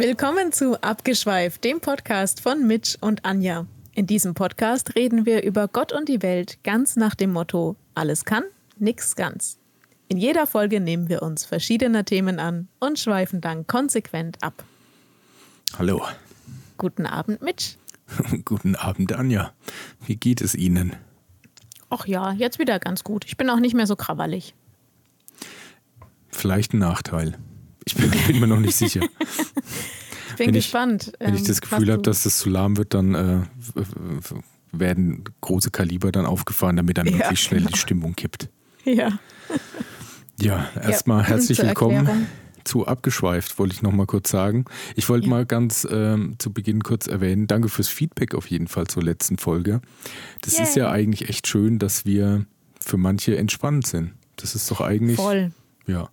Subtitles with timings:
[0.00, 3.66] Willkommen zu Abgeschweift, dem Podcast von Mitch und Anja.
[3.92, 8.24] In diesem Podcast reden wir über Gott und die Welt ganz nach dem Motto: alles
[8.24, 8.44] kann,
[8.78, 9.58] nix ganz.
[10.08, 14.64] In jeder Folge nehmen wir uns verschiedener Themen an und schweifen dann konsequent ab.
[15.78, 16.00] Hallo.
[16.78, 17.76] Guten Abend, Mitch.
[18.46, 19.52] Guten Abend, Anja.
[20.06, 20.96] Wie geht es Ihnen?
[21.90, 23.26] Ach ja, jetzt wieder ganz gut.
[23.26, 24.54] Ich bin auch nicht mehr so krawallig.
[26.30, 27.36] Vielleicht ein Nachteil.
[27.84, 29.00] Ich bin, bin mir noch nicht sicher.
[30.32, 31.12] Ich bin Wenn ich- gespannt.
[31.18, 33.40] Wenn ich ähm, das Gefühl habe, dass das zu lahm wird, dann äh,
[34.72, 37.72] werden große Kaliber dann aufgefahren, damit dann Ja, möglichst schnell genau.
[37.72, 38.48] die Stimmung kippt.
[38.84, 39.18] Ja.
[40.40, 42.26] Ja, erstmal Ja, herzlich willkommen Erklärung.
[42.64, 44.64] zu Abgeschweift, wollte ich noch mal kurz sagen.
[44.96, 45.30] Ich wollte Ja.
[45.30, 49.36] mal ganz ähm, zu Beginn kurz erwähnen, danke fürs Feedback auf jeden Fall zur letzten
[49.36, 49.82] Folge.
[50.40, 50.84] Das ist Yay.
[50.84, 52.46] ja eigentlich echt schön, dass wir
[52.80, 54.12] für manche entspannt sind.
[54.36, 55.50] Das ist doch eigentlich, Voll.
[55.86, 56.08] ja.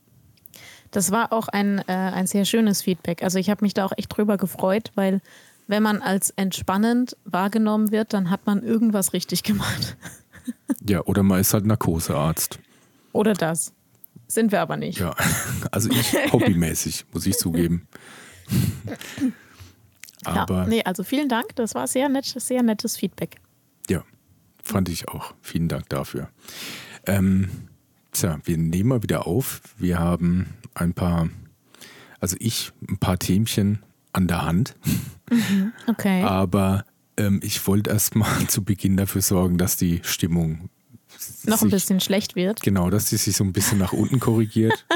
[0.92, 3.24] Das war auch ein, äh, ein sehr schönes Feedback.
[3.24, 5.22] Also ich habe mich da auch echt drüber gefreut, weil
[5.68, 9.98] wenn man als entspannend wahrgenommen wird, dann hat man irgendwas richtig gemacht.
[10.88, 12.60] Ja, oder man ist halt Narkosearzt.
[13.12, 13.74] Oder das.
[14.28, 14.98] Sind wir aber nicht.
[14.98, 15.14] Ja,
[15.72, 17.86] also ich hobbymäßig, muss ich zugeben.
[20.26, 21.56] Ja, Aber nee, also vielen Dank.
[21.56, 23.38] Das war sehr nett, sehr nettes Feedback.
[23.90, 24.04] ja,
[24.64, 25.34] fand ich auch.
[25.42, 26.30] Vielen Dank dafür.
[27.06, 27.50] Ähm,
[28.12, 29.62] tja, wir nehmen mal wieder auf.
[29.78, 31.30] Wir haben ein paar,
[32.20, 33.84] also ich, ein paar Themchen
[34.14, 34.76] an der Hand.
[35.88, 36.24] Okay.
[36.24, 36.86] Aber
[37.18, 40.70] ähm, ich wollte erst mal zu Beginn dafür sorgen, dass die Stimmung
[41.44, 42.62] Noch ein bisschen schlecht wird.
[42.62, 44.86] Genau, dass sie sich so ein bisschen nach unten korrigiert.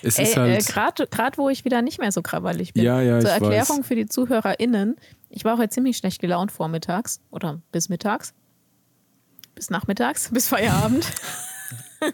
[0.00, 1.10] Es ist Ey, äh, halt.
[1.10, 2.84] Gerade wo ich wieder nicht mehr so krawallig bin.
[2.84, 3.86] Ja, ja, Zur Erklärung weiß.
[3.86, 4.96] für die ZuhörerInnen.
[5.28, 8.32] Ich war heute ziemlich schlecht gelaunt vormittags oder bis mittags.
[9.56, 11.04] Bis nachmittags, bis Feierabend.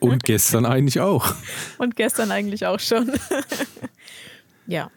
[0.00, 1.34] Und gestern eigentlich auch.
[1.78, 3.10] Und gestern eigentlich auch schon.
[4.66, 4.90] ja.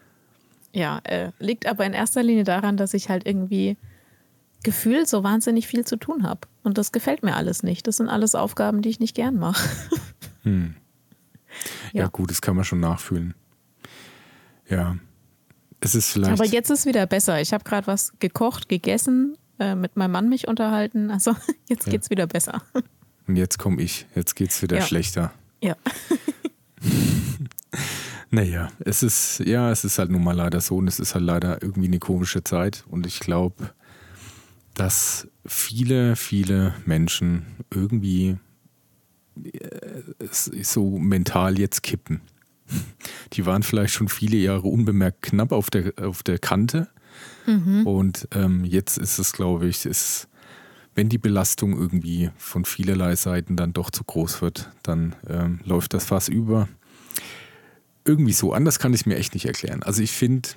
[0.72, 3.76] Ja, äh, liegt aber in erster Linie daran, dass ich halt irgendwie
[4.62, 6.40] gefühlt so wahnsinnig viel zu tun habe.
[6.62, 7.86] Und das gefällt mir alles nicht.
[7.86, 9.68] Das sind alles Aufgaben, die ich nicht gern mache.
[11.92, 12.02] Ja.
[12.02, 12.06] Ja.
[12.08, 13.34] gut, das kann man schon nachfühlen.
[14.68, 14.96] Ja.
[15.80, 16.32] Es ist vielleicht.
[16.32, 17.40] Aber jetzt ist wieder besser.
[17.40, 21.10] Ich habe gerade was gekocht, gegessen, äh, mit meinem Mann mich unterhalten.
[21.10, 21.34] Also
[21.68, 21.92] jetzt Ja.
[21.92, 22.62] geht's wieder besser.
[23.28, 24.06] Und jetzt komme ich.
[24.16, 24.82] Jetzt geht es wieder Ja.
[24.86, 25.32] schlechter.
[25.62, 25.76] Ja.
[28.30, 31.24] Naja, es ist, ja, es ist halt nun mal leider so und es ist halt
[31.24, 32.84] leider irgendwie eine komische Zeit.
[32.90, 33.70] Und ich glaube,
[34.74, 38.36] dass viele, viele Menschen irgendwie
[39.44, 40.02] äh,
[40.62, 42.20] so mental jetzt kippen.
[43.32, 46.88] Die waren vielleicht schon viele Jahre unbemerkt knapp auf der, auf der Kante.
[47.46, 50.28] Und ähm, jetzt ist es, glaube ich, ist,
[50.98, 55.94] wenn die Belastung irgendwie von vielerlei Seiten dann doch zu groß wird, dann ähm, läuft
[55.94, 56.66] das Fass über
[58.04, 58.52] irgendwie so.
[58.52, 59.84] Anders kann ich mir echt nicht erklären.
[59.84, 60.48] Also ich finde,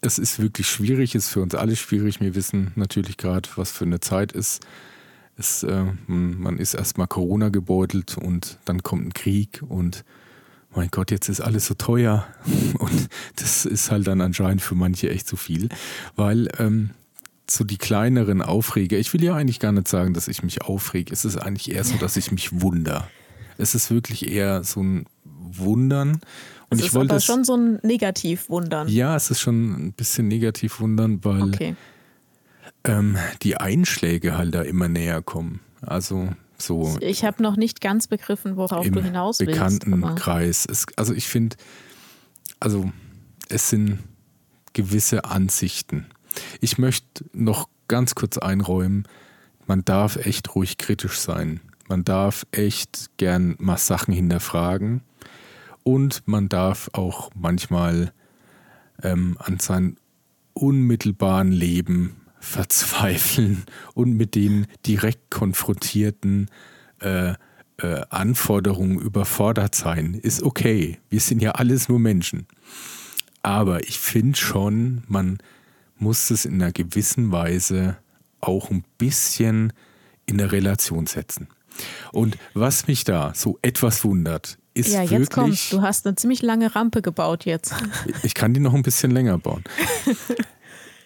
[0.00, 2.22] es ist wirklich schwierig, es ist für uns alle schwierig.
[2.22, 4.66] Wir wissen natürlich gerade, was für eine Zeit ist.
[5.36, 10.06] Es, äh, man man ist erstmal Corona gebeutelt und dann kommt ein Krieg und
[10.74, 12.26] mein Gott, jetzt ist alles so teuer.
[12.78, 15.68] Und das ist halt dann anscheinend für manche echt zu viel.
[16.16, 16.92] Weil ähm,
[17.52, 21.12] so die kleineren Aufreger, ich will ja eigentlich gar nicht sagen, dass ich mich aufrege.
[21.12, 23.08] Es ist eigentlich eher so, dass ich mich wunder.
[23.58, 26.12] Es ist wirklich eher so ein Wundern.
[26.70, 28.88] Und Es ich ist wollte aber schon so ein Negativwundern.
[28.88, 31.76] Ja, es ist schon ein bisschen negativ wundern, weil Okay.
[32.84, 35.60] ähm, die Einschläge halt da immer näher kommen.
[35.82, 39.60] Also so Ich habe noch nicht ganz begriffen, worauf im du hinaus willst.
[39.60, 40.66] aber- Bekanntenkreis.
[40.96, 41.56] Also ich finde,
[42.60, 42.90] also
[43.50, 43.98] es sind
[44.72, 46.06] gewisse Ansichten.
[46.60, 49.06] Ich möchte noch ganz kurz einräumen,
[49.66, 51.60] man darf echt ruhig kritisch sein.
[51.88, 55.02] Man darf echt gern mal Sachen hinterfragen
[55.82, 58.12] und man darf auch manchmal
[59.02, 59.96] ähm, an seinem
[60.54, 63.64] unmittelbaren Leben verzweifeln
[63.94, 66.50] und mit den direkt konfrontierten
[67.00, 67.34] äh,
[67.78, 70.14] äh, Anforderungen überfordert sein.
[70.14, 70.98] Ist okay.
[71.08, 72.46] Wir sind ja alles nur Menschen.
[73.42, 75.38] Aber ich finde schon, man
[76.02, 77.96] muss es in einer gewissen Weise
[78.40, 79.72] auch ein bisschen
[80.26, 81.48] in eine Relation setzen.
[82.12, 85.70] Und was mich da so etwas wundert, ist Ja, jetzt wirklich.
[85.70, 87.74] Du hast eine ziemlich lange Rampe gebaut jetzt.
[88.22, 89.64] Ich kann die noch ein bisschen länger bauen.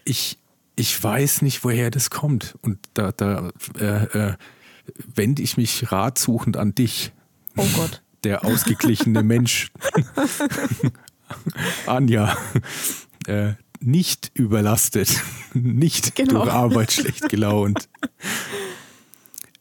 [0.09, 0.39] Ich,
[0.77, 2.55] ich weiß nicht, woher das kommt.
[2.63, 4.35] Und da, da äh, äh,
[5.17, 7.13] wende ich mich ratsuchend an dich,
[7.57, 8.03] Oh Gott.
[8.23, 9.73] der ausgeglichene Mensch.
[11.87, 12.37] Anja,
[13.27, 13.55] äh,
[13.87, 15.23] nicht überlastet,
[15.55, 16.41] nicht Genau.
[16.43, 17.89] durch Arbeit schlecht gelaunt.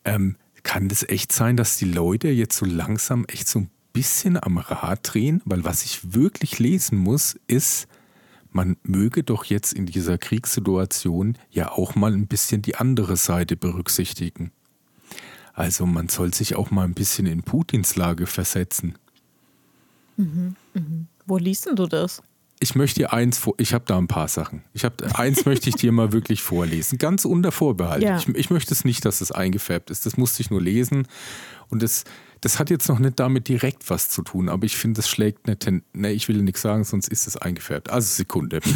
[0.03, 4.41] Ähm, kann das echt sein, dass die Leute jetzt so langsam echt so ein bisschen
[4.41, 5.41] am Rad drehen?
[5.45, 7.87] Weil was ich wirklich lesen muss, ist,
[8.51, 13.55] man möge doch jetzt in dieser Kriegssituation ja auch mal ein bisschen die andere Seite
[13.55, 14.51] berücksichtigen.
[15.53, 18.97] Also man soll sich auch mal ein bisschen in Putins Lage versetzen.
[20.17, 20.81] Mhm, mh.
[21.25, 22.21] Wo liest denn du das?
[22.59, 24.63] Ich möchte dir eins vor, ich habe da ein paar Sachen.
[24.73, 28.03] Ich habe eins möchte ich dir mal wirklich vorlesen, ganz unter Vorbehalt.
[28.03, 28.17] Ja.
[28.17, 30.05] Ich, ich, möchte es nicht, dass es eingefärbt ist.
[30.05, 31.07] Das musste ich nur lesen
[31.69, 32.05] und das
[32.45, 35.47] das hat jetzt noch nicht damit direkt was zu tun, aber ich finde, das schlägt
[35.47, 35.81] nicht hin.
[35.93, 37.89] Ne, ich will nichts sagen, sonst ist es eingefärbt.
[37.89, 38.59] Also Sekunde.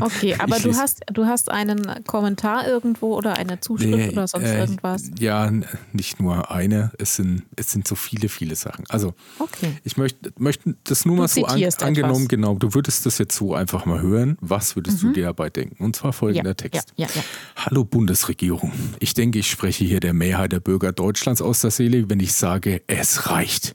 [0.00, 4.44] Okay, aber du hast, du hast einen Kommentar irgendwo oder eine Zuschrift nee, oder sonst
[4.44, 5.10] äh, irgendwas?
[5.18, 5.50] Ja,
[5.92, 8.84] nicht nur eine, es sind, es sind so viele, viele Sachen.
[8.88, 9.72] Also, okay.
[9.82, 13.34] ich möchte, möchte das nur du mal so an, angenommen, genau, du würdest das jetzt
[13.34, 14.38] so einfach mal hören.
[14.40, 15.08] Was würdest mhm.
[15.08, 15.82] du dir dabei denken?
[15.82, 16.92] Und zwar folgender ja, Text.
[16.94, 17.22] Ja, ja,
[17.56, 18.70] Hallo Bundesregierung.
[19.00, 22.32] Ich denke, ich spreche hier der Mehrheit der Bürger Deutschlands aus der Seele, wenn ich
[22.32, 23.74] sage, es es reicht.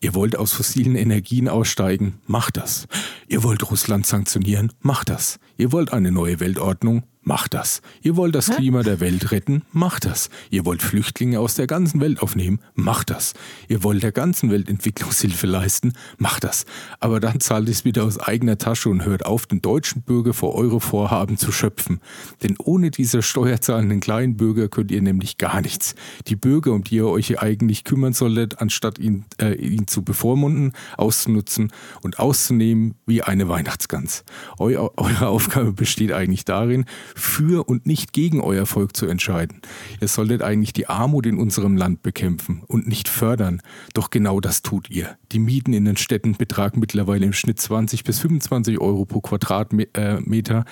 [0.00, 2.20] Ihr wollt aus fossilen Energien aussteigen?
[2.26, 2.86] Macht das.
[3.28, 4.72] Ihr wollt Russland sanktionieren?
[4.80, 5.38] Macht das.
[5.58, 7.02] Ihr wollt eine neue Weltordnung?
[7.22, 7.82] Macht das.
[8.00, 9.62] Ihr wollt das Klima der Welt retten?
[9.72, 10.30] Macht das.
[10.48, 12.60] Ihr wollt Flüchtlinge aus der ganzen Welt aufnehmen?
[12.74, 13.34] Macht das.
[13.68, 15.92] Ihr wollt der ganzen Welt Entwicklungshilfe leisten?
[16.16, 16.64] Macht das.
[16.98, 20.54] Aber dann zahlt es wieder aus eigener Tasche und hört auf, den deutschen Bürger vor
[20.54, 22.00] eure Vorhaben zu schöpfen.
[22.42, 25.94] Denn ohne diese steuerzahlenden kleinen Bürger könnt ihr nämlich gar nichts.
[26.26, 30.72] Die Bürger, um die ihr euch eigentlich kümmern solltet, anstatt ihn, äh, ihn zu bevormunden,
[30.96, 31.70] auszunutzen
[32.00, 34.24] und auszunehmen wie eine Weihnachtsgans.
[34.58, 39.60] Eu eure Aufgabe besteht eigentlich darin, für und nicht gegen euer Volk zu entscheiden.
[40.00, 43.62] Ihr solltet eigentlich die Armut in unserem Land bekämpfen und nicht fördern.
[43.94, 45.16] Doch genau das tut ihr.
[45.32, 50.64] Die Mieten in den Städten betragen mittlerweile im Schnitt 20 bis 25 Euro pro Quadratmeter.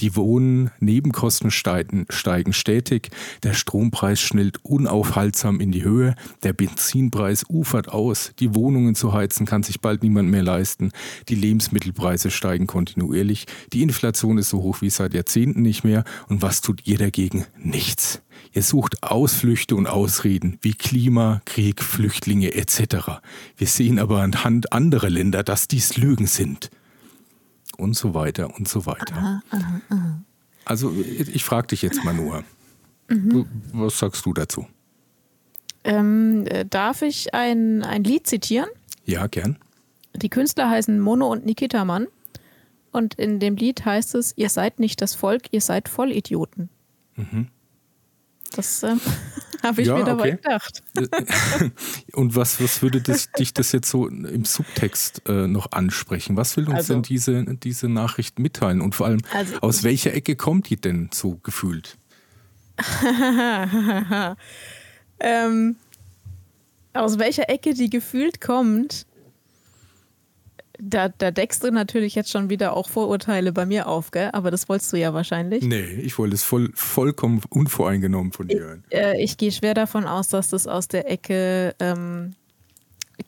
[0.00, 3.10] Die Wohnen, Nebenkosten steigen, steigen stetig.
[3.42, 6.14] Der Strompreis schnellt unaufhaltsam in die Höhe.
[6.42, 8.32] Der Benzinpreis ufert aus.
[8.38, 10.90] Die Wohnungen zu heizen kann sich bald niemand mehr leisten.
[11.28, 13.46] Die Lebensmittelpreise steigen kontinuierlich.
[13.72, 16.04] Die Inflation ist so hoch wie seit Jahrzehnten nicht mehr.
[16.28, 17.46] Und was tut ihr dagegen?
[17.56, 18.22] Nichts.
[18.52, 23.20] Ihr sucht Ausflüchte und Ausreden wie Klima, Krieg, Flüchtlinge etc.
[23.56, 26.70] Wir sehen aber anhand anderer Länder, dass dies Lügen sind.
[27.76, 29.16] Und so weiter und so weiter.
[29.16, 30.20] Aha, aha, aha.
[30.64, 32.44] Also ich frage dich jetzt mal nur,
[33.08, 33.46] mhm.
[33.72, 34.66] was sagst du dazu?
[35.84, 38.68] Ähm, äh, darf ich ein, ein Lied zitieren?
[39.04, 39.56] Ja, gern.
[40.14, 42.06] Die Künstler heißen Mono und Nikita Mann.
[42.92, 46.68] Und in dem Lied heißt es, ihr seid nicht das Volk, ihr seid Vollidioten.
[47.16, 47.48] Mhm.
[48.52, 48.96] Das äh,
[49.62, 50.42] habe ich ja, mir dabei okay.
[50.42, 50.82] gedacht.
[52.12, 56.36] Und was, was würde das, dich das jetzt so im Subtext äh, noch ansprechen?
[56.36, 58.80] Was will uns also, denn diese, diese Nachricht mitteilen?
[58.80, 61.96] Und vor allem, also, aus welcher Ecke kommt die denn so gefühlt?
[65.20, 65.76] ähm,
[66.94, 69.06] aus welcher Ecke die gefühlt kommt,
[70.82, 74.30] da, da deckst du natürlich jetzt schon wieder auch Vorurteile bei mir auf, gell?
[74.32, 75.64] Aber das wolltest du ja wahrscheinlich.
[75.64, 78.84] Nee, ich wollte es voll, vollkommen unvoreingenommen von dir hören.
[78.90, 82.34] Ich, äh, ich gehe schwer davon aus, dass das aus der Ecke ähm,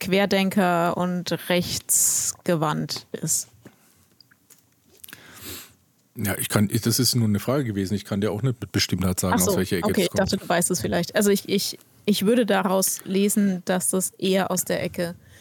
[0.01, 3.49] Querdenker und rechtsgewandt ist.
[6.15, 7.95] Ja, ich kann, das ist nur eine Frage gewesen.
[7.95, 10.21] Ich kann dir auch nicht mit Bestimmtheit sagen, so, aus welcher Ecke okay, es kommt.
[10.21, 11.17] Okay, ich dachte, du weißt es vielleicht.
[11.17, 15.32] Also ich, ich, ich würde daraus lesen, dass das eher aus der Ecke äh,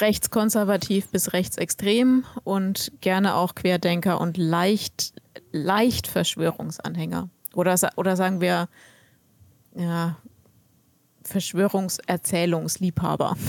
[0.00, 5.14] rechtskonservativ bis rechtsextrem und gerne auch Querdenker und leicht,
[5.52, 7.30] leicht Verschwörungsanhänger.
[7.54, 8.68] Oder, oder sagen wir,
[9.74, 10.18] ja,
[11.24, 13.36] Verschwörungserzählungsliebhaber.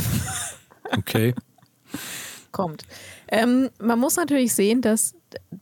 [0.93, 1.33] Okay.
[2.51, 2.83] Kommt.
[3.29, 5.15] Ähm, man muss natürlich sehen, dass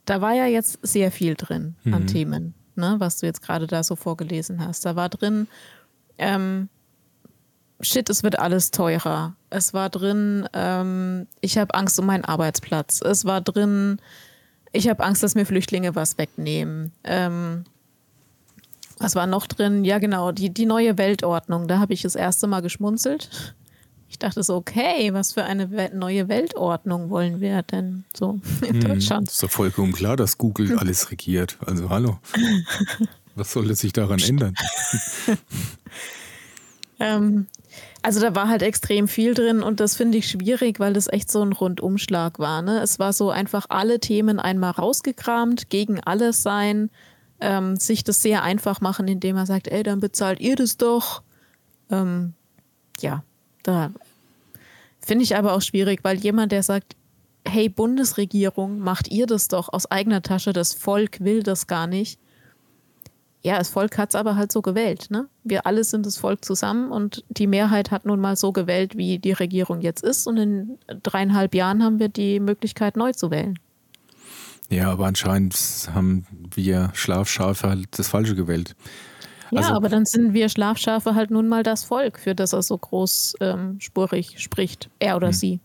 [0.06, 1.94] da war ja jetzt sehr viel drin mhm.
[1.94, 4.86] an Themen, ne, was du jetzt gerade da so vorgelesen hast.
[4.86, 5.48] Da war drin,
[6.18, 6.70] ähm,
[7.82, 9.36] shit, es wird alles teurer.
[9.50, 13.02] Es war drin, ähm, ich habe Angst um meinen Arbeitsplatz.
[13.02, 14.00] Es war drin,
[14.72, 16.92] ich habe Angst, dass mir Flüchtlinge was wegnehmen.
[17.04, 17.64] Ähm,
[19.00, 19.86] was war noch drin?
[19.86, 21.68] Ja, genau, die, die neue Weltordnung.
[21.68, 23.56] Da habe ich das erste Mal geschmunzelt.
[24.10, 28.82] Ich dachte so, okay, was für eine neue Weltordnung wollen wir denn so in hm,
[28.82, 29.30] Deutschland?
[29.30, 31.58] Ist doch vollkommen klar, dass Google alles regiert.
[31.66, 32.20] Also hallo.
[33.36, 34.54] Was soll sich daran ändern?
[37.00, 37.48] ähm,
[38.02, 41.32] also da war halt extrem viel drin und das finde ich schwierig, weil das echt
[41.32, 42.62] so ein Rundumschlag war.
[42.62, 42.82] Ne?
[42.82, 46.90] Es war so einfach alle Themen einmal rausgekramt, gegen alles sein,
[47.42, 51.24] ähm, sich das sehr einfach machen, indem er sagt, ey, dann bezahlt ihr das doch.
[51.90, 52.34] Ähm,
[53.00, 53.24] ja,
[53.64, 53.92] da
[55.00, 56.96] finde ich aber auch schwierig, weil jemand, der sagt,
[57.46, 62.20] hey Bundesregierung, macht ihr das doch aus eigener Tasche, das Volk will das gar nicht
[63.42, 65.08] ja, das Volk hat es aber halt so gewählt.
[65.10, 65.28] Ne?
[65.44, 69.18] Wir alle sind das Volk zusammen und die Mehrheit hat nun mal so gewählt, wie
[69.18, 70.28] die Regierung jetzt ist.
[70.28, 73.58] Und in dreieinhalb Jahren haben wir die Möglichkeit, neu zu wählen.
[74.70, 75.56] Ja, aber anscheinend
[75.94, 78.76] haben wir Schlafschafe halt das Falsche gewählt.
[79.52, 82.62] Ja, also, aber dann sind wir Schlafschafe halt nun mal das Volk, für das er
[82.62, 84.90] so großspurig ähm, spricht.
[85.00, 85.34] Er oder hm.
[85.34, 85.60] sie.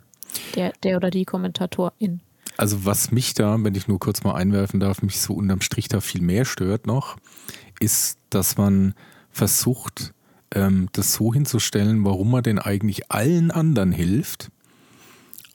[0.54, 2.20] Der, der oder die Kommentatorin.
[2.56, 5.88] Also was mich da, wenn ich nur kurz mal einwerfen darf, mich so unterm Strich
[5.88, 7.16] da viel mehr stört noch,
[7.80, 8.94] ist, dass man
[9.30, 10.14] versucht,
[10.52, 14.50] ähm, das so hinzustellen, warum man denn eigentlich allen anderen hilft,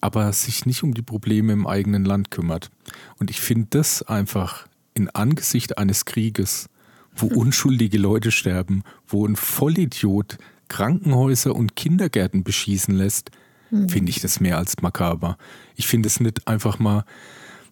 [0.02, 2.70] aber sich nicht um die Probleme im eigenen Land kümmert.
[3.18, 6.70] Und ich finde das einfach in Angesicht eines Krieges,
[7.16, 10.38] wo unschuldige Leute sterben, wo ein Vollidiot
[10.70, 13.32] Krankenhäuser und Kindergärten beschießen lässt,
[13.72, 13.90] mhm.
[13.90, 15.38] finde ich das mehr als makaber.
[15.76, 17.04] Ich finde es nicht einfach mal,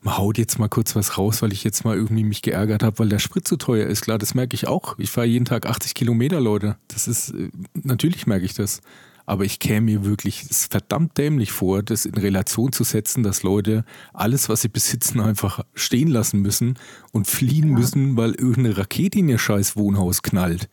[0.01, 2.99] man haut jetzt mal kurz was raus, weil ich jetzt mal irgendwie mich geärgert habe,
[2.99, 4.01] weil der Sprit zu teuer ist.
[4.01, 4.97] Klar, das merke ich auch.
[4.97, 6.77] Ich fahre jeden Tag 80 Kilometer, Leute.
[6.87, 8.81] Das ist, äh, natürlich merke ich das.
[9.25, 13.83] Aber ich käme mir wirklich verdammt dämlich vor, das in Relation zu setzen, dass Leute
[14.13, 16.79] alles, was sie besitzen, einfach stehen lassen müssen
[17.11, 17.77] und fliehen ja.
[17.77, 20.69] müssen, weil irgendeine Rakete in ihr scheiß Wohnhaus knallt.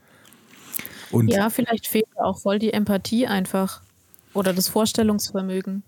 [1.11, 3.83] Und ja, vielleicht fehlt auch voll die Empathie einfach.
[4.35, 5.83] Oder das Vorstellungsvermögen.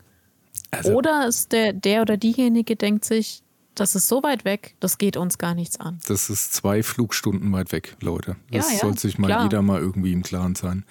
[0.70, 3.42] Also, oder ist der, der oder diejenige denkt sich,
[3.76, 6.00] das ist so weit weg, das geht uns gar nichts an.
[6.06, 8.36] Das ist zwei Flugstunden weit weg, Leute.
[8.50, 9.42] Das ja, ja, sollte sich mal klar.
[9.44, 10.84] jeder mal irgendwie im Klaren sein.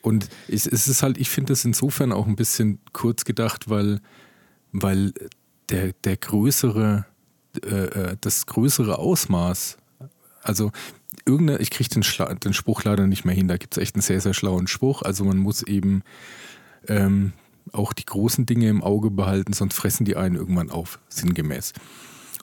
[0.00, 4.00] Und ich, es ist halt, ich finde das insofern auch ein bisschen kurz gedacht, weil,
[4.72, 5.12] weil
[5.70, 7.04] der, der größere,
[7.64, 9.76] äh, äh das größere Ausmaß,
[10.42, 10.70] also
[11.26, 12.04] irgendeine, ich kriege den,
[12.40, 15.02] den Spruch leider nicht mehr hin, da gibt es echt einen sehr, sehr schlauen Spruch.
[15.02, 16.02] Also man muss eben
[16.86, 17.32] ähm,
[17.72, 21.72] auch die großen Dinge im Auge behalten, sonst fressen die einen irgendwann auf, sinngemäß.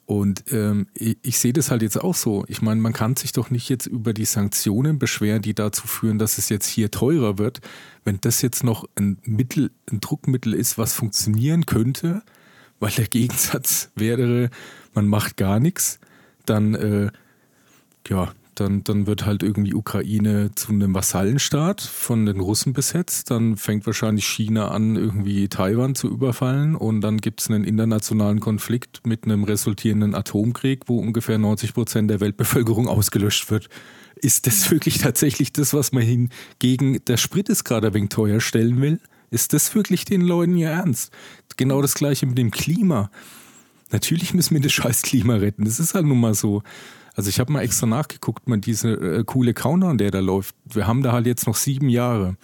[0.06, 2.44] Und ähm, ich, ich sehe das halt jetzt auch so.
[2.48, 6.20] Ich meine, man kann sich doch nicht jetzt über die Sanktionen beschweren, die dazu führen,
[6.20, 7.62] dass es jetzt hier teurer wird.
[8.04, 12.24] Wenn das jetzt noch ein Mittel, ein Druckmittel ist, was funktionieren könnte,
[12.80, 14.50] weil der Gegensatz wäre,
[14.94, 16.00] man macht gar nichts,
[16.46, 17.12] dann äh,
[18.10, 23.32] ja, dann, dann wird halt irgendwie Ukraine zu einem Vasallenstaat von den Russen besetzt.
[23.32, 26.76] Dann fängt wahrscheinlich China an, irgendwie Taiwan zu überfallen.
[26.76, 32.10] Und dann gibt es einen internationalen Konflikt mit einem resultierenden Atomkrieg, wo ungefähr 90 Prozent
[32.10, 33.70] der Weltbevölkerung ausgelöscht wird.
[34.16, 38.42] Ist das wirklich tatsächlich das, was man hingegen, der Sprit ist gerade ein wenig teuer
[38.42, 39.00] stellen will?
[39.32, 41.12] Ist das wirklich den Leuten ihr Ernst?
[41.58, 43.10] Genau das gleiche mit dem Klima.
[43.92, 45.66] Natürlich müssen wir das scheiß Klima retten.
[45.66, 46.64] Das ist halt nun mal so.
[47.16, 50.56] Also ich habe mal extra nachgeguckt, man diese äh, coole Countdown, der da läuft.
[50.66, 52.38] Wir haben da halt jetzt noch sieben Jahre.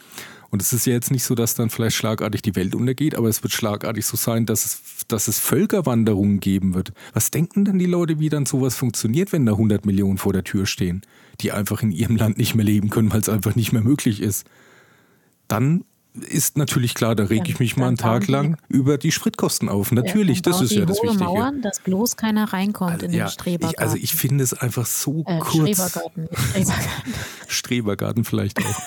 [0.49, 3.27] Und es ist ja jetzt nicht so, dass dann vielleicht schlagartig die Welt untergeht, aber
[3.27, 6.93] es wird schlagartig so sein, dass es, dass es Völkerwanderungen geben wird.
[7.13, 10.43] Was denken denn die Leute, wie dann sowas funktioniert, wenn da 100 Millionen vor der
[10.43, 11.01] Tür stehen,
[11.41, 14.21] die einfach in ihrem Land nicht mehr leben können, weil es einfach nicht mehr möglich
[14.21, 14.47] ist?
[15.47, 15.83] Dann
[16.29, 19.91] ist natürlich klar, da reg ich mich mal einen Tag lang über die Spritkosten auf.
[19.91, 21.23] Natürlich, ja, das ist ja das Wichtige.
[21.23, 23.75] Mauern, dass bloß keiner reinkommt also, in den ja, Strebergarten.
[23.75, 25.77] Ich, also ich finde es einfach so äh, kurz.
[25.77, 26.29] Strebergarten.
[26.33, 27.13] Strebergarten.
[27.47, 28.81] Strebergarten vielleicht auch.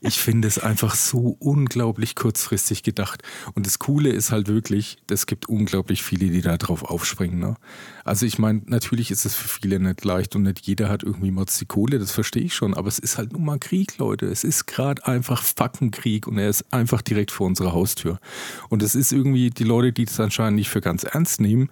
[0.00, 3.22] ich finde es einfach so unglaublich kurzfristig gedacht.
[3.54, 7.38] Und das Coole ist halt wirklich, es gibt unglaublich viele, die da drauf aufspringen.
[7.38, 7.56] Ne?
[8.04, 11.30] Also ich meine, natürlich ist es für viele nicht leicht und nicht jeder hat irgendwie
[11.30, 12.74] Mods die Kohle, das verstehe ich schon.
[12.74, 14.26] Aber es ist halt nun mal Krieg, Leute.
[14.26, 18.20] Es ist gerade einfach fucking Krieg und er ist einfach direkt vor unserer Haustür.
[18.68, 21.70] Und es ist irgendwie die Leute, die das anscheinend nicht für ganz ernst nehmen.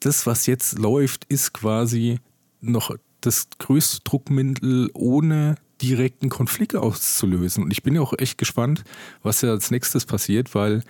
[0.00, 2.20] Das, was jetzt läuft, ist quasi
[2.62, 7.64] noch das größte Druckmittel ohne direkten Konflikt auszulösen.
[7.64, 8.84] Und ich bin ja auch echt gespannt,
[9.22, 10.82] was ja als nächstes passiert, weil,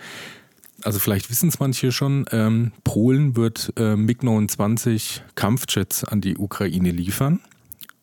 [0.83, 6.91] also vielleicht wissen es manche schon, ähm, Polen wird äh, MiG-29 Kampfjets an die Ukraine
[6.91, 7.39] liefern.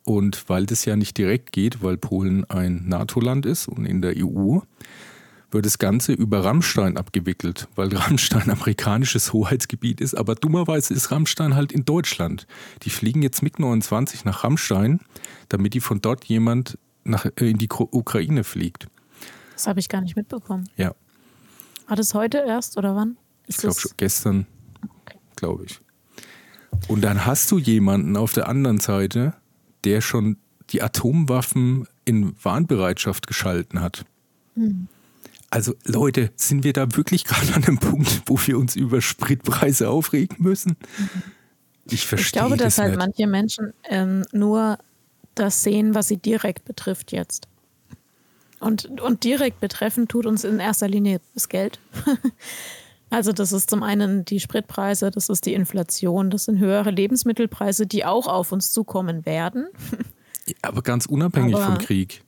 [0.05, 4.15] Und weil das ja nicht direkt geht, weil Polen ein NATO-Land ist und in der
[4.17, 4.61] EU,
[5.51, 11.55] wird das Ganze über Rammstein abgewickelt, weil Rammstein amerikanisches Hoheitsgebiet ist, aber dummerweise ist Rammstein
[11.55, 12.47] halt in Deutschland.
[12.83, 15.01] Die fliegen jetzt MiG-29 nach Rammstein,
[15.49, 18.89] damit die von dort jemand nach, äh, in die Ukraine fliegt.
[19.55, 20.69] Das habe ich gar nicht mitbekommen.
[20.77, 20.95] Ja.
[21.89, 23.17] War das heute erst oder wann?
[23.47, 24.47] Ist ich glaube schon gestern,
[24.85, 25.19] okay.
[25.37, 25.81] glaube ich.
[26.87, 29.35] Und dann hast du jemanden auf der anderen Seite,
[29.85, 30.37] der schon
[30.71, 34.05] die Atomwaffen in Warnbereitschaft geschalten hat.
[34.55, 34.89] Hm.
[35.51, 39.89] Also Leute, sind wir da wirklich gerade an einem Punkt, wo wir uns über Spritpreise
[39.89, 40.77] aufregen müssen?
[41.91, 42.99] Ich verstehe Ich glaube, das dass halt nicht.
[42.99, 44.79] manche Menschen ähm, nur
[45.35, 47.49] das sehen, was sie direkt betrifft jetzt.
[48.61, 51.79] Und, und direkt betreffen tut uns in erster Linie das Geld.
[53.11, 57.87] also das ist zum einen die Spritpreise, das ist die Inflation, das sind höhere Lebensmittelpreise,
[57.87, 59.69] die auch auf uns zukommen werden.
[60.63, 62.23] Aber ganz unabhängig Aber vom Krieg.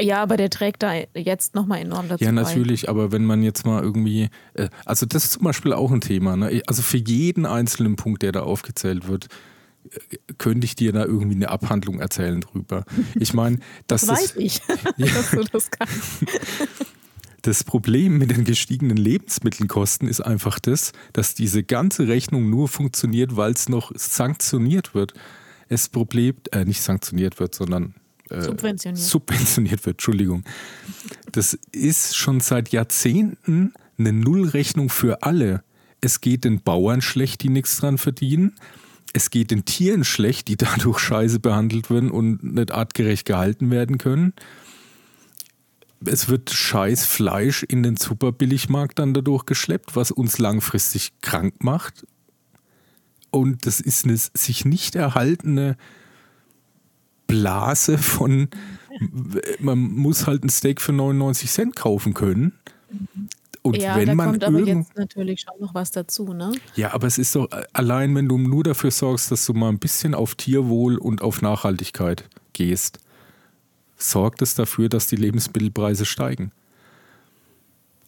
[0.00, 2.24] Ja, aber der trägt da jetzt nochmal enorm dazu.
[2.24, 2.88] Ja, natürlich, bei.
[2.88, 6.36] aber wenn man jetzt mal irgendwie, äh, also das ist zum Beispiel auch ein Thema,
[6.36, 6.62] ne?
[6.66, 9.28] also für jeden einzelnen Punkt, der da aufgezählt wird,
[10.38, 12.84] könnte ich dir da irgendwie eine Abhandlung erzählen drüber.
[13.18, 14.60] Ich meine, das, das weiß ich,
[14.98, 16.24] dass du das kannst.
[17.42, 23.36] Das Problem mit den gestiegenen Lebensmittelkosten ist einfach das, dass diese ganze Rechnung nur funktioniert,
[23.36, 25.14] weil es noch sanktioniert wird.
[25.68, 27.94] Es Problem, äh, nicht sanktioniert wird, sondern
[28.30, 29.02] äh, subventioniert.
[29.02, 30.44] subventioniert wird, Entschuldigung.
[31.32, 35.62] Das ist schon seit Jahrzehnten eine Nullrechnung für alle.
[36.00, 38.54] Es geht den Bauern schlecht, die nichts dran verdienen.
[39.12, 43.98] Es geht den Tieren schlecht, die dadurch scheiße behandelt werden und nicht artgerecht gehalten werden
[43.98, 44.32] können.
[46.04, 52.06] Es wird scheiß Fleisch in den Superbilligmarkt dann dadurch geschleppt, was uns langfristig krank macht.
[53.30, 55.76] Und das ist eine sich nicht erhaltene
[57.26, 58.48] Blase von,
[59.58, 62.52] man muss halt ein Steak für 99 Cent kaufen können.
[63.62, 66.52] Und ja, wenn da man kommt aber jetzt natürlich schon noch was dazu, ne?
[66.76, 69.78] Ja, aber es ist doch allein, wenn du nur dafür sorgst, dass du mal ein
[69.78, 72.98] bisschen auf Tierwohl und auf Nachhaltigkeit gehst,
[73.96, 76.52] sorgt es dafür, dass die Lebensmittelpreise steigen.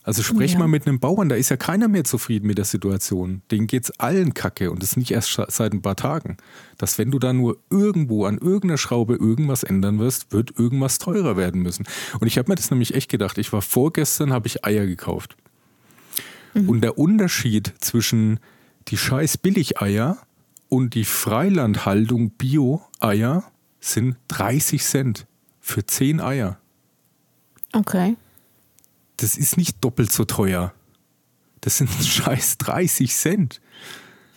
[0.03, 0.59] Also sprech ja.
[0.59, 3.43] mal mit einem Bauern, da ist ja keiner mehr zufrieden mit der Situation.
[3.51, 6.39] Denen geht es allen kacke und das nicht erst seit ein paar Tagen.
[6.79, 11.37] Dass wenn du da nur irgendwo an irgendeiner Schraube irgendwas ändern wirst, wird irgendwas teurer
[11.37, 11.87] werden müssen.
[12.19, 13.37] Und ich habe mir das nämlich echt gedacht.
[13.37, 15.37] Ich war vorgestern, habe ich Eier gekauft.
[16.55, 16.69] Mhm.
[16.69, 18.41] Und der Unterschied zwischen
[18.89, 20.19] die scheiß Billigeier
[20.69, 23.45] und die Freilandhaltung Bio-Eier
[23.81, 25.27] sind 30 Cent
[25.61, 26.59] für 10 Eier.
[27.73, 28.17] Okay
[29.23, 30.73] das ist nicht doppelt so teuer.
[31.61, 33.61] Das sind scheiß 30 Cent.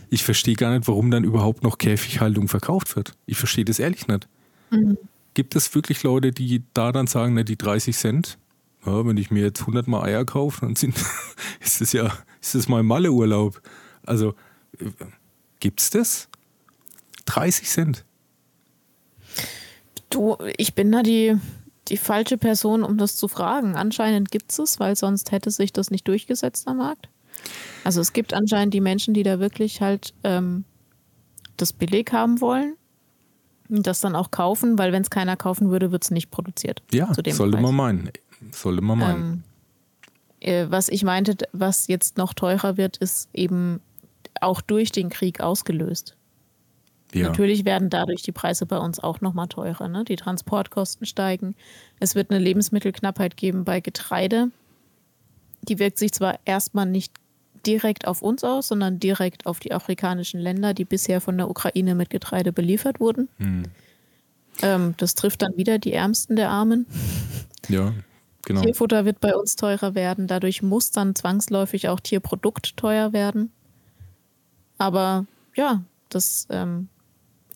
[0.10, 3.14] Ich verstehe gar nicht, warum dann überhaupt noch Käfighaltung verkauft wird.
[3.26, 4.28] Ich verstehe das ehrlich nicht.
[4.70, 4.98] Mhm.
[5.34, 8.38] Gibt es wirklich Leute, die da dann sagen, ne, die 30 Cent,
[8.86, 10.96] ja, wenn ich mir jetzt 100 Mal Eier kaufe, dann sind,
[11.62, 13.62] ist das ja, ist das mal Malle-Urlaub.
[14.06, 14.36] Also,
[15.60, 16.30] gibt's das?
[17.26, 18.06] 30 Cent.
[20.10, 21.36] Du, ich bin da die,
[21.88, 23.76] die falsche Person, um das zu fragen.
[23.76, 27.10] Anscheinend gibt es, weil sonst hätte sich das nicht durchgesetzt am Markt.
[27.84, 30.66] Also es gibt anscheinend die Menschen, die da wirklich halt ähm,
[31.58, 32.76] das billig haben wollen
[33.70, 36.82] und das dann auch kaufen, weil wenn es keiner kaufen würde, wird es nicht produziert.
[36.92, 37.62] Ja, sollte Preis.
[37.62, 38.12] man meinen.
[38.52, 39.44] Sollte man meinen.
[40.42, 43.80] Ähm, äh, was ich meinte, was jetzt noch teurer wird, ist eben
[44.42, 46.16] auch durch den Krieg ausgelöst.
[47.14, 47.28] Ja.
[47.28, 49.88] Natürlich werden dadurch die Preise bei uns auch nochmal teurer.
[49.88, 50.04] Ne?
[50.04, 51.56] Die Transportkosten steigen.
[52.00, 54.50] Es wird eine Lebensmittelknappheit geben bei Getreide.
[55.62, 57.14] Die wirkt sich zwar erstmal nicht
[57.66, 61.96] direkt auf uns aus, sondern direkt auf die afrikanischen Länder, die bisher von der Ukraine
[61.96, 63.30] mit Getreide beliefert wurden.
[63.38, 63.64] Hm.
[64.62, 66.86] Ähm, das trifft dann wieder die Ärmsten der Armen.
[67.70, 67.94] Ja,
[68.46, 68.62] genau.
[68.62, 70.28] Tierfutter wird bei uns teurer werden.
[70.28, 73.52] Dadurch muss dann zwangsläufig auch Tierprodukt teuer werden.
[74.78, 75.26] Aber
[75.56, 76.90] ja, das ähm,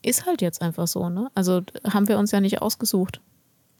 [0.01, 1.29] ist halt jetzt einfach so, ne?
[1.35, 3.21] Also haben wir uns ja nicht ausgesucht.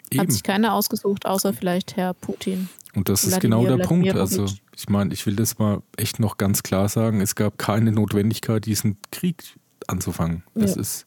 [0.10, 0.22] Eben.
[0.22, 2.70] Hat sich keiner ausgesucht, außer vielleicht Herr Putin.
[2.96, 4.15] Und das ist genau der Punkt.
[4.15, 7.22] Also ich meine, ich will das mal echt noch ganz klar sagen.
[7.22, 9.43] Es gab keine Notwendigkeit, diesen Krieg
[9.86, 10.43] anzufangen.
[10.56, 10.82] Das ja.
[10.82, 11.06] ist,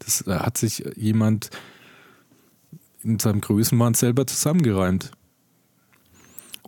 [0.00, 1.50] das hat sich jemand
[3.02, 5.12] in seinem Größenwahn selber zusammengereimt.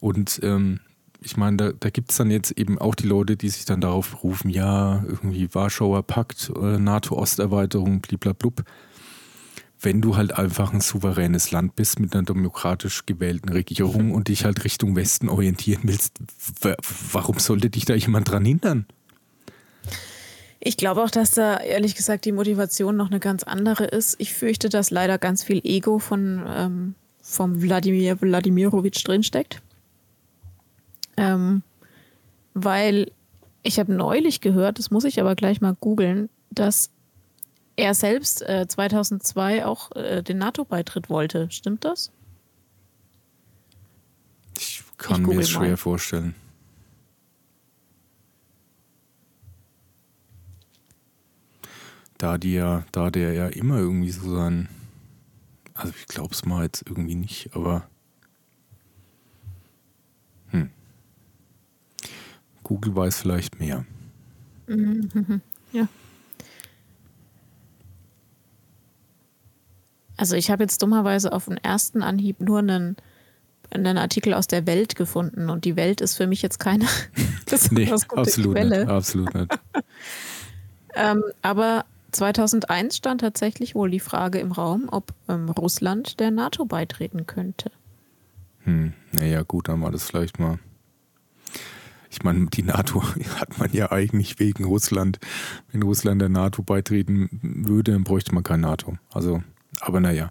[0.00, 0.80] Und ähm,
[1.20, 3.80] ich meine, da, da gibt es dann jetzt eben auch die Leute, die sich dann
[3.80, 8.64] darauf berufen, ja, irgendwie Warschauer Pakt, äh, NATO-Osterweiterung, bliblablub.
[9.80, 14.44] Wenn du halt einfach ein souveränes Land bist mit einer demokratisch gewählten Regierung und dich
[14.44, 16.18] halt Richtung Westen orientieren willst,
[17.12, 18.86] warum sollte dich da jemand dran hindern?
[20.60, 24.16] Ich glaube auch, dass da ehrlich gesagt die Motivation noch eine ganz andere ist.
[24.18, 29.62] Ich fürchte, dass leider ganz viel Ego von ähm, vom Wladimir Wladimirovich drinsteckt.
[31.18, 31.62] Ähm,
[32.54, 33.12] weil
[33.62, 36.90] ich habe neulich gehört, das muss ich aber gleich mal googeln, dass
[37.76, 41.48] er selbst äh, 2002 auch äh, den NATO-Beitritt wollte.
[41.50, 42.10] Stimmt das?
[44.58, 46.34] Ich kann ich mir das schwer vorstellen.
[52.16, 54.68] Da, die ja, da der ja immer irgendwie so sein,
[55.74, 57.88] also ich glaube es mal jetzt irgendwie nicht, aber
[62.68, 63.86] Google weiß vielleicht mehr.
[64.66, 65.40] Mhm,
[65.72, 65.88] ja.
[70.18, 72.96] Also ich habe jetzt dummerweise auf den ersten Anhieb nur einen,
[73.70, 76.84] einen Artikel aus der Welt gefunden und die Welt ist für mich jetzt keine
[77.70, 78.80] nee, absolut Quelle.
[78.80, 79.58] Nicht, absolut nicht.
[80.94, 86.66] ähm, aber 2001 stand tatsächlich wohl die Frage im Raum, ob ähm, Russland der NATO
[86.66, 87.70] beitreten könnte.
[88.64, 90.58] Hm, naja, gut, dann war das vielleicht mal.
[92.10, 93.02] Ich meine, die NATO
[93.40, 95.18] hat man ja eigentlich wegen Russland.
[95.72, 98.98] Wenn Russland der NATO beitreten würde, dann bräuchte man kein NATO.
[99.12, 99.42] Also,
[99.80, 100.30] aber naja.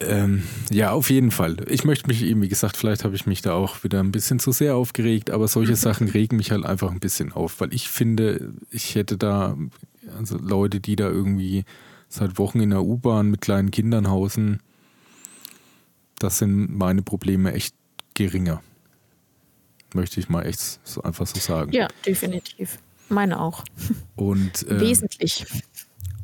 [0.00, 1.56] Ähm, ja, auf jeden Fall.
[1.68, 4.38] Ich möchte mich eben, wie gesagt, vielleicht habe ich mich da auch wieder ein bisschen
[4.38, 7.88] zu sehr aufgeregt, aber solche Sachen regen mich halt einfach ein bisschen auf, weil ich
[7.88, 9.56] finde, ich hätte da,
[10.16, 11.64] also Leute, die da irgendwie
[12.08, 14.60] seit Wochen in der U-Bahn mit kleinen Kindern hausen,
[16.18, 17.74] das sind meine Probleme echt
[18.14, 18.62] geringer.
[19.94, 21.72] Möchte ich mal echt so einfach so sagen.
[21.72, 22.78] Ja, definitiv.
[23.08, 23.64] Meine auch.
[24.16, 25.44] Und, äh, Wesentlich.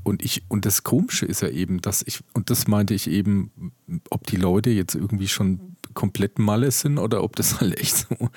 [0.05, 3.73] Und ich, und das Komische ist ja eben, dass ich, und das meinte ich eben,
[4.09, 8.31] ob die Leute jetzt irgendwie schon komplett Malle sind oder ob das halt echt so,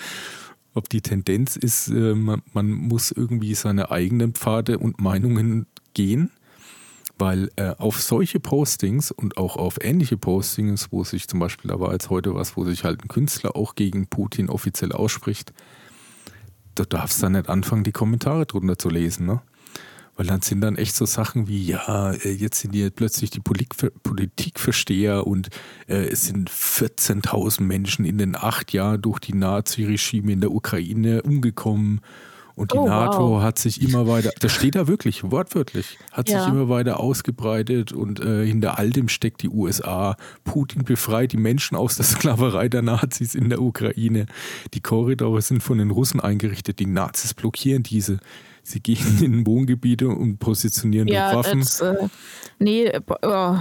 [0.74, 6.32] ob die Tendenz ist, äh, man, man muss irgendwie seine eigenen Pfade und Meinungen gehen,
[7.20, 11.80] weil äh, auf solche Postings und auch auf ähnliche Postings, wo sich zum Beispiel, da
[11.80, 15.54] war jetzt heute was, wo sich halt ein Künstler auch gegen Putin offiziell ausspricht,
[16.76, 19.42] da darfst du dann nicht anfangen, die Kommentare drunter zu lesen, ne?
[20.16, 23.40] Weil dann sind dann echt so Sachen wie, ja, äh, jetzt sind die plötzlich die
[23.40, 25.50] Politikversteher und
[25.88, 31.22] äh, es sind 14.000 Menschen in den acht Jahren durch die Nazi-Regime in der Ukraine
[31.22, 32.02] umgekommen.
[32.60, 33.42] Und die oh, NATO wow.
[33.42, 36.44] hat sich immer weiter, das steht da wirklich, wortwörtlich, hat ja.
[36.44, 40.18] sich immer weiter ausgebreitet und äh, hinter all dem steckt die USA.
[40.44, 44.26] Putin befreit die Menschen aus der Sklaverei der Nazis in der Ukraine.
[44.74, 48.20] Die Korridore sind von den Russen eingerichtet, die Nazis blockieren diese.
[48.62, 51.62] Sie gehen in Wohngebiete und positionieren ja, Waffen.
[51.62, 52.10] Das, äh,
[52.60, 52.92] nee,
[53.22, 53.56] oh,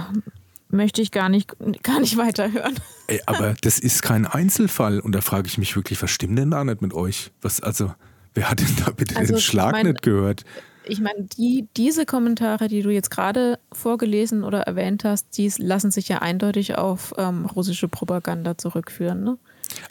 [0.71, 2.75] möchte ich gar nicht, gar nicht weiterhören.
[3.07, 4.99] Ey, aber das ist kein Einzelfall.
[4.99, 7.31] Und da frage ich mich wirklich, was stimmt denn da nicht mit euch?
[7.41, 7.93] Was, also,
[8.33, 10.45] wer hat denn da bitte also, den Schlag ich mein, nicht gehört?
[10.85, 15.91] Ich meine, die, diese Kommentare, die du jetzt gerade vorgelesen oder erwähnt hast, die lassen
[15.91, 19.23] sich ja eindeutig auf ähm, russische Propaganda zurückführen.
[19.23, 19.37] Ne?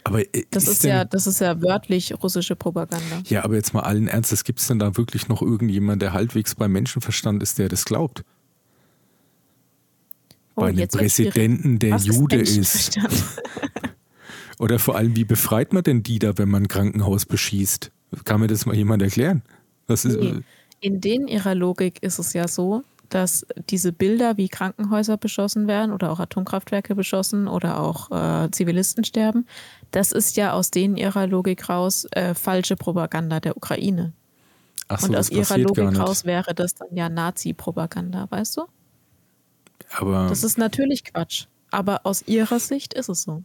[0.04, 3.22] Aber äh, das ist, ist ja, das ist ja wörtlich russische Propaganda.
[3.26, 6.54] Ja, aber jetzt mal allen Ernstes, gibt es denn da wirklich noch irgendjemand, der halbwegs
[6.54, 8.24] bei Menschenverstand ist, der das glaubt?
[10.54, 12.98] Oh, bei einem Präsidenten, der Jude ist.
[14.58, 17.92] Oder vor allem, wie befreit man denn die da, wenn man ein Krankenhaus beschießt?
[18.24, 19.42] Kann mir das mal jemand erklären?
[19.88, 20.40] Ist, nee.
[20.80, 25.92] In denen ihrer Logik ist es ja so, dass diese Bilder, wie Krankenhäuser beschossen werden
[25.92, 29.46] oder auch Atomkraftwerke beschossen oder auch äh, Zivilisten sterben,
[29.90, 34.12] das ist ja aus denen ihrer Logik raus äh, falsche Propaganda der Ukraine.
[34.88, 38.62] Ach so, Und aus ihrer Logik raus wäre das dann ja Nazi-Propaganda, weißt du?
[39.96, 41.46] Aber das ist natürlich Quatsch.
[41.70, 43.42] Aber aus ihrer Sicht ist es so.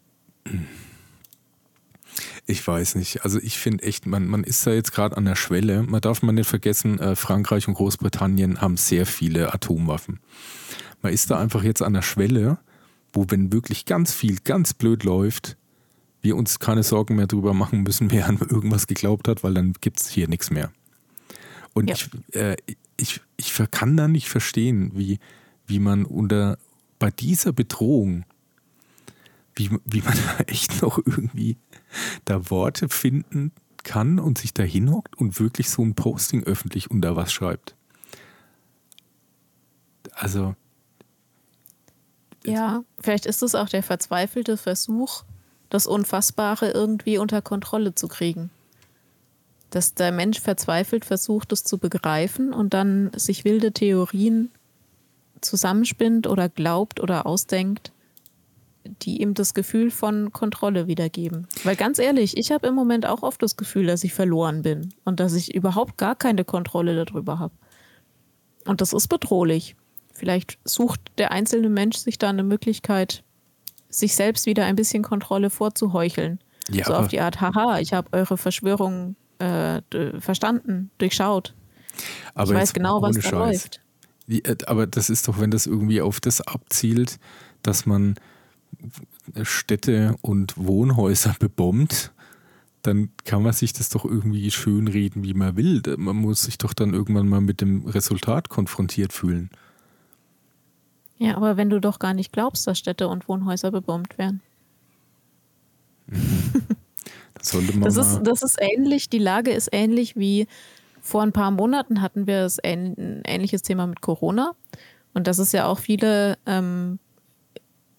[2.46, 3.24] Ich weiß nicht.
[3.24, 5.84] Also ich finde echt, man, man ist da jetzt gerade an der Schwelle.
[5.84, 10.20] Man darf man nicht vergessen, äh, Frankreich und Großbritannien haben sehr viele Atomwaffen.
[11.02, 12.58] Man ist da einfach jetzt an der Schwelle,
[13.14, 15.58] wo wenn wirklich ganz viel, ganz blöd läuft,
[16.22, 19.74] wir uns keine Sorgen mehr darüber machen müssen, wer an irgendwas geglaubt hat, weil dann
[19.80, 20.72] gibt es hier nichts mehr.
[21.74, 21.96] Und ja.
[21.96, 22.56] ich, äh,
[22.98, 25.20] ich, ich kann da nicht verstehen, wie,
[25.66, 26.58] wie man unter
[27.00, 28.26] bei dieser Bedrohung,
[29.56, 31.58] wie, wie man da echt noch irgendwie
[32.26, 33.52] da Worte finden
[33.84, 37.76] kann und sich da hinhockt und wirklich so ein Posting öffentlich unter was schreibt.
[40.14, 40.56] Also.
[42.46, 45.24] Ja, vielleicht ist es auch der verzweifelte Versuch,
[45.70, 48.50] das Unfassbare irgendwie unter Kontrolle zu kriegen.
[49.70, 54.52] Dass der Mensch verzweifelt versucht, es zu begreifen und dann sich wilde Theorien
[55.42, 57.93] zusammenspinnt oder glaubt oder ausdenkt,
[58.86, 61.48] die ihm das Gefühl von Kontrolle wiedergeben.
[61.64, 64.94] Weil ganz ehrlich, ich habe im Moment auch oft das Gefühl, dass ich verloren bin
[65.06, 67.54] und dass ich überhaupt gar keine Kontrolle darüber habe.
[68.66, 69.76] Und das ist bedrohlich.
[70.14, 73.24] Vielleicht sucht der einzelne Mensch sich da eine Möglichkeit,
[73.90, 76.40] sich selbst wieder ein bisschen Kontrolle vorzuheucheln.
[76.70, 79.82] Ja, so auf die Art, haha, ich habe eure Verschwörung äh,
[80.20, 81.54] verstanden, durchschaut.
[82.34, 83.82] Aber ich weiß genau, was da läuft.
[84.28, 87.20] Äh, aber das ist doch, wenn das irgendwie auf das abzielt,
[87.62, 88.16] dass man
[89.44, 92.12] Städte und Wohnhäuser bebombt,
[92.82, 95.82] dann kann man sich das doch irgendwie schönreden, wie man will.
[95.98, 99.50] Man muss sich doch dann irgendwann mal mit dem Resultat konfrontiert fühlen.
[101.18, 104.42] Ja, aber wenn du doch gar nicht glaubst, dass Städte und Wohnhäuser bebombt werden.
[107.36, 110.48] Das, sollte man das, ist, das ist ähnlich, die Lage ist ähnlich wie
[111.02, 114.54] vor ein paar Monaten hatten wir ein ähnliches Thema mit Corona.
[115.14, 117.00] Und das ist ja auch viele ähm,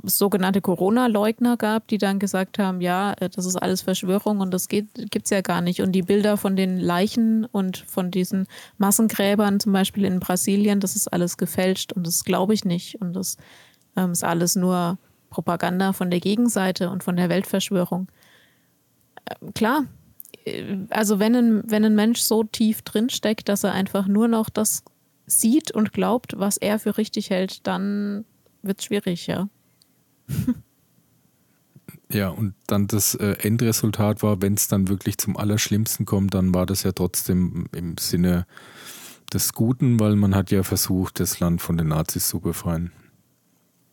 [0.07, 4.69] sogenannte Corona-Leugner gab, die dann gesagt haben, ja, äh, das ist alles Verschwörung und das
[4.69, 5.81] gibt es ja gar nicht.
[5.81, 8.47] Und die Bilder von den Leichen und von diesen
[8.79, 13.01] Massengräbern zum Beispiel in Brasilien, das ist alles gefälscht und das glaube ich nicht.
[13.01, 13.37] Und das
[13.97, 14.99] ähm, ist alles nur
[15.31, 18.09] Propaganda von der Gegenseite und von der Weltverschwörung.
[19.41, 19.85] Ähm, klar,
[20.45, 24.51] äh, also wenn ein, wenn ein Mensch so tief drinsteckt, dass er einfach nur noch
[24.51, 24.85] das
[25.27, 28.25] sieht und glaubt, was er für richtig hält, dann
[28.63, 29.49] wird es schwierig, ja.
[32.11, 36.55] Ja, und dann das äh, Endresultat war, wenn es dann wirklich zum Allerschlimmsten kommt, dann
[36.55, 38.47] war das ja trotzdem im Sinne
[39.33, 42.93] des Guten, weil man hat ja versucht, das Land von den Nazis zu befreien.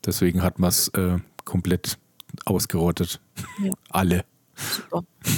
[0.06, 1.98] Deswegen hat man es äh, komplett
[2.46, 3.22] ausgerottet.
[3.64, 3.72] Ja.
[3.90, 4.26] Alle.
[4.56, 5.04] Super.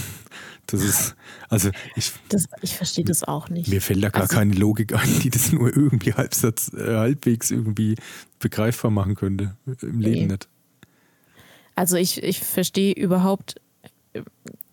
[0.65, 1.15] Das ist,
[1.49, 2.13] also ich.
[2.29, 3.67] Das, ich verstehe das auch nicht.
[3.67, 7.51] Mir fällt da gar also, keine Logik ein, die das nur irgendwie halbsatz, äh, halbwegs
[7.51, 7.95] irgendwie
[8.39, 9.57] begreifbar machen könnte.
[9.81, 10.25] Im Leben nee.
[10.27, 10.47] nicht.
[11.75, 13.55] Also ich, ich verstehe überhaupt
[14.13, 14.21] äh,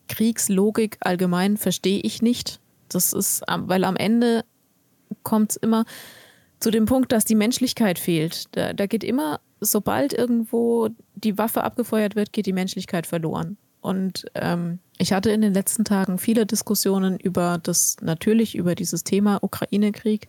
[0.09, 2.61] Kriegslogik allgemein verstehe ich nicht.
[2.89, 4.45] Das ist, weil am Ende
[5.23, 5.85] kommt es immer
[6.59, 8.45] zu dem Punkt, dass die Menschlichkeit fehlt.
[8.53, 13.57] Da, da geht immer, sobald irgendwo die Waffe abgefeuert wird, geht die Menschlichkeit verloren.
[13.81, 19.05] Und ähm, ich hatte in den letzten Tagen viele Diskussionen über das, natürlich über dieses
[19.05, 20.29] Thema Ukraine-Krieg.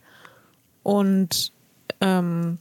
[0.82, 1.52] Und
[2.00, 2.58] ähm,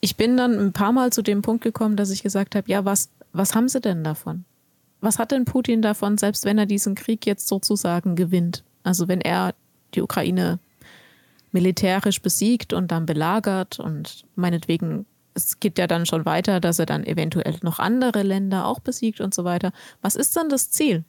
[0.00, 2.84] ich bin dann ein paar Mal zu dem Punkt gekommen, dass ich gesagt habe, ja,
[2.84, 4.44] was, was haben sie denn davon?
[5.00, 8.64] Was hat denn Putin davon, selbst wenn er diesen Krieg jetzt sozusagen gewinnt?
[8.82, 9.54] Also wenn er
[9.94, 10.58] die Ukraine
[11.52, 16.86] militärisch besiegt und dann belagert und meinetwegen, es geht ja dann schon weiter, dass er
[16.86, 19.72] dann eventuell noch andere Länder auch besiegt und so weiter.
[20.02, 21.04] Was ist dann das Ziel?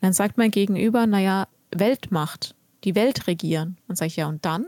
[0.00, 3.76] Dann sagt mein Gegenüber, naja, Weltmacht, die Welt regieren.
[3.88, 4.66] Und sage ich, ja, und dann?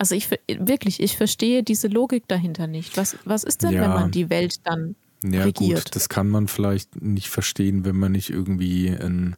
[0.00, 2.96] Also ich wirklich, ich verstehe diese Logik dahinter nicht.
[2.96, 3.82] Was, was ist denn, ja.
[3.82, 5.84] wenn man die Welt dann ja, regiert?
[5.84, 9.36] Gut, das kann man vielleicht nicht verstehen, wenn man nicht irgendwie ein,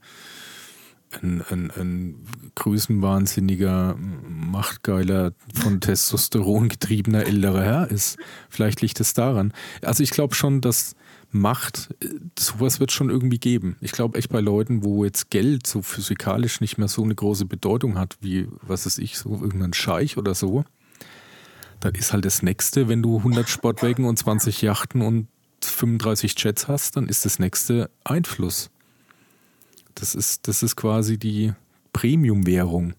[1.20, 2.14] ein, ein, ein
[2.54, 8.16] größenwahnsinniger, machtgeiler, von Testosteron getriebener älterer Herr ist.
[8.48, 9.52] Vielleicht liegt es daran.
[9.82, 10.94] Also ich glaube schon, dass
[11.34, 11.94] Macht,
[12.38, 13.76] sowas wird schon irgendwie geben.
[13.80, 17.46] Ich glaube echt bei Leuten, wo jetzt Geld so physikalisch nicht mehr so eine große
[17.46, 20.64] Bedeutung hat, wie, was weiß ich, so irgendein Scheich oder so,
[21.80, 25.26] dann ist halt das Nächste, wenn du 100 Sportwagen und 20 Yachten und
[25.62, 28.70] 35 Jets hast, dann ist das Nächste Einfluss.
[29.94, 31.54] Das ist, das ist quasi die
[31.92, 32.94] Premium-Währung.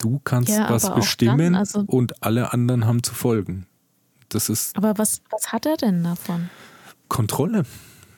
[0.00, 3.66] Du kannst ja, was bestimmen dann, also und alle anderen haben zu folgen.
[4.34, 4.76] Das ist.
[4.76, 6.50] Aber was, was hat er denn davon?
[7.08, 7.64] Kontrolle.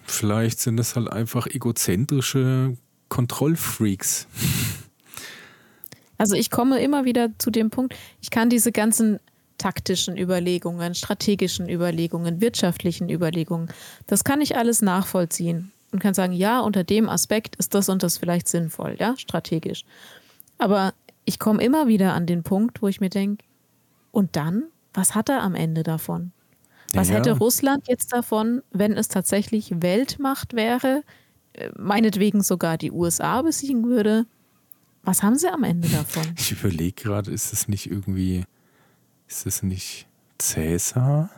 [0.04, 2.76] Vielleicht sind es halt einfach egozentrische
[3.08, 4.26] Kontrollfreaks.
[6.18, 9.20] Also ich komme immer wieder zu dem Punkt, ich kann diese ganzen
[9.58, 13.68] taktischen Überlegungen, strategischen Überlegungen, wirtschaftlichen Überlegungen,
[14.06, 18.02] das kann ich alles nachvollziehen und kann sagen, ja, unter dem Aspekt ist das und
[18.02, 19.84] das vielleicht sinnvoll, ja, strategisch.
[20.56, 20.94] Aber
[21.26, 23.44] ich komme immer wieder an den Punkt, wo ich mir denke,
[24.10, 24.64] und dann?
[24.96, 26.32] Was hat er am Ende davon?
[26.94, 27.16] Was ja.
[27.16, 31.02] hätte Russland jetzt davon, wenn es tatsächlich Weltmacht wäre,
[31.52, 34.26] äh, meinetwegen sogar die USA besiegen würde?
[35.02, 36.24] Was haben sie am Ende davon?
[36.38, 38.44] Ich überlege gerade, ist es nicht irgendwie,
[39.28, 40.06] ist es nicht
[40.38, 41.30] Cäsar,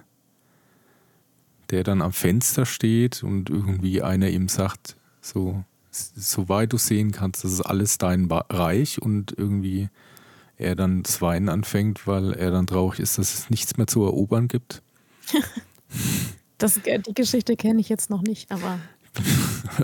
[1.71, 7.45] der dann am Fenster steht und irgendwie einer ihm sagt, so, soweit du sehen kannst,
[7.45, 9.89] das ist alles dein Reich und irgendwie
[10.59, 14.05] er dann das Weinen anfängt, weil er dann traurig ist, dass es nichts mehr zu
[14.05, 14.83] erobern gibt.
[16.59, 18.79] das, äh, die Geschichte kenne ich jetzt noch nicht, aber.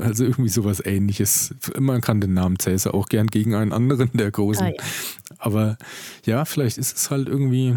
[0.00, 1.54] Also irgendwie sowas ähnliches.
[1.78, 4.66] Man kann den Namen Cäsar auch gern gegen einen anderen der Großen.
[4.66, 4.82] Ah, ja.
[5.38, 5.76] Aber
[6.24, 7.76] ja, vielleicht ist es halt irgendwie,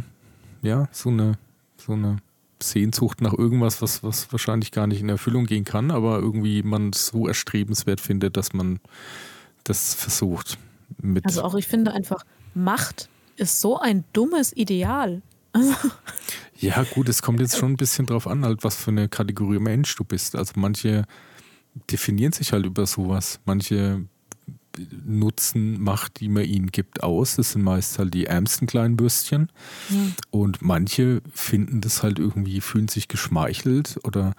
[0.61, 1.37] ja, so eine,
[1.77, 2.17] so eine
[2.61, 6.89] Sehnsucht nach irgendwas, was, was wahrscheinlich gar nicht in Erfüllung gehen kann, aber irgendwie man
[6.89, 8.79] es so erstrebenswert findet, dass man
[9.63, 10.57] das versucht.
[11.23, 12.23] Also auch ich finde einfach,
[12.57, 15.21] Macht ist so ein dummes Ideal.
[16.59, 19.59] ja, gut, es kommt jetzt schon ein bisschen drauf an, halt, was für eine Kategorie
[19.59, 20.35] Mensch du bist.
[20.35, 21.05] Also manche
[21.91, 23.39] definieren sich halt über sowas.
[23.45, 24.05] Manche
[25.05, 27.35] nutzen Macht, die man ihnen gibt, aus.
[27.35, 29.51] Das sind meist halt die ärmsten kleinen Bürstchen.
[29.89, 29.97] Ja.
[30.29, 34.33] Und manche finden das halt irgendwie, fühlen sich geschmeichelt oder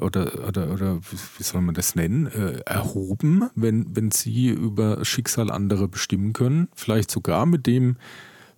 [0.00, 1.00] oder, oder, oder
[1.38, 6.68] wie soll man das nennen, äh, erhoben, wenn, wenn sie über Schicksal anderer bestimmen können.
[6.74, 7.96] Vielleicht sogar mit dem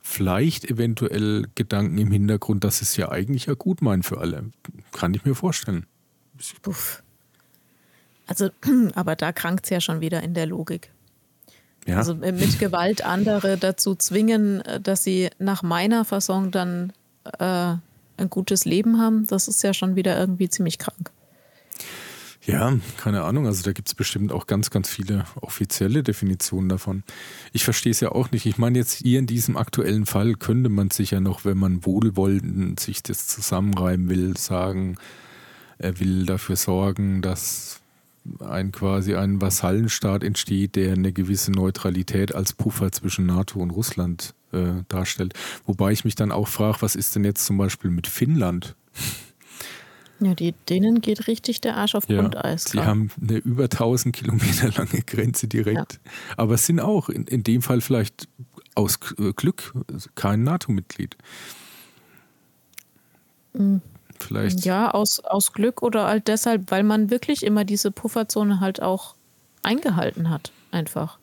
[0.00, 4.50] vielleicht eventuell Gedanken im Hintergrund, dass es ja eigentlich ja gut meint für alle.
[4.92, 5.86] Kann ich mir vorstellen.
[6.62, 7.02] Puff.
[8.26, 8.50] Also,
[8.94, 10.90] aber da krankt es ja schon wieder in der Logik.
[11.86, 11.96] Ja.
[11.96, 16.92] Also äh, mit Gewalt andere dazu zwingen, äh, dass sie nach meiner Fassung dann
[17.38, 17.74] äh,
[18.16, 21.10] ein gutes Leben haben, das ist ja schon wieder irgendwie ziemlich krank.
[22.44, 23.46] Ja, keine Ahnung.
[23.46, 27.04] Also da gibt es bestimmt auch ganz, ganz viele offizielle Definitionen davon.
[27.52, 28.46] Ich verstehe es ja auch nicht.
[28.46, 31.86] Ich meine, jetzt hier in diesem aktuellen Fall könnte man sich ja noch, wenn man
[31.86, 34.96] wohlwollend sich das zusammenreimen will, sagen,
[35.78, 37.80] er will dafür sorgen, dass
[38.40, 44.34] ein quasi ein Vasallenstaat entsteht, der eine gewisse Neutralität als Puffer zwischen NATO und Russland
[44.52, 45.34] äh, darstellt.
[45.64, 48.74] Wobei ich mich dann auch frage, was ist denn jetzt zum Beispiel mit Finnland?
[50.24, 52.64] Ja, die, denen geht richtig der Arsch auf ja, Grundeis.
[52.64, 56.00] Die haben eine über 1000 Kilometer lange Grenze direkt.
[56.04, 56.10] Ja.
[56.36, 58.28] Aber es sind auch in, in dem Fall vielleicht
[58.74, 59.72] aus äh, Glück
[60.14, 61.16] kein NATO-Mitglied.
[63.54, 63.82] Mhm.
[64.18, 64.64] Vielleicht.
[64.64, 69.14] Ja, aus, aus Glück oder halt deshalb, weil man wirklich immer diese Pufferzone halt auch
[69.62, 70.52] eingehalten hat.
[70.70, 71.18] Einfach.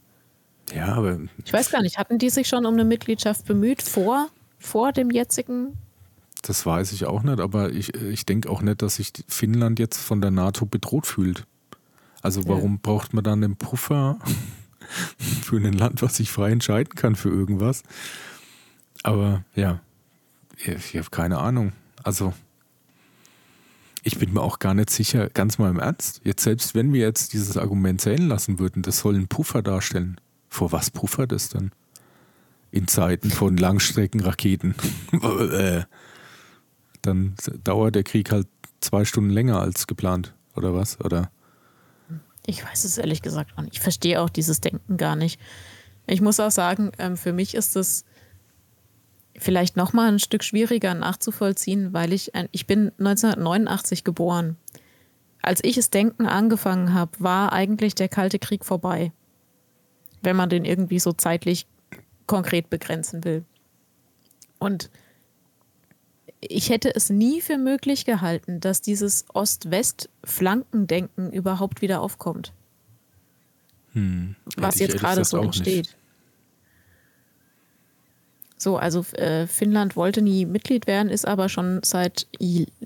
[0.73, 1.19] Ja, aber.
[1.43, 4.27] Ich weiß gar nicht, hatten die sich schon um eine Mitgliedschaft bemüht vor,
[4.59, 5.77] vor dem jetzigen
[6.41, 9.97] das weiß ich auch nicht, aber ich, ich denke auch nicht, dass sich Finnland jetzt
[9.97, 11.45] von der NATO bedroht fühlt.
[12.21, 12.79] Also warum ja.
[12.81, 14.19] braucht man dann einen Puffer
[15.17, 17.83] für ein Land, was sich frei entscheiden kann für irgendwas?
[19.03, 19.79] Aber ja,
[20.57, 21.71] ich habe keine Ahnung.
[22.03, 22.33] Also
[24.03, 26.21] ich bin mir auch gar nicht sicher, ganz mal im Ernst.
[26.23, 30.19] Jetzt selbst wenn wir jetzt dieses Argument zählen lassen würden, das soll einen Puffer darstellen.
[30.49, 31.71] Vor was puffert es denn?
[32.71, 34.75] In Zeiten von Langstreckenraketen.
[37.01, 38.47] dann dauert der Krieg halt
[38.81, 40.99] zwei Stunden länger als geplant, oder was?
[41.01, 41.31] Oder?
[42.45, 43.75] Ich weiß es ehrlich gesagt auch nicht.
[43.75, 45.39] Ich verstehe auch dieses Denken gar nicht.
[46.07, 48.05] Ich muss auch sagen, ähm, für mich ist es
[49.37, 54.57] vielleicht noch mal ein Stück schwieriger nachzuvollziehen, weil ich ich bin 1989 geboren.
[55.41, 59.13] Als ich es denken angefangen habe, war eigentlich der Kalte Krieg vorbei.
[60.21, 61.65] Wenn man den irgendwie so zeitlich
[62.27, 63.45] konkret begrenzen will.
[64.59, 64.89] Und
[66.41, 72.53] ich hätte es nie für möglich gehalten, dass dieses Ost-West-Flankendenken überhaupt wieder aufkommt.
[73.93, 74.35] Hm.
[74.55, 75.87] Was jetzt gerade so entsteht.
[75.87, 75.95] Nicht.
[78.57, 82.27] So, also äh, Finnland wollte nie Mitglied werden, ist aber schon seit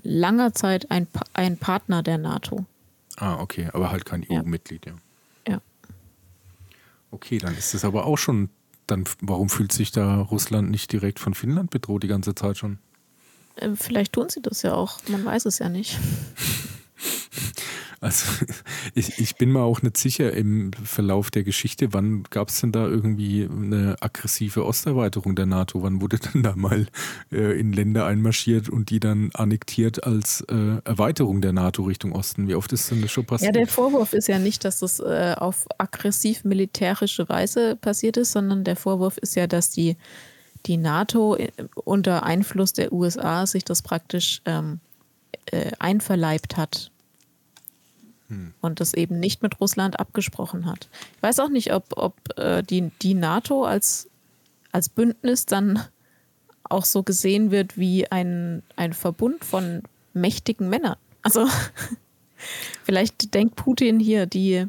[0.02, 2.64] langer Zeit ein, pa ein Partner der NATO.
[3.16, 4.40] Ah, okay, aber halt kein ja.
[4.40, 4.92] EU-Mitglied, ja.
[5.48, 5.60] Ja.
[7.10, 8.50] Okay, dann ist es aber auch schon,
[8.86, 12.78] dann warum fühlt sich da Russland nicht direkt von Finnland bedroht die ganze Zeit schon?
[13.56, 15.98] Äh, vielleicht tun sie das ja auch, man weiß es ja nicht.
[18.04, 18.26] Also
[18.94, 22.70] ich, ich bin mir auch nicht sicher im Verlauf der Geschichte, wann gab es denn
[22.70, 25.82] da irgendwie eine aggressive Osterweiterung der NATO?
[25.82, 26.86] Wann wurde denn da mal
[27.32, 32.46] äh, in Länder einmarschiert und die dann annektiert als äh, Erweiterung der NATO Richtung Osten?
[32.46, 33.54] Wie oft ist denn das schon passiert?
[33.54, 38.32] Ja, der Vorwurf ist ja nicht, dass das äh, auf aggressiv militärische Weise passiert ist,
[38.32, 39.96] sondern der Vorwurf ist ja, dass die
[40.66, 44.80] die NATO äh, unter Einfluss der USA sich das praktisch ähm,
[45.46, 46.90] äh, einverleibt hat
[48.28, 48.54] hm.
[48.60, 50.88] und das eben nicht mit Russland abgesprochen hat.
[51.16, 54.08] Ich weiß auch nicht, ob, ob äh, die, die NATO als,
[54.72, 55.80] als Bündnis dann
[56.64, 59.82] auch so gesehen wird wie ein, ein Verbund von
[60.14, 60.96] mächtigen Männern.
[61.22, 61.46] Also
[62.84, 64.66] vielleicht denkt Putin hier, die,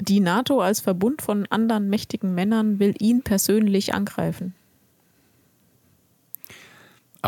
[0.00, 4.54] die NATO als Verbund von anderen mächtigen Männern will ihn persönlich angreifen.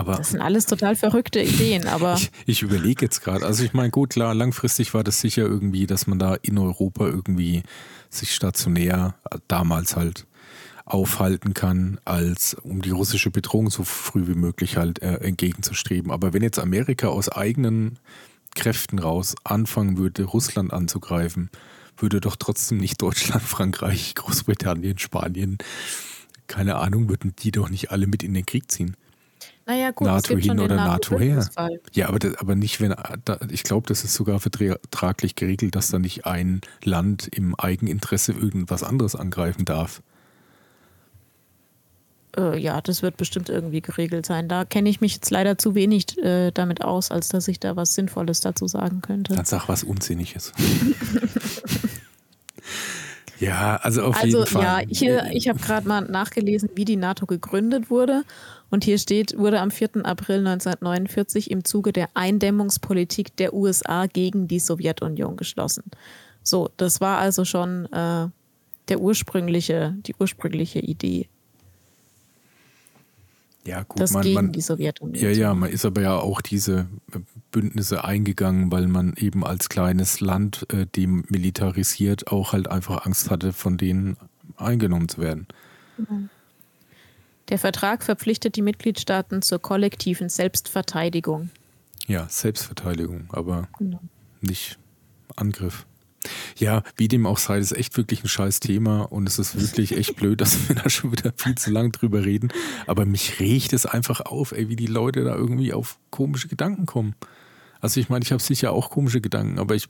[0.01, 2.15] Aber das sind alles total verrückte Ideen, aber.
[2.21, 3.45] Ich, ich überlege jetzt gerade.
[3.45, 7.07] Also ich meine, gut, klar, langfristig war das sicher irgendwie, dass man da in Europa
[7.07, 7.63] irgendwie
[8.09, 9.15] sich stationär
[9.47, 10.27] damals halt
[10.87, 16.11] aufhalten kann, als um die russische Bedrohung so früh wie möglich halt äh, entgegenzustreben.
[16.11, 17.99] Aber wenn jetzt Amerika aus eigenen
[18.55, 21.51] Kräften raus anfangen würde, Russland anzugreifen,
[21.99, 25.59] würde doch trotzdem nicht Deutschland, Frankreich, Großbritannien, Spanien,
[26.47, 28.97] keine Ahnung, würden die doch nicht alle mit in den Krieg ziehen.
[29.67, 31.49] Naja, gut, NATO hin oder NATO, NATO her.
[31.93, 32.95] Ja, aber, das, aber nicht, wenn,
[33.25, 38.33] da, ich glaube, das ist sogar vertraglich geregelt, dass da nicht ein Land im Eigeninteresse
[38.33, 40.03] irgendwas anderes angreifen darf.
[42.37, 44.49] Äh, ja, das wird bestimmt irgendwie geregelt sein.
[44.49, 47.77] Da kenne ich mich jetzt leider zu wenig äh, damit aus, als dass ich da
[47.77, 49.35] was Sinnvolles dazu sagen könnte.
[49.35, 50.53] Dann sag was Unsinniges.
[53.41, 54.63] ja, also auf also, jeden Fall.
[54.63, 58.23] Ja, hier, ich habe gerade mal nachgelesen, wie die NATO gegründet wurde.
[58.71, 60.05] Und hier steht, wurde am 4.
[60.05, 65.85] April 1949 im Zuge der Eindämmungspolitik der USA gegen die Sowjetunion geschlossen.
[66.43, 68.29] So, das war also schon äh,
[68.89, 71.29] der ursprüngliche, die ursprüngliche Idee.
[73.67, 75.23] Ja, gut, das man, gegen man, die Sowjetunion.
[75.23, 76.87] Ja, ja, man ist aber ja auch diese
[77.51, 83.53] Bündnisse eingegangen, weil man eben als kleines Land äh, demilitarisiert auch halt einfach Angst hatte,
[83.53, 84.17] von denen
[84.57, 85.47] eingenommen zu werden.
[85.99, 86.31] Mhm
[87.51, 91.51] Der Vertrag verpflichtet die Mitgliedstaaten zur kollektiven Selbstverteidigung.
[92.07, 94.01] Ja, Selbstverteidigung, aber genau.
[94.41, 94.79] nicht
[95.37, 95.87] Angriff.
[96.57, 99.59] Ja, wie dem auch sei, das ist echt wirklich ein scheiß Thema und es ist
[99.61, 102.53] wirklich echt blöd, dass wir da schon wieder viel zu lang drüber reden.
[102.87, 106.87] Aber mich regt es einfach auf, ey, wie die Leute da irgendwie auf komische Gedanken
[106.87, 107.15] kommen.
[107.81, 109.89] Also ich meine, ich habe sicher auch komische Gedanken, aber ich,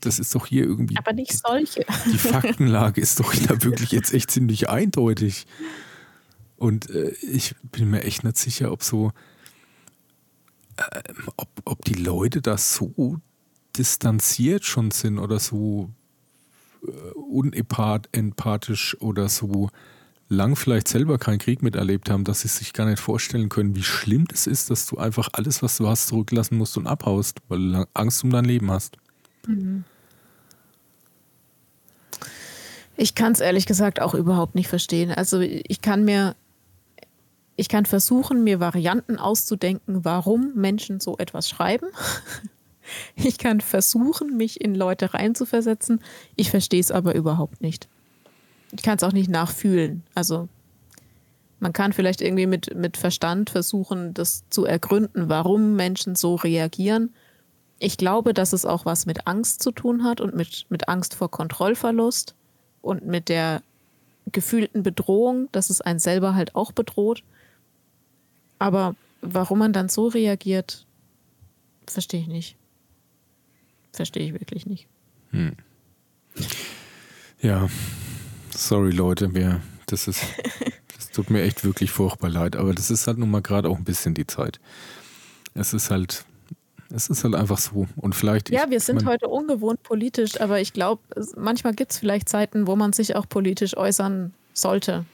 [0.00, 0.98] das ist doch hier irgendwie.
[0.98, 1.86] Aber nicht solche.
[2.12, 5.46] Die Faktenlage ist doch da wirklich jetzt echt ziemlich eindeutig.
[6.62, 9.10] Und äh, ich bin mir echt nicht sicher, ob so,
[10.76, 11.02] äh,
[11.36, 13.18] ob, ob die Leute da so
[13.76, 15.90] distanziert schon sind oder so
[16.86, 19.70] äh, unempathisch oder so
[20.28, 23.82] lang vielleicht selber keinen Krieg miterlebt haben, dass sie sich gar nicht vorstellen können, wie
[23.82, 27.72] schlimm das ist, dass du einfach alles, was du hast, zurücklassen musst und abhaust, weil
[27.72, 28.98] du Angst um dein Leben hast.
[29.48, 29.82] Mhm.
[32.96, 35.10] Ich kann es ehrlich gesagt auch überhaupt nicht verstehen.
[35.10, 36.36] Also ich kann mir,
[37.56, 41.86] ich kann versuchen, mir Varianten auszudenken, warum Menschen so etwas schreiben.
[43.14, 46.00] Ich kann versuchen, mich in Leute reinzuversetzen.
[46.34, 47.88] Ich verstehe es aber überhaupt nicht.
[48.72, 50.02] Ich kann es auch nicht nachfühlen.
[50.16, 50.48] Also
[51.60, 57.14] man kann vielleicht irgendwie mit, mit Verstand versuchen, das zu ergründen, warum Menschen so reagieren.
[57.78, 61.14] Ich glaube, dass es auch was mit Angst zu tun hat und mit, mit Angst
[61.14, 62.34] vor Kontrollverlust
[62.80, 63.62] und mit der
[64.32, 67.22] gefühlten Bedrohung, dass es einen selber halt auch bedroht.
[68.62, 70.86] Aber warum man dann so reagiert,
[71.86, 72.56] verstehe ich nicht
[73.92, 74.86] verstehe ich wirklich nicht.
[75.30, 75.52] Hm.
[77.40, 77.68] Ja,
[78.54, 80.22] sorry Leute, wir, das ist,
[80.96, 83.78] das tut mir echt wirklich furchtbar leid, aber das ist halt nun mal gerade auch
[83.78, 84.60] ein bisschen die Zeit.
[85.54, 86.24] Es ist halt,
[86.94, 87.86] es ist halt einfach so.
[87.96, 88.50] Und vielleicht.
[88.50, 91.02] Ja, wir sind heute ungewohnt politisch, aber ich glaube,
[91.36, 95.04] manchmal gibt es vielleicht Zeiten, wo man sich auch politisch äußern sollte.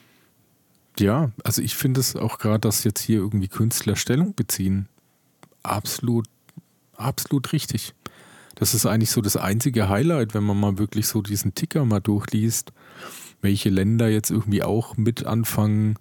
[0.99, 4.88] Ja, also ich finde es auch gerade, dass jetzt hier irgendwie Künstler Stellung beziehen,
[5.62, 6.26] absolut,
[6.96, 7.94] absolut richtig.
[8.57, 12.01] Das ist eigentlich so das einzige Highlight, wenn man mal wirklich so diesen Ticker mal
[12.01, 12.72] durchliest,
[13.40, 15.96] welche Länder jetzt irgendwie auch mit anfangen,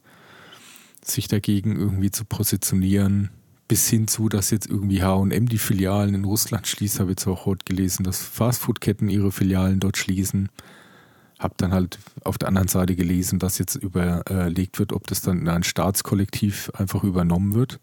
[1.03, 3.29] sich dagegen irgendwie zu positionieren.
[3.67, 7.27] Bis hin zu, dass jetzt irgendwie HM die Filialen in Russland schließt, habe ich jetzt
[7.27, 10.49] auch heute gelesen, dass Fastfood-Ketten ihre Filialen dort schließen.
[11.39, 15.39] Hab dann halt auf der anderen Seite gelesen, dass jetzt überlegt wird, ob das dann
[15.39, 17.79] in ein Staatskollektiv einfach übernommen wird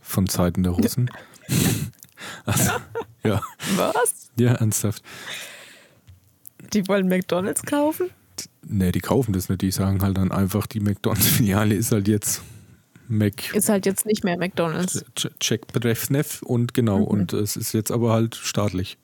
[0.00, 1.10] von Seiten der Russen.
[2.46, 2.70] Also,
[3.24, 3.42] ja.
[3.76, 4.30] Was?
[4.38, 5.02] Ja, ernsthaft.
[6.72, 8.08] Die wollen McDonalds kaufen?
[8.66, 9.62] Ne, die kaufen das nicht.
[9.62, 12.42] Die sagen halt dann einfach, die McDonalds-Filiale ist halt jetzt
[13.08, 13.54] Mac.
[13.54, 15.04] Ist halt jetzt nicht mehr McDonalds.
[15.40, 17.00] Check Brezhnev und genau.
[17.00, 17.04] Mhm.
[17.04, 18.98] Und es ist jetzt aber halt staatlich.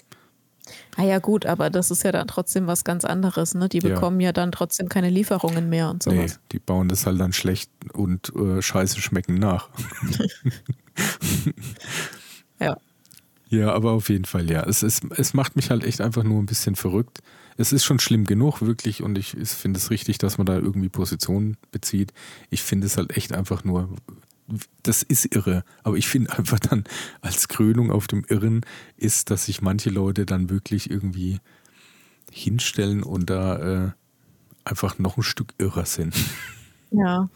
[0.97, 3.55] Ah ja, gut, aber das ist ja dann trotzdem was ganz anderes.
[3.55, 3.69] Ne?
[3.69, 4.29] Die bekommen ja.
[4.29, 6.35] ja dann trotzdem keine Lieferungen mehr und sowas.
[6.35, 9.69] Nee, die bauen das halt dann schlecht und äh, scheiße schmecken nach.
[12.61, 12.77] ja.
[13.49, 14.63] Ja, aber auf jeden Fall, ja.
[14.63, 17.23] Es, ist, es macht mich halt echt einfach nur ein bisschen verrückt.
[17.59, 20.57] Es ist schon schlimm genug, wirklich, und ich, ich finde es richtig, dass man da
[20.57, 22.15] irgendwie Positionen bezieht.
[22.49, 23.91] Ich finde es halt echt einfach nur,
[24.83, 25.65] das ist irre.
[25.83, 26.85] Aber ich finde einfach dann
[27.21, 28.63] als Krönung auf dem Irren
[28.97, 31.39] ist, dass sich manche Leute dann wirklich irgendwie
[32.31, 33.91] hinstellen und da äh,
[34.65, 36.15] einfach noch ein Stück irrer sind.
[36.91, 37.29] Ja.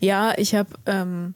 [0.00, 1.34] Ja, ich habe ähm,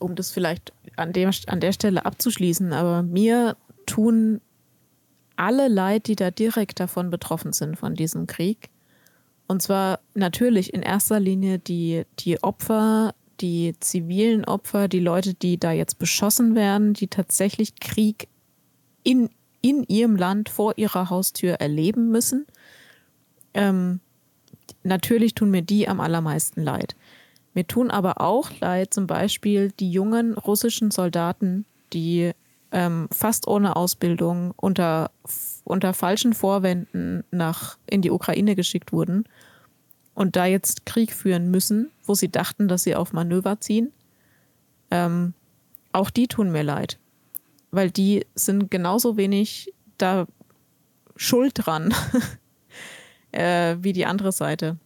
[0.00, 3.56] um das vielleicht an der, an der Stelle abzuschließen, aber mir
[3.86, 4.40] tun
[5.36, 8.68] alle leid, die da direkt davon betroffen sind, von diesem Krieg.
[9.46, 15.58] Und zwar natürlich in erster Linie die, die Opfer, die zivilen Opfer, die Leute, die
[15.58, 18.28] da jetzt beschossen werden, die tatsächlich Krieg
[19.02, 19.30] in,
[19.62, 22.46] in ihrem Land vor ihrer Haustür erleben müssen.
[23.54, 24.00] Ähm,
[24.82, 26.94] natürlich tun mir die am allermeisten leid.
[27.54, 32.32] Mir tun aber auch leid zum Beispiel die jungen russischen Soldaten, die
[32.72, 35.10] ähm, fast ohne Ausbildung unter,
[35.64, 39.24] unter falschen Vorwänden nach, in die Ukraine geschickt wurden
[40.14, 43.92] und da jetzt Krieg führen müssen, wo sie dachten, dass sie auf Manöver ziehen.
[44.90, 45.34] Ähm,
[45.92, 46.98] auch die tun mir leid,
[47.70, 50.26] weil die sind genauso wenig da
[51.16, 51.94] schuld dran
[53.32, 54.78] äh, wie die andere Seite.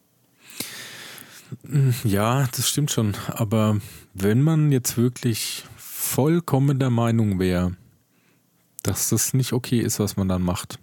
[2.04, 3.14] Ja, das stimmt schon.
[3.28, 3.78] Aber
[4.12, 7.76] wenn man jetzt wirklich vollkommen der Meinung wäre,
[8.82, 10.78] dass das nicht okay ist, was man dann macht.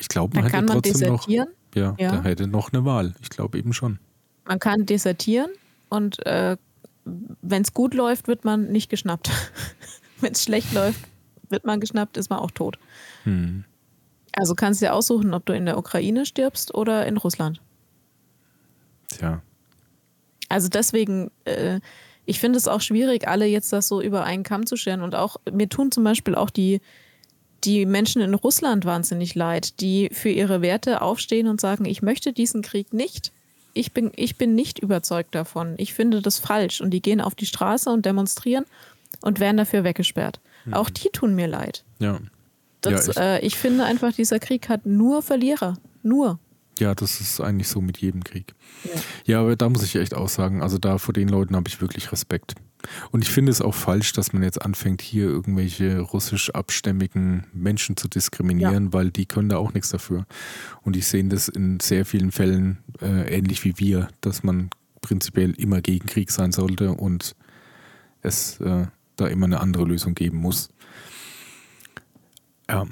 [0.00, 1.28] Ich glaube, man hätte man trotzdem noch.
[1.74, 3.14] Ja, ja, da hätte noch eine Wahl.
[3.22, 3.98] Ich glaube eben schon.
[4.44, 5.50] Man kann desertieren
[5.88, 6.56] und äh,
[7.04, 9.30] wenn es gut läuft, wird man nicht geschnappt.
[10.20, 11.00] wenn es schlecht läuft,
[11.48, 12.78] wird man geschnappt, ist man auch tot.
[13.24, 13.64] Hm.
[14.32, 17.60] Also kannst du dir aussuchen, ob du in der Ukraine stirbst oder in Russland.
[19.08, 19.42] Tja.
[20.48, 21.80] Also deswegen, äh,
[22.24, 25.02] ich finde es auch schwierig, alle jetzt das so über einen Kamm zu scheren.
[25.02, 26.80] Und auch, mir tun zum Beispiel auch die,
[27.64, 32.32] die Menschen in Russland wahnsinnig leid, die für ihre Werte aufstehen und sagen, ich möchte
[32.32, 33.32] diesen Krieg nicht.
[33.74, 35.74] Ich bin, ich bin nicht überzeugt davon.
[35.78, 36.80] Ich finde das falsch.
[36.80, 38.64] Und die gehen auf die Straße und demonstrieren
[39.20, 40.40] und werden dafür weggesperrt.
[40.64, 40.74] Mhm.
[40.74, 41.84] Auch die tun mir leid.
[41.98, 42.18] Ja.
[42.80, 45.76] Das, ja, ich, äh, ich finde einfach, dieser Krieg hat nur Verlierer.
[46.02, 46.38] Nur.
[46.78, 48.54] Ja, das ist eigentlich so mit jedem Krieg.
[48.84, 49.00] Ja.
[49.24, 51.80] ja, aber da muss ich echt auch sagen, also da vor den Leuten habe ich
[51.80, 52.54] wirklich Respekt.
[53.10, 57.96] Und ich finde es auch falsch, dass man jetzt anfängt, hier irgendwelche russisch abstämmigen Menschen
[57.96, 58.92] zu diskriminieren, ja.
[58.92, 60.26] weil die können da auch nichts dafür.
[60.82, 64.70] Und ich sehe das in sehr vielen Fällen äh, ähnlich wie wir, dass man
[65.00, 67.34] prinzipiell immer gegen Krieg sein sollte und
[68.22, 70.70] es äh, da immer eine andere Lösung geben muss.
[72.68, 72.86] Ja,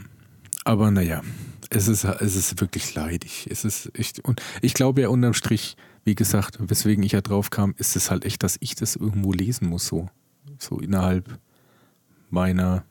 [0.65, 1.23] aber naja,
[1.71, 3.49] es ist, es ist wirklich leidig.
[3.51, 7.51] Es ist echt, und ich glaube ja unterm Strich, wie gesagt, weswegen ich ja drauf
[7.51, 10.09] kam, ist es halt echt, dass ich das irgendwo lesen muss, so.
[10.59, 11.39] So innerhalb
[12.31, 12.85] meiner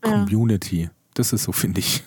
[0.00, 0.82] Community.
[0.82, 0.90] Ja.
[1.14, 2.02] Das ist so, finde ich.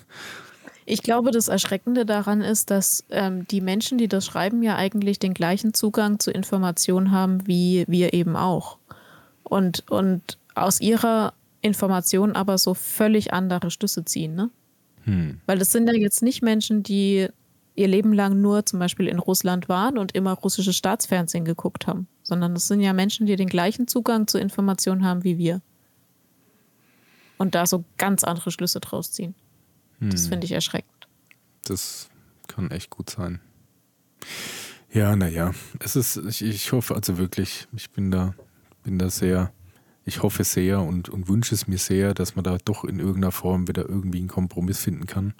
[0.86, 5.20] Ich glaube, das Erschreckende daran ist, dass ähm, die Menschen, die das schreiben, ja eigentlich
[5.20, 8.78] den gleichen Zugang zu Informationen haben, wie wir eben auch.
[9.44, 14.50] Und, und aus ihrer Information aber so völlig andere Schlüsse ziehen, ne?
[15.10, 15.42] Hm.
[15.48, 17.28] Weil das sind ja jetzt nicht Menschen, die
[17.76, 22.08] ihr Leben lang nur zum Beispiel in Russland waren und immer russisches Staatsfernsehen geguckt haben,
[22.22, 25.62] sondern das sind ja Menschen, die den gleichen Zugang zu Informationen haben wie wir.
[27.38, 29.34] Und da so ganz andere Schlüsse draus ziehen.
[30.00, 30.12] Hm.
[30.12, 31.08] Das finde ich erschreckend.
[31.64, 32.10] Das
[32.48, 33.40] kann echt gut sein.
[34.92, 38.36] Ja, naja, es ist, ich, ich hoffe also wirklich, ich bin da,
[38.84, 39.54] bin da sehr
[40.10, 43.32] ich hoffe sehr und, und wünsche es mir sehr, dass man da doch in irgendeiner
[43.32, 45.36] Form wieder irgendwie einen Kompromiss finden kann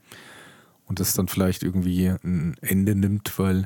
[0.86, 3.66] und das dann vielleicht irgendwie ein Ende nimmt, weil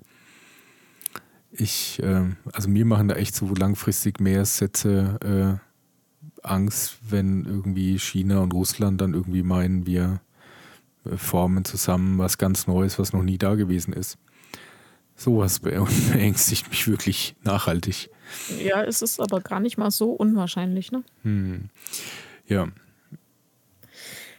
[1.51, 7.99] ich, äh, also mir machen da echt so langfristig mehr Sätze äh, Angst, wenn irgendwie
[7.99, 10.21] China und Russland dann irgendwie meinen, wir
[11.05, 14.17] äh, formen zusammen was ganz Neues, was noch nie da gewesen ist.
[15.15, 18.09] Sowas beängstigt mich wirklich nachhaltig.
[18.63, 21.03] Ja, es ist aber gar nicht mal so unwahrscheinlich, ne?
[21.23, 21.69] Hm.
[22.47, 22.67] Ja.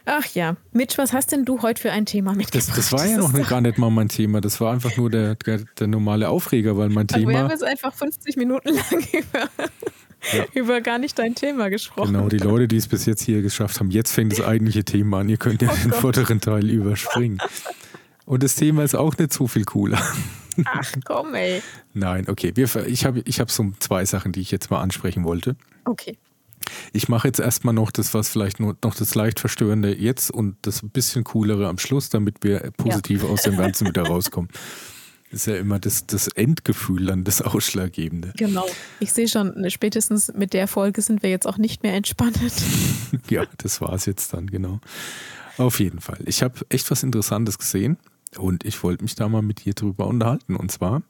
[0.07, 2.69] Ach ja, Mitch, was hast denn du heute für ein Thema mitgebracht?
[2.69, 4.43] Das, das war ja noch gar nicht mal mein Thema.
[4.43, 7.31] Das war einfach nur der, der, der normale Aufreger, weil mein Thema.
[7.31, 9.49] Wir haben jetzt einfach 50 Minuten lang über,
[10.35, 10.45] ja.
[10.53, 12.13] über gar nicht dein Thema gesprochen.
[12.13, 15.21] Genau, die Leute, die es bis jetzt hier geschafft haben, jetzt fängt das eigentliche Thema
[15.21, 15.29] an.
[15.31, 16.01] Ihr könnt ja oh den Gott.
[16.01, 17.39] vorderen Teil überspringen.
[18.27, 20.03] Und das Thema ist auch nicht so viel cooler.
[20.65, 21.63] Ach komm, ey.
[21.93, 22.53] Nein, okay.
[22.55, 25.57] Wir, ich habe ich hab so zwei Sachen, die ich jetzt mal ansprechen wollte.
[25.85, 26.17] Okay.
[26.93, 30.57] Ich mache jetzt erstmal noch das, was vielleicht nur noch das leicht Verstörende jetzt und
[30.63, 33.29] das ein bisschen coolere am Schluss, damit wir positiv ja.
[33.29, 34.51] aus dem Ganzen wieder rauskommen.
[35.31, 38.33] Das ist ja immer das, das Endgefühl dann das Ausschlaggebende.
[38.37, 38.67] Genau.
[39.01, 42.39] Ich sehe schon, spätestens mit der Folge sind wir jetzt auch nicht mehr entspannt.
[43.29, 44.81] ja, das war es jetzt dann, genau.
[45.59, 46.19] Auf jeden Fall.
[46.25, 47.97] Ich habe echt was Interessantes gesehen.
[48.39, 50.57] Und ich wollte mich da mal mit dir drüber unterhalten.
[50.57, 51.03] Und zwar,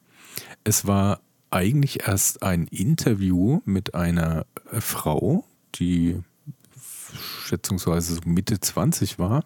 [0.64, 1.20] es war
[1.50, 5.44] eigentlich erst ein Interview mit einer äh, Frau,
[5.76, 6.20] die
[7.44, 9.44] schätzungsweise so Mitte 20 war,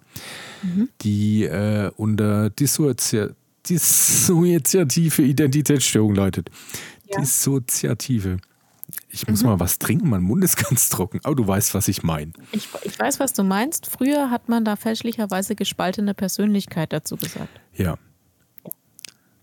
[0.63, 0.89] mhm.
[1.03, 3.35] die äh, unter Dissoziative
[5.23, 6.51] Identitätsstörung leidet.
[7.07, 7.21] Ja.
[7.21, 8.39] Dissoziative.
[9.11, 9.51] Ich muss mhm.
[9.51, 11.21] mal was trinken, mein Mund ist ganz trocken.
[11.23, 12.33] Aber du weißt, was ich meine.
[12.53, 13.87] Ich, ich, weiß, was du meinst.
[13.87, 17.61] Früher hat man da fälschlicherweise gespaltene Persönlichkeit dazu gesagt.
[17.75, 17.97] Ja.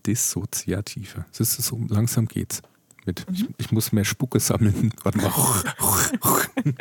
[0.06, 1.24] Dissoziative.
[1.36, 2.62] Das ist so, langsam geht's.
[3.04, 3.34] Mit, mhm.
[3.34, 4.92] ich, ich, muss mehr Spucke sammeln.
[5.02, 5.32] Warte mal.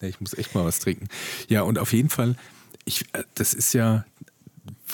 [0.00, 1.08] nee, ich muss echt mal was trinken.
[1.48, 2.36] Ja, und auf jeden Fall,
[2.84, 4.04] ich, äh, das ist ja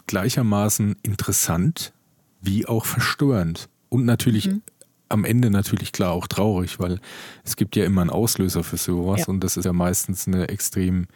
[0.07, 1.93] gleichermaßen interessant
[2.41, 3.69] wie auch verstörend.
[3.89, 4.63] Und natürlich mhm
[5.11, 7.01] am Ende natürlich klar auch traurig, weil
[7.45, 9.27] es gibt ja immer einen Auslöser für sowas ja.
[9.27, 11.07] und das ist ja meistens eine extrem,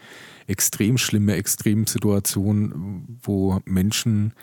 [0.46, 4.34] extrem schlimme Extremsituation, wo Menschen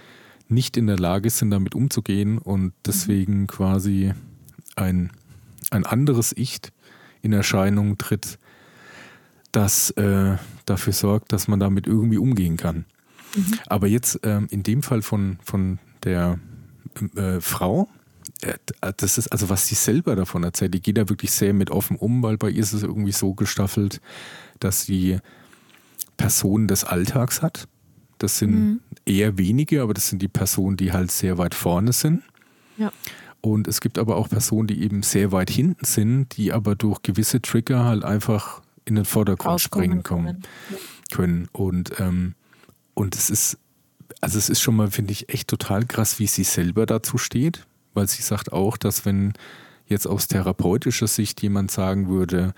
[0.47, 3.47] nicht in der Lage sind, damit umzugehen und deswegen mhm.
[3.47, 4.13] quasi
[4.75, 5.11] ein,
[5.69, 6.59] ein anderes Ich
[7.21, 8.39] in Erscheinung tritt,
[9.51, 12.85] das äh, dafür sorgt, dass man damit irgendwie umgehen kann.
[13.35, 13.59] Mhm.
[13.67, 16.39] Aber jetzt ähm, in dem Fall von, von der
[17.15, 18.00] äh, Frau, äh,
[18.97, 20.73] das ist also, was sie selber davon erzählt.
[20.73, 23.33] Die geht da wirklich sehr mit offen um, weil bei ihr ist es irgendwie so
[23.33, 24.01] gestaffelt,
[24.59, 25.19] dass sie
[26.17, 27.67] Personen des Alltags hat.
[28.17, 28.79] Das sind mhm.
[29.05, 32.23] eher wenige, aber das sind die Personen, die halt sehr weit vorne sind.
[32.77, 32.91] Ja.
[33.41, 37.01] Und es gibt aber auch Personen, die eben sehr weit hinten sind, die aber durch
[37.01, 40.43] gewisse Trigger halt einfach in den Vordergrund springen kommen,
[41.11, 41.47] können.
[41.51, 42.35] Und, ähm,
[42.93, 43.57] und es ist,
[44.19, 47.65] also es ist schon mal, finde ich, echt total krass, wie sie selber dazu steht
[47.93, 49.33] weil sie sagt auch, dass wenn
[49.87, 52.53] jetzt aus therapeutischer Sicht jemand sagen würde,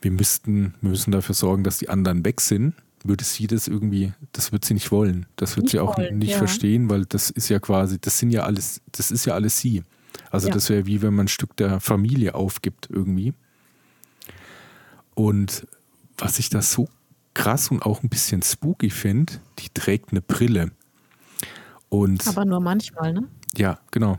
[0.00, 2.74] wir müssten, wir müssen dafür sorgen, dass die anderen weg sind,
[3.04, 5.26] würde sie das irgendwie, das wird sie nicht wollen.
[5.36, 6.38] Das wird nicht sie auch wollen, nicht ja.
[6.38, 9.82] verstehen, weil das ist ja quasi, das sind ja alles, das ist ja alles sie.
[10.30, 10.54] Also ja.
[10.54, 13.34] das wäre wie wenn man ein Stück der Familie aufgibt irgendwie.
[15.14, 15.66] Und
[16.16, 16.88] was ich da so
[17.34, 20.70] krass und auch ein bisschen spooky finde, die trägt eine Brille.
[21.88, 23.28] Und Aber nur manchmal, ne?
[23.56, 24.18] Ja, genau.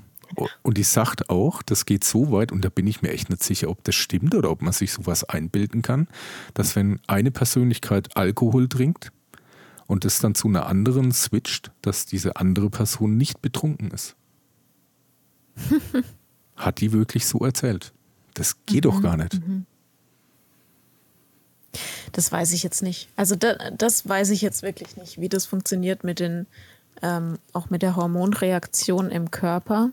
[0.62, 3.44] Und die sagt auch, das geht so weit, und da bin ich mir echt nicht
[3.44, 6.08] sicher, ob das stimmt oder ob man sich sowas einbilden kann,
[6.54, 9.12] dass wenn eine Persönlichkeit Alkohol trinkt
[9.88, 14.16] und es dann zu einer anderen switcht, dass diese andere Person nicht betrunken ist.
[16.56, 17.94] Hat die wirklich so erzählt?
[18.34, 19.36] Das geht mhm, doch gar nicht.
[19.36, 19.66] Mhm.
[22.12, 23.10] Das weiß ich jetzt nicht.
[23.16, 26.46] Also da, das weiß ich jetzt wirklich nicht, wie das funktioniert mit den,
[27.02, 29.90] ähm, auch mit der Hormonreaktion im Körper.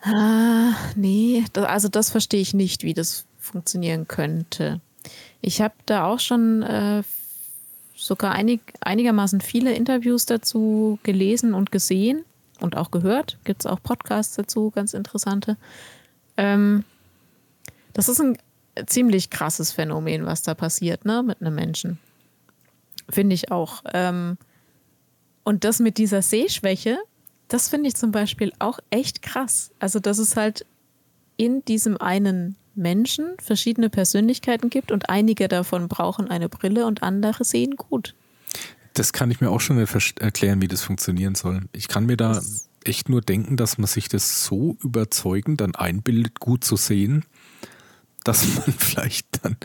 [0.00, 4.80] Ah, nee, also das verstehe ich nicht, wie das funktionieren könnte.
[5.40, 7.02] Ich habe da auch schon äh,
[7.96, 12.24] sogar einig, einigermaßen viele Interviews dazu gelesen und gesehen
[12.60, 13.38] und auch gehört.
[13.44, 15.56] Gibt es auch Podcasts dazu, ganz interessante.
[16.36, 16.84] Ähm,
[17.92, 18.38] das ist ein
[18.86, 21.98] ziemlich krasses Phänomen, was da passiert, ne, mit einem Menschen.
[23.08, 23.82] Finde ich auch.
[23.92, 24.38] Ähm,
[25.42, 26.98] und das mit dieser Sehschwäche,
[27.48, 29.72] das finde ich zum Beispiel auch echt krass.
[29.78, 30.66] Also, dass es halt
[31.36, 37.44] in diesem einen Menschen verschiedene Persönlichkeiten gibt und einige davon brauchen eine Brille und andere
[37.44, 38.14] sehen gut.
[38.94, 41.62] Das kann ich mir auch schon nicht erklären, wie das funktionieren soll.
[41.72, 45.74] Ich kann mir da das echt nur denken, dass man sich das so überzeugend dann
[45.74, 47.24] einbildet, gut zu sehen,
[48.24, 49.56] dass man vielleicht dann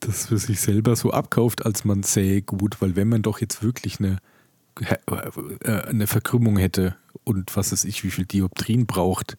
[0.00, 3.62] das für sich selber so abkauft, als man sähe gut, weil wenn man doch jetzt
[3.62, 4.18] wirklich eine
[5.64, 9.36] eine Verkrümmung hätte und was weiß ich, wie viel Dioptrien braucht,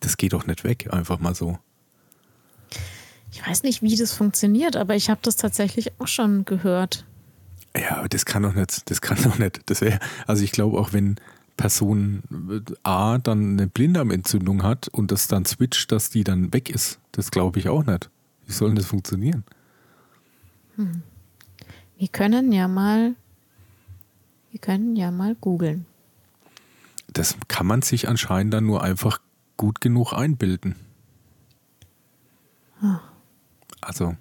[0.00, 1.58] das geht doch nicht weg, einfach mal so.
[3.32, 7.04] Ich weiß nicht, wie das funktioniert, aber ich habe das tatsächlich auch schon gehört.
[7.76, 9.60] Ja, aber das kann doch nicht, das kann doch nicht.
[9.66, 11.16] Das wäre, also ich glaube auch, wenn
[11.56, 12.22] Person
[12.82, 17.30] A dann eine Blinddarmentzündung hat und das dann switcht, dass die dann weg ist, das
[17.30, 18.10] glaube ich auch nicht.
[18.46, 19.44] Wie soll denn das funktionieren?
[20.76, 21.02] Hm.
[21.98, 23.14] Wir können ja mal
[24.56, 25.84] wir können ja mal googeln.
[27.12, 29.20] Das kann man sich anscheinend dann nur einfach
[29.58, 30.76] gut genug einbilden.
[32.80, 32.98] Hm.
[33.82, 34.16] Also,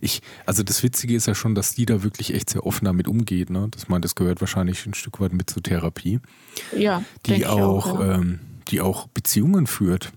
[0.00, 3.06] ich, also das Witzige ist ja schon, dass die da wirklich echt sehr offen damit
[3.06, 3.50] umgeht.
[3.50, 3.68] Ne?
[3.70, 6.18] Das meint, das gehört wahrscheinlich ein Stück weit mit zur Therapie.
[6.74, 8.14] Ja, die auch, auch ja.
[8.14, 10.10] ähm, die auch Beziehungen führt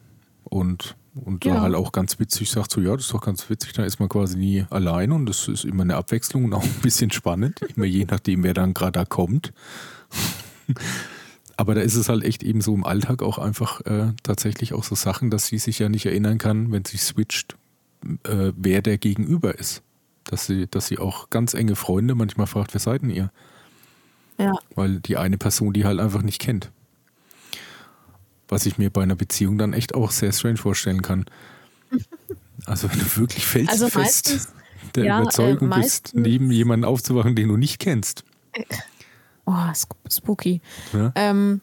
[0.45, 1.55] und und ja.
[1.55, 3.99] da halt auch ganz witzig sagt so, ja, das ist doch ganz witzig, da ist
[3.99, 7.61] man quasi nie allein und das ist immer eine Abwechslung und auch ein bisschen spannend,
[7.75, 9.53] immer je nachdem, wer dann gerade da kommt.
[11.57, 14.83] Aber da ist es halt echt eben so im Alltag auch einfach äh, tatsächlich auch
[14.83, 17.55] so Sachen, dass sie sich ja nicht erinnern kann, wenn sie switcht,
[18.23, 19.81] äh, wer der Gegenüber ist.
[20.25, 23.31] Dass sie, dass sie auch ganz enge Freunde manchmal fragt, wer seid denn ihr?
[24.37, 24.53] Ja.
[24.73, 26.71] Weil die eine Person die halt einfach nicht kennt.
[28.47, 31.25] Was ich mir bei einer Beziehung dann echt auch sehr strange vorstellen kann.
[32.65, 34.47] Also wenn du wirklich felsenfest also
[34.95, 38.23] der ja, Überzeugung äh, bist, neben jemandem aufzuwachen, den du nicht kennst.
[39.45, 39.53] Oh,
[40.09, 40.61] spooky.
[40.93, 41.11] Ja?
[41.15, 41.61] Ähm,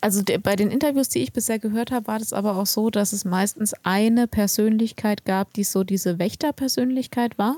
[0.00, 2.90] also der, bei den Interviews, die ich bisher gehört habe, war das aber auch so,
[2.90, 7.56] dass es meistens eine Persönlichkeit gab, die so diese Wächterpersönlichkeit war,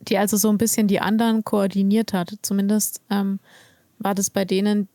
[0.00, 2.34] die also so ein bisschen die anderen koordiniert hat.
[2.42, 3.40] Zumindest ähm,
[3.98, 4.88] war das bei denen,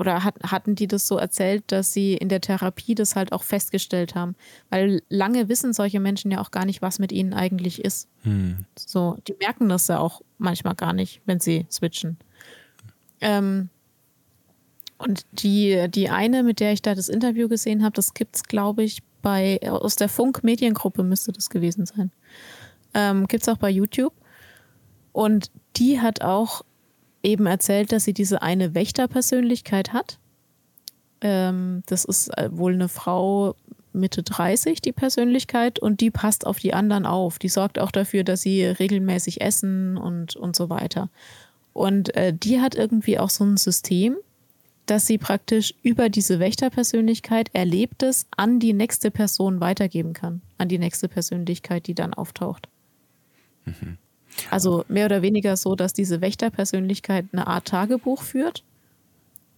[0.00, 3.42] oder hat, hatten die das so erzählt, dass sie in der Therapie das halt auch
[3.42, 4.34] festgestellt haben?
[4.70, 8.08] Weil lange wissen solche Menschen ja auch gar nicht, was mit ihnen eigentlich ist.
[8.22, 8.64] Hm.
[8.78, 12.16] So, die merken das ja auch manchmal gar nicht, wenn sie switchen.
[13.20, 13.68] Ähm,
[14.96, 18.44] und die, die eine, mit der ich da das Interview gesehen habe, das gibt es,
[18.44, 22.10] glaube ich, bei aus der Funk-Mediengruppe müsste das gewesen sein.
[22.94, 24.14] Ähm, gibt es auch bei YouTube.
[25.12, 26.62] Und die hat auch
[27.22, 30.18] eben erzählt, dass sie diese eine Wächterpersönlichkeit hat.
[31.20, 33.54] Ähm, das ist äh, wohl eine Frau
[33.92, 37.38] Mitte 30, die Persönlichkeit, und die passt auf die anderen auf.
[37.38, 41.08] Die sorgt auch dafür, dass sie regelmäßig essen und, und so weiter.
[41.72, 44.16] Und äh, die hat irgendwie auch so ein System,
[44.86, 50.42] dass sie praktisch über diese Wächterpersönlichkeit Erlebtes an die nächste Person weitergeben kann.
[50.58, 52.68] An die nächste Persönlichkeit, die dann auftaucht.
[53.64, 53.98] Mhm.
[54.50, 58.64] Also mehr oder weniger so, dass diese Wächterpersönlichkeit eine Art Tagebuch führt.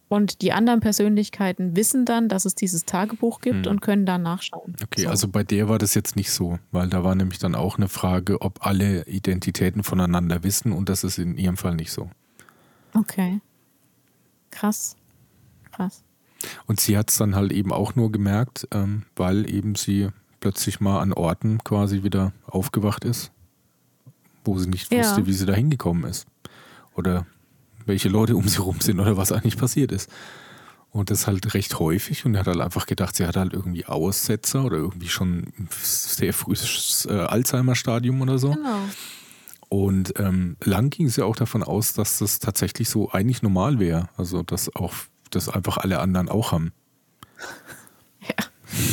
[0.09, 3.73] Und die anderen Persönlichkeiten wissen dann, dass es dieses Tagebuch gibt hm.
[3.73, 4.77] und können dann nachschauen.
[4.85, 5.09] Okay, so.
[5.09, 7.89] also bei der war das jetzt nicht so, weil da war nämlich dann auch eine
[7.89, 12.11] Frage, ob alle Identitäten voneinander wissen und das ist in ihrem Fall nicht so.
[12.93, 13.41] Okay.
[14.51, 14.97] Krass.
[15.71, 16.03] Krass.
[16.67, 20.09] Und sie hat es dann halt eben auch nur gemerkt, ähm, weil eben sie
[20.41, 23.33] plötzlich mal an Orten quasi wieder aufgewacht ist,
[24.45, 25.27] wo sie nicht wusste, Ja.
[25.27, 26.27] wie sie da hingekommen ist.
[26.95, 27.27] Oder
[27.87, 30.11] welche Leute um sie rum sind oder was eigentlich passiert ist.
[30.91, 33.87] Und das halt recht häufig und er hat halt einfach gedacht, sie hat halt irgendwie
[33.87, 38.51] Aussetzer oder irgendwie schon ein sehr frühes äh, Alzheimer-Stadium oder so.
[38.51, 38.79] Genau.
[39.71, 43.79] Und ähm, lang ging es ja auch davon aus, dass das tatsächlich so eigentlich normal
[43.79, 44.11] wäre.
[44.19, 44.93] Also, dass auch
[45.31, 46.73] das einfach alle anderen auch haben.
[48.21, 48.35] Ja,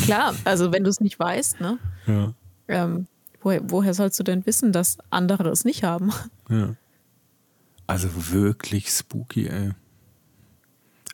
[0.06, 0.36] klar.
[0.44, 1.78] Also wenn du es nicht weißt, ne?
[2.08, 2.34] Ja.
[2.68, 3.06] Ähm,
[3.42, 6.12] woher, woher sollst du denn wissen, dass andere es nicht haben?
[6.50, 6.76] ja.
[7.88, 9.72] Also wirklich spooky, ey.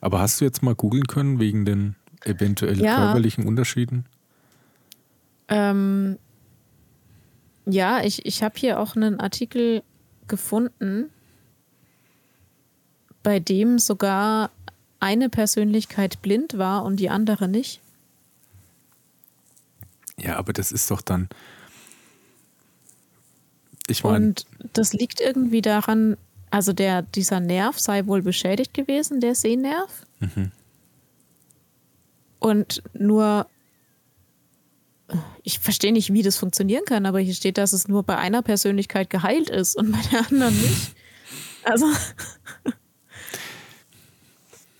[0.02, 2.96] Aber hast du jetzt mal googeln können wegen den eventuell Ja.
[2.96, 4.04] körperlichen Unterschieden?
[5.48, 6.18] Ähm,
[7.64, 9.82] ja, ich, ich habe hier auch einen Artikel
[10.28, 11.08] gefunden,
[13.22, 14.50] bei dem sogar
[15.00, 17.80] eine Persönlichkeit blind war und die andere nicht.
[20.18, 21.28] Ja, aber das ist doch dann.
[23.88, 26.16] Ich meine, Und das liegt irgendwie daran,
[26.50, 30.06] also der, dieser Nerv sei wohl beschädigt gewesen, der Sehnerv.
[32.38, 33.46] Und nur,
[35.42, 38.42] ich verstehe nicht, wie das funktionieren kann, aber hier steht, dass es nur bei einer
[38.42, 40.94] Persönlichkeit geheilt ist und bei der anderen nicht.
[41.64, 41.86] Also.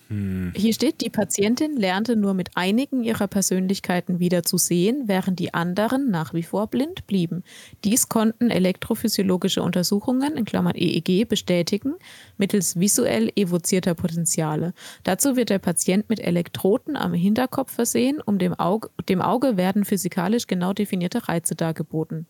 [0.09, 5.53] Hier steht, die Patientin lernte nur mit einigen ihrer Persönlichkeiten wieder zu sehen, während die
[5.53, 7.43] anderen nach wie vor blind blieben.
[7.83, 11.95] Dies konnten elektrophysiologische Untersuchungen in Klammern EEG bestätigen,
[12.39, 14.75] mittels visuell evozierter Potenziale.
[15.03, 19.85] Dazu wird der Patient mit Elektroden am Hinterkopf versehen, um dem Auge, dem Auge werden
[19.85, 22.27] physikalisch genau definierte Reize dargeboten.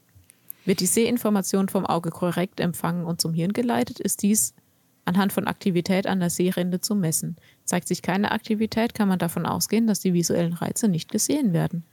[0.65, 4.55] Wird die Sehinformation vom Auge korrekt empfangen und zum Hirn geleitet, ist dies
[5.07, 7.37] anhand von Aktivität an der Sehrinde zu messen.
[7.67, 11.85] Zeigt sich keine Aktivität, kann man davon ausgehen, dass die visuellen Reize nicht gesehen werden.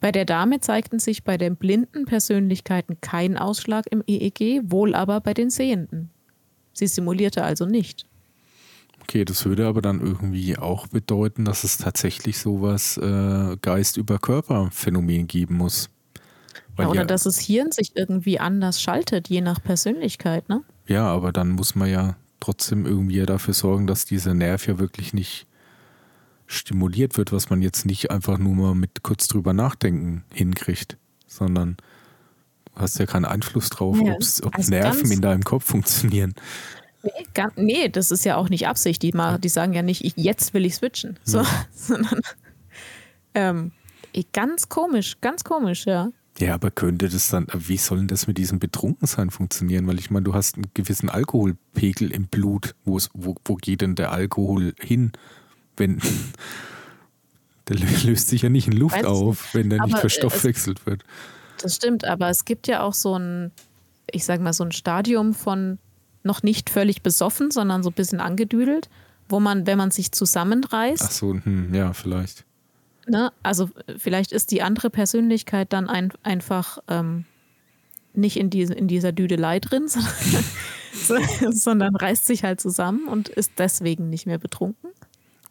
[0.00, 5.20] Bei der Dame zeigten sich bei den blinden Persönlichkeiten kein Ausschlag im EEG, wohl aber
[5.20, 6.10] bei den Sehenden.
[6.72, 8.06] Sie simulierte also nicht.
[9.02, 14.18] okay, das würde aber dann irgendwie auch bedeuten, dass es tatsächlich sowas äh, Geist über
[14.18, 15.88] Körper-Phänomen geben muss.
[16.78, 20.62] Ja, oder ja, dass das Hirn sich irgendwie anders schaltet, je nach Persönlichkeit, ne?
[20.86, 25.12] ja, aber dann muss man ja trotzdem irgendwie dafür sorgen, dass dieser Nerv ja wirklich
[25.12, 25.46] nicht
[26.46, 31.76] stimuliert wird, was man jetzt nicht einfach nur mal mit kurz drüber nachdenken hinkriegt, sondern
[32.74, 36.34] du hast ja keinen Einfluss drauf, Ja, ob also Nerven in deinem Kopf funktionieren.
[37.02, 39.02] Nee, gar, nee, das ist ja auch nicht Absicht.
[39.02, 41.42] Die, ma- die sagen ja nicht, ich, jetzt will ich switchen, so,
[41.74, 42.20] sondern
[43.34, 43.72] ähm,
[44.32, 46.10] ganz komisch, ganz komisch, ja.
[46.38, 49.86] Ja, aber könnte das dann, wie soll denn das mit diesem Betrunkensein funktionieren?
[49.88, 52.74] Weil ich meine, du hast einen gewissen Alkoholpegel im Blut.
[52.84, 55.12] Wo, ist, wo, wo geht denn der Alkohol hin,
[55.76, 56.00] wenn.
[57.68, 61.04] Der lö- löst sich ja nicht in Luft Weiß auf, wenn der nicht verstoffwechselt wird.
[61.60, 63.50] Das stimmt, aber es gibt ja auch so ein,
[64.10, 65.78] ich sag mal, so ein Stadium von
[66.22, 68.88] noch nicht völlig besoffen, sondern so ein bisschen angedüdelt,
[69.28, 72.46] wo man, wenn man sich zusammenreißt, Ach so, hm, ja, vielleicht.
[73.08, 77.24] Ne, also vielleicht ist die andere Persönlichkeit dann ein, einfach ähm,
[78.14, 79.88] nicht in, diese, in dieser Düdelei drin,
[80.92, 84.90] sondern, sondern reißt sich halt zusammen und ist deswegen nicht mehr betrunken.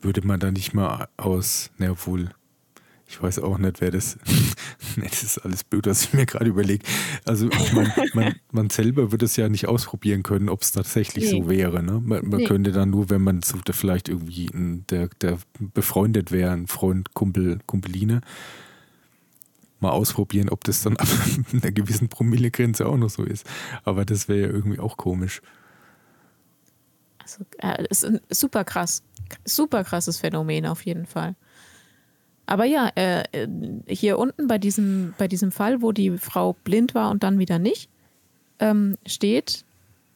[0.01, 2.29] Würde man da nicht mal aus, na wohl,
[3.07, 4.17] ich weiß auch nicht, wer das.
[4.95, 6.85] nee, das ist alles blöd, was ich mir gerade überlege.
[7.25, 11.25] Also ich mein, man, man selber würde es ja nicht ausprobieren können, ob es tatsächlich
[11.25, 11.29] Nee.
[11.41, 11.83] so wäre.
[11.83, 12.01] Ne?
[12.03, 12.45] Man, man Nee.
[12.45, 17.13] könnte dann nur, wenn man so, vielleicht irgendwie ein, der, der befreundet wäre, ein Freund,
[17.13, 18.21] Kumpel, Kumpeline,
[19.79, 21.07] mal ausprobieren, ob das dann ab
[21.53, 23.45] einer gewissen Promillegrenze auch noch so ist.
[23.83, 25.41] Aber das wäre ja irgendwie auch komisch.
[27.19, 29.03] Also, äh, ist ein super krass.
[29.45, 31.35] Super krasses Phänomen auf jeden Fall.
[32.47, 33.47] Aber ja, äh, äh,
[33.87, 37.59] hier unten bei diesem, bei diesem Fall, wo die Frau blind war und dann wieder
[37.59, 37.89] nicht,
[38.59, 39.65] ähm, steht,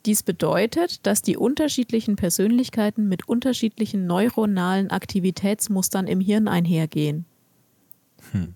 [0.05, 7.25] dies bedeutet, dass die unterschiedlichen Persönlichkeiten mit unterschiedlichen neuronalen Aktivitätsmustern im Hirn einhergehen.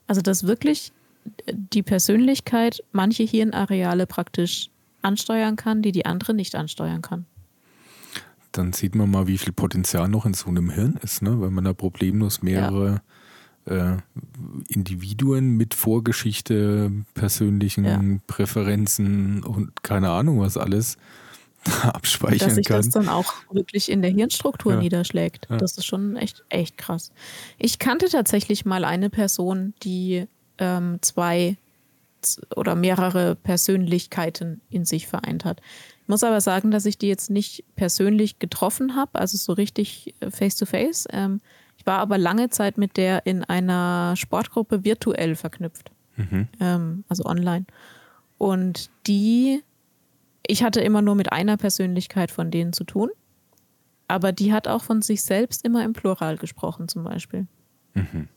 [0.07, 0.91] Also dass wirklich
[1.51, 4.69] die Persönlichkeit manche Hirnareale praktisch
[5.01, 7.25] ansteuern kann, die die andere nicht ansteuern kann.
[8.51, 11.41] dann sieht man mal, wie viel Potenzial noch in so einem Hirn ist, ne?
[11.41, 13.01] wenn man da problemlos mehrere
[13.65, 13.97] äh,
[14.67, 18.01] Individuen mit Vorgeschichte, persönlichen Ja.
[18.27, 20.97] Präferenzen und keine Ahnung was alles
[21.83, 22.77] abspeichern dass sich kann.
[22.77, 24.79] das dann auch wirklich in der Hirnstruktur Ja.
[24.79, 25.47] niederschlägt.
[25.49, 25.57] Ja.
[25.57, 27.11] Das ist schon echt, echt krass.
[27.57, 30.27] Ich kannte tatsächlich mal eine Person, die
[30.59, 31.57] ähm, zwei
[32.55, 35.61] oder mehrere Persönlichkeiten in sich vereint hat.
[36.03, 40.13] Ich muss aber sagen, dass ich die jetzt nicht persönlich getroffen habe, also so richtig
[40.29, 41.07] face-to-face.
[41.11, 41.41] Ähm,
[41.85, 46.47] ich war aber lange Zeit mit der in einer Sportgruppe virtuell verknüpft, Mhm.
[46.59, 47.65] ähm, also online.
[48.39, 49.61] Und die,
[50.47, 53.11] ich hatte immer nur mit einer Persönlichkeit von denen zu tun,
[54.07, 57.45] aber die hat auch von sich selbst immer im Plural gesprochen, zum Beispiel.
[57.93, 58.29] Mhm.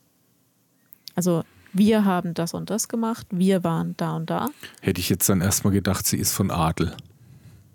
[1.15, 1.43] Also
[1.73, 4.51] wir haben das und das gemacht, wir waren da und da.
[4.83, 6.95] Hätte ich jetzt dann erstmal gedacht, sie ist von Adel.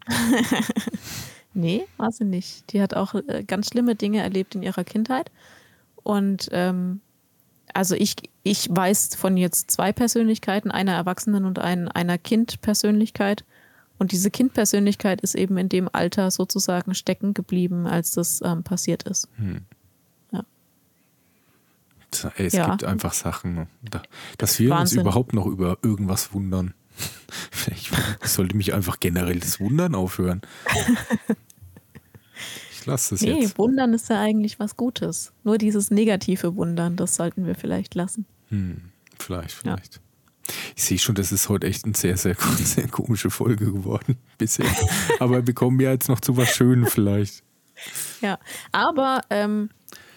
[1.56, 2.74] Nee, war sie nicht.
[2.74, 5.30] Die hat auch äh, ganz schlimme Dinge erlebt in ihrer Kindheit.
[6.04, 7.02] Und ähm,
[7.74, 13.44] also ich, ich weiß von jetzt zwei Persönlichkeiten, einer Erwachsenen und ein, einer Kindpersönlichkeit.
[13.98, 19.04] Und diese Kindpersönlichkeit ist eben in dem Alter sozusagen stecken geblieben, als das ähm, passiert
[19.04, 19.28] ist.
[22.36, 22.70] Ey, es Ja.
[22.70, 23.68] gibt einfach Sachen, ne?
[23.82, 24.04] da,
[24.38, 25.00] dass wir Wahnsinn.
[25.00, 26.74] uns überhaupt noch über irgendwas wundern.
[27.76, 27.90] Ich
[28.30, 30.42] sollte mich einfach generell das Wundern aufhören.
[32.84, 33.58] Ich lasse das Nee, jetzt.
[33.58, 35.32] Wundern ist ja eigentlich was Gutes.
[35.46, 38.26] Nur dieses negative Wundern, das sollten wir vielleicht lassen.
[38.50, 38.82] Hm,
[39.18, 39.76] vielleicht, Ja.
[39.78, 40.02] vielleicht.
[40.76, 44.66] Ich sehe schon, das ist heute echt eine sehr, sehr, sehr komische Folge geworden bisher.
[45.22, 47.42] Aber wir kommen ja jetzt noch zu was Schönem vielleicht.
[48.20, 48.38] Ja,
[48.74, 49.70] aber ähm,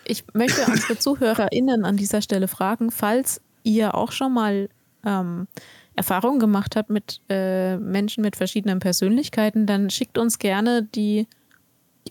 [0.05, 4.69] ich möchte unsere ZuhörerInnen an dieser Stelle fragen, falls ihr auch schon mal
[5.05, 5.47] ähm,
[5.95, 11.29] Erfahrungen gemacht habt mit äh, Menschen mit verschiedenen Persönlichkeiten, dann schickt uns gerne die,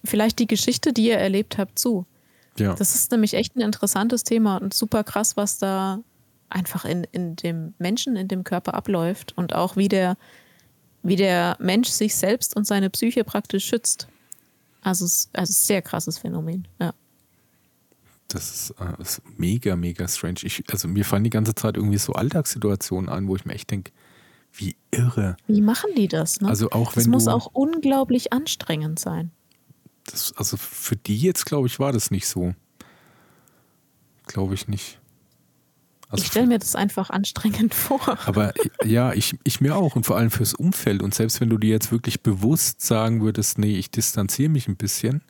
[0.03, 2.05] vielleicht die Geschichte, die ihr erlebt habt, zu.
[2.57, 5.99] Ja, Das ist nämlich echt ein interessantes Thema und super krass, was da
[6.49, 10.15] einfach in, in dem Menschen, in dem Körper abläuft und auch wie der,
[11.03, 14.07] wie der Mensch sich selbst und seine Psyche praktisch schützt.
[14.81, 16.67] Also, es also es ist ein sehr krasses Phänomen.
[16.79, 16.93] Ja.
[18.27, 20.39] das ist, äh, ist mega, mega strange.
[20.43, 23.71] Ich, also mir fallen die ganze Zeit irgendwie so Alltagssituationen ein, wo ich mir echt
[23.71, 23.91] denke,
[24.53, 25.35] wie irre.
[25.47, 26.39] Wie machen die das?
[26.41, 26.47] Ne?
[26.47, 29.31] Also auch das wenn muss du- auch unglaublich anstrengend sein.
[30.05, 32.53] Das, also für die jetzt, glaube ich, war das nicht so.
[34.27, 34.99] Glaube ich nicht.
[36.09, 38.17] Also ich stelle mir das einfach anstrengend vor.
[38.27, 38.53] Aber
[38.83, 41.01] ja, ich, ich mir auch und vor allem fürs Umfeld.
[41.01, 44.75] Und selbst wenn du dir jetzt wirklich bewusst sagen würdest, nee, ich distanziere mich ein
[44.77, 45.21] bisschen,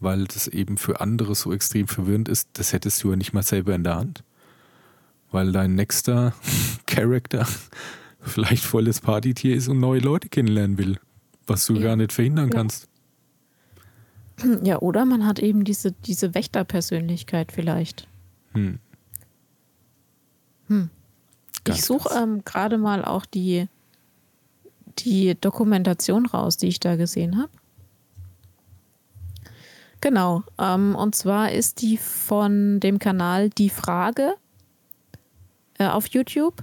[0.00, 3.42] weil das eben für andere so extrem verwirrend ist, das hättest du ja nicht mal
[3.42, 4.22] selber in der Hand.
[5.30, 6.34] Weil dein nächster
[6.86, 7.46] Charakter
[8.20, 10.98] vielleicht volles Partytier ist und neue Leute kennenlernen will,
[11.46, 11.82] was du Ja.
[11.82, 12.54] gar nicht verhindern Ja.
[12.54, 12.88] kannst.
[14.62, 18.08] Ja, oder man hat eben diese, diese Wächterpersönlichkeit vielleicht.
[18.52, 18.78] Hm.
[20.68, 20.90] Hm.
[21.64, 23.68] Ganz ich suche ähm, gerade mal auch die,
[24.98, 27.50] die Dokumentation raus, die ich da gesehen habe.
[30.00, 30.44] Genau.
[30.58, 34.34] Ähm, und zwar ist die von dem Kanal Die Frage
[35.78, 36.62] äh, auf YouTube.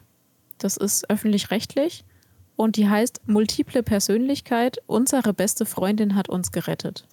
[0.58, 2.06] Das ist öffentlich-rechtlich.
[2.56, 4.78] Und die heißt Multiple Persönlichkeit.
[4.88, 7.06] Unsere beste Freundin hat uns gerettet.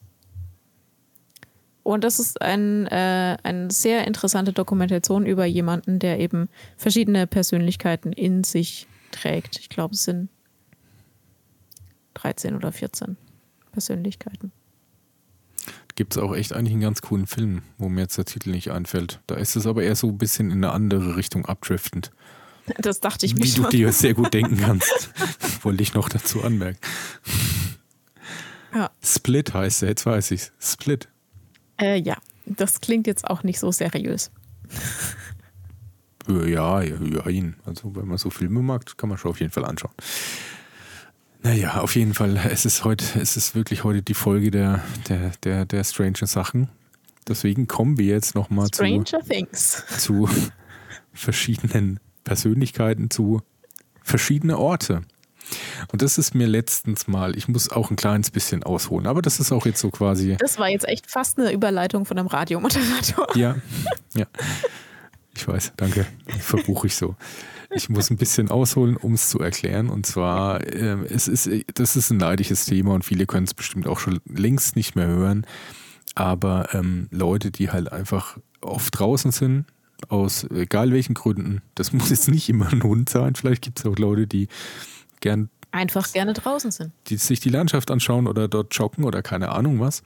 [1.82, 8.12] Und das ist ein, äh, eine sehr interessante Dokumentation über jemanden, der eben verschiedene Persönlichkeiten
[8.12, 9.58] in sich trägt.
[9.58, 10.28] Ich glaube, es sind
[12.14, 13.16] 13 oder 14
[13.72, 14.52] Persönlichkeiten.
[15.94, 18.70] Gibt es auch echt eigentlich einen ganz coolen Film, wo mir jetzt der Titel nicht
[18.70, 19.20] einfällt.
[19.26, 22.10] Da ist es aber eher so ein bisschen in eine andere Richtung abdriftend.
[22.78, 23.70] Das dachte ich mir Wie du schon.
[23.70, 25.10] dir sehr gut denken kannst.
[25.64, 26.78] Wollte ich noch dazu anmerken.
[28.72, 28.92] Ja.
[29.02, 30.52] Split heißt er, jetzt weiß ich's.
[30.60, 31.08] Split.
[31.82, 32.16] Äh, ja,
[32.46, 34.30] das klingt jetzt auch nicht so seriös.
[36.28, 36.96] Äh, Ja, ja,
[37.28, 37.52] ja.
[37.64, 39.92] Also, wenn man so Filme mag, kann man schon auf jeden Fall anschauen.
[41.42, 45.32] Naja, auf jeden Fall, es ist heute, es ist wirklich heute die Folge der, der,
[45.42, 46.68] der, der Stranger Sachen.
[47.26, 48.82] Deswegen kommen wir jetzt nochmal zu,
[49.28, 49.84] Things.
[49.98, 50.28] zu
[51.12, 53.42] verschiedenen Persönlichkeiten, zu
[54.02, 55.02] verschiedene Orte.
[55.90, 59.40] Und das ist mir letztens mal, ich muss auch ein kleines bisschen ausholen, aber das
[59.40, 63.36] ist auch jetzt so quasi, Das war jetzt echt fast eine Überleitung von einem Radiomoderator.
[63.36, 63.56] ja,
[64.14, 64.26] ja.
[65.34, 66.06] Ich weiß, danke.
[66.40, 67.16] Verbuche ich so.
[67.74, 69.88] Ich muss ein bisschen ausholen, um es zu erklären.
[69.88, 73.86] Und zwar, ähm, es ist, das ist ein leidiges Thema und viele können es bestimmt
[73.86, 75.46] auch schon längst nicht mehr hören.
[76.14, 79.64] Aber ähm, Leute, die halt einfach oft draußen sind,
[80.08, 83.86] aus egal welchen Gründen, das muss jetzt nicht immer ein Hund sein, vielleicht gibt es
[83.86, 84.48] auch Leute, die
[85.22, 86.92] gern Einfach gerne draußen sind.
[87.06, 90.02] die sich die Landschaft anschauen oder dort joggen oder keine Ahnung was.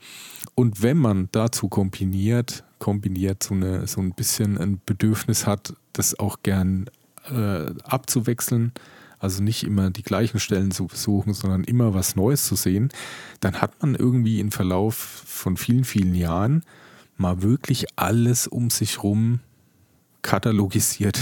[0.55, 6.17] Und wenn man dazu kombiniert, kombiniert so, eine, so ein bisschen ein Bedürfnis hat, das
[6.17, 6.89] auch gern
[7.29, 8.71] äh, abzuwechseln,
[9.19, 12.87] also nicht immer die gleichen Stellen zu besuchen, sondern immer was Neues zu sehen,
[13.41, 16.63] dann hat man irgendwie im Verlauf von vielen, vielen Jahren
[17.17, 19.41] mal wirklich alles um sich rum
[20.21, 21.19] katalogisiert.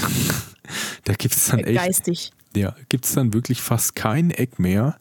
[1.05, 2.31] da gibt es dann echt Geistig.
[2.55, 4.97] Ja, gibt es dann wirklich fast kein Eck mehr,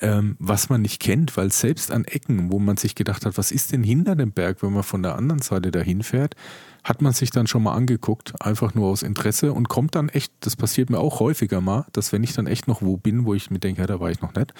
[0.00, 3.52] ähm, was man nicht kennt, weil selbst an Ecken, wo man sich gedacht hat, was
[3.52, 6.34] ist denn hinter dem Berg, wenn man von der anderen Seite dahin fährt,
[6.82, 10.32] hat man sich dann schon mal angeguckt, einfach nur aus Interesse und kommt dann echt,
[10.40, 13.34] das passiert mir auch häufiger mal, dass wenn ich dann echt noch wo bin, wo
[13.34, 14.52] ich mir denke, ja, da war ich noch nicht,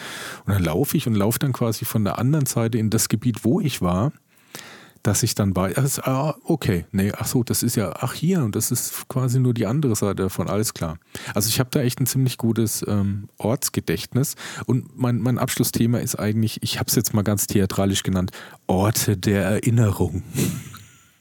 [0.46, 3.44] und dann laufe ich und laufe dann quasi von der anderen Seite in das Gebiet,
[3.44, 4.12] wo ich war,
[5.02, 8.42] dass ich dann bei, also, ah, okay, nee, ach so, das ist ja, ach hier,
[8.42, 10.98] und das ist quasi nur die andere Seite davon, alles klar.
[11.34, 14.36] Also ich habe da echt ein ziemlich gutes ähm, Ortsgedächtnis
[14.66, 18.30] und mein, mein Abschlussthema ist eigentlich, ich habe es jetzt mal ganz theatralisch genannt,
[18.66, 20.22] Orte der Erinnerung.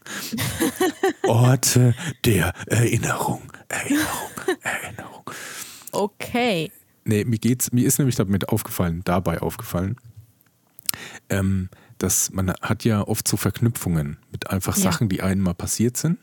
[1.23, 5.32] Orte der Erinnerung, Erinnerung, Erinnerung.
[5.91, 6.71] Okay.
[7.03, 9.95] Nee, mir geht's, mir ist nämlich damit aufgefallen, dabei aufgefallen,
[11.29, 11.69] ähm,
[12.02, 14.84] dass man hat ja oft so Verknüpfungen mit einfach ja.
[14.84, 16.18] Sachen, die einem mal passiert sind.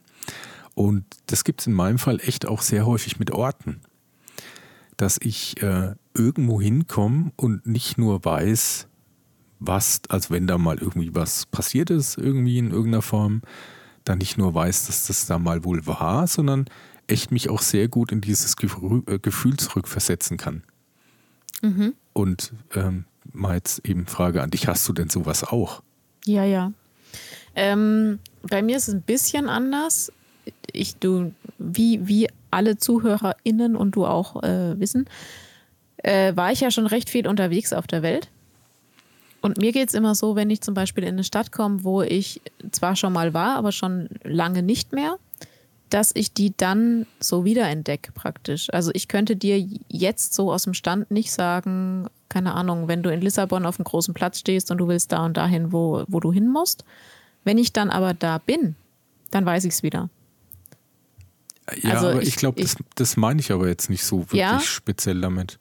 [0.75, 3.81] Und das gibt es in meinem Fall echt auch sehr häufig mit Orten.
[4.97, 8.89] Dass ich äh, irgendwo hinkomme und nicht nur weiß,
[9.61, 13.43] was, als wenn da mal irgendwie was passiert ist, irgendwie in irgendeiner Form,
[14.05, 16.67] dann nicht nur weiß, dass das da mal wohl war, sondern
[17.07, 20.63] echt mich auch sehr gut in dieses äh, Gefühl zurückversetzen kann.
[21.63, 21.95] Mhm.
[22.13, 23.05] Und ähm,
[23.39, 25.83] mal jetzt eben Frage an dich, hast du denn sowas auch?
[26.25, 26.73] Ja, ja.
[27.55, 30.13] Ähm, bei mir ist es ein bisschen anders.
[30.73, 35.09] Ich, du, wie, wie alle ZuhörerInnen und du auch äh, wissen,
[35.99, 38.29] äh, war ich ja schon recht viel unterwegs auf der Welt.
[39.41, 42.03] Und mir geht es immer so, wenn ich zum Beispiel in eine Stadt komme, wo
[42.03, 42.41] ich
[42.73, 45.17] zwar schon mal war, aber schon lange nicht mehr,
[45.91, 48.69] dass ich die dann so wiederentdecke praktisch.
[48.73, 49.59] Also ich könnte dir
[49.89, 53.85] jetzt so aus dem Stand nicht sagen, keine Ahnung, wenn du in Lissabon auf einem
[53.85, 56.85] großen Platz stehst und du willst da und dahin, wo, wo du hin musst.
[57.45, 58.77] Wenn ich dann aber da bin,
[59.31, 60.11] dann weiß ich es wieder.
[61.83, 64.41] Ja, also aber ich, ich glaube, das, das meine ich aber jetzt nicht so wirklich
[64.41, 65.59] ja, speziell damit.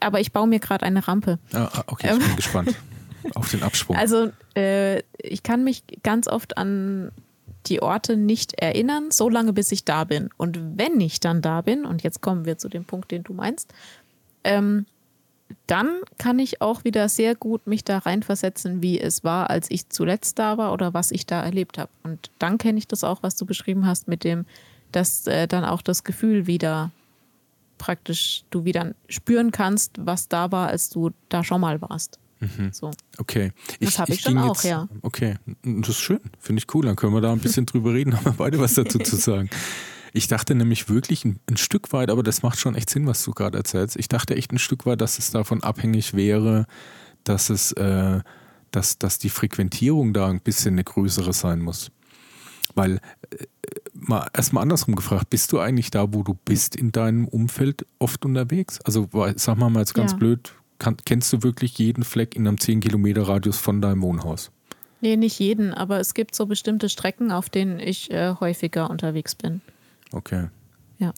[0.00, 1.38] Aber ich baue mir gerade eine Rampe.
[1.52, 2.74] Ah, ah okay, ich bin ähm, gespannt
[3.34, 3.96] auf den Absprung.
[3.96, 7.10] Also äh, ich kann mich ganz oft an
[7.66, 10.30] die Orte nicht erinnern, so lange bis ich da bin.
[10.36, 13.32] Und wenn ich dann da bin, und jetzt kommen wir zu dem Punkt, den du
[13.32, 13.72] meinst,
[14.44, 14.86] ähm,
[15.66, 19.88] dann kann ich auch wieder sehr gut mich da reinversetzen, wie es war, als ich
[19.88, 21.90] zuletzt da war oder was ich da erlebt habe.
[22.02, 24.46] Und dann kenne ich das auch, was du beschrieben hast, mit dem,
[24.92, 26.90] dass äh, dann auch das Gefühl wieder
[27.78, 32.18] praktisch du wieder spüren kannst, was da war, als du da schon mal warst.
[32.42, 32.72] Mhm.
[32.72, 32.90] So.
[33.18, 33.52] Okay.
[33.80, 34.88] das habe ich, ich schon auch, jetzt, ja.
[35.02, 36.20] Okay, das ist schön.
[36.40, 36.84] Finde ich cool.
[36.84, 39.48] Dann können wir da ein bisschen drüber reden, haben wir beide was dazu zu sagen.
[40.12, 43.24] Ich dachte nämlich wirklich ein, ein, Stück weit, aber das macht schon echt Sinn, was
[43.24, 43.96] du gerade erzählst.
[43.96, 46.66] Ich dachte echt ein Stück weit, dass es davon abhängig wäre,
[47.24, 48.20] dass es, äh,
[48.72, 51.90] dass, dass die Frequentierung da ein bisschen eine größere sein muss.
[52.74, 52.96] Weil,
[53.30, 53.46] äh,
[53.94, 58.24] mal erstmal andersrum gefragt, bist du eigentlich da, wo du bist in deinem Umfeld oft
[58.26, 58.80] unterwegs?
[58.82, 60.18] Also sag mal mal jetzt ganz ja.
[60.18, 64.50] blöd, kann, kennst du wirklich jeden Fleck in einem 10 Kilometer Radius von deinem Wohnhaus?
[65.00, 69.36] Nee, nicht jeden, aber es gibt so bestimmte Strecken, auf denen ich äh, häufiger unterwegs
[69.36, 69.60] bin.
[70.10, 70.48] Okay.
[70.98, 71.12] Ja.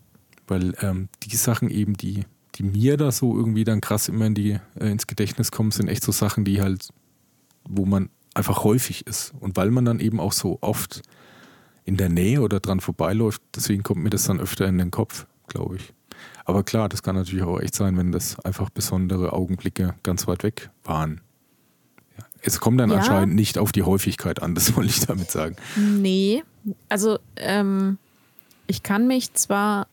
[0.46, 2.24] Weil ähm, die Sachen eben, die,
[2.56, 5.88] die mir da so irgendwie dann krass immer in die, äh, ins Gedächtnis kommen, sind
[5.88, 6.88] echt so Sachen, die halt,
[7.66, 9.32] wo man einfach häufig ist.
[9.40, 11.00] Und weil man dann eben auch so oft
[11.86, 15.26] in der Nähe oder dran vorbeiläuft, deswegen kommt mir das dann öfter in den Kopf,
[15.48, 15.92] glaube ich.
[16.44, 20.42] Aber klar, das kann natürlich auch echt sein, wenn das einfach besondere Augenblicke ganz weit
[20.42, 21.20] weg waren.
[22.18, 22.24] Ja.
[22.42, 22.96] Es kommt dann ja.
[22.96, 25.56] anscheinend nicht auf die Häufigkeit an, das wollte ich damit sagen.
[25.76, 26.42] Nee,
[26.88, 27.98] also ähm,
[28.66, 29.86] ich kann mich zwar,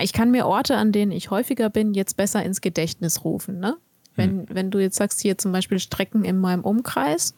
[0.00, 3.58] ich kann mir Orte, an denen ich häufiger bin, jetzt besser ins Gedächtnis rufen.
[3.58, 3.76] Ne?
[4.14, 4.46] Wenn, hm.
[4.50, 7.34] wenn du jetzt sagst, hier zum Beispiel Strecken in meinem Umkreis,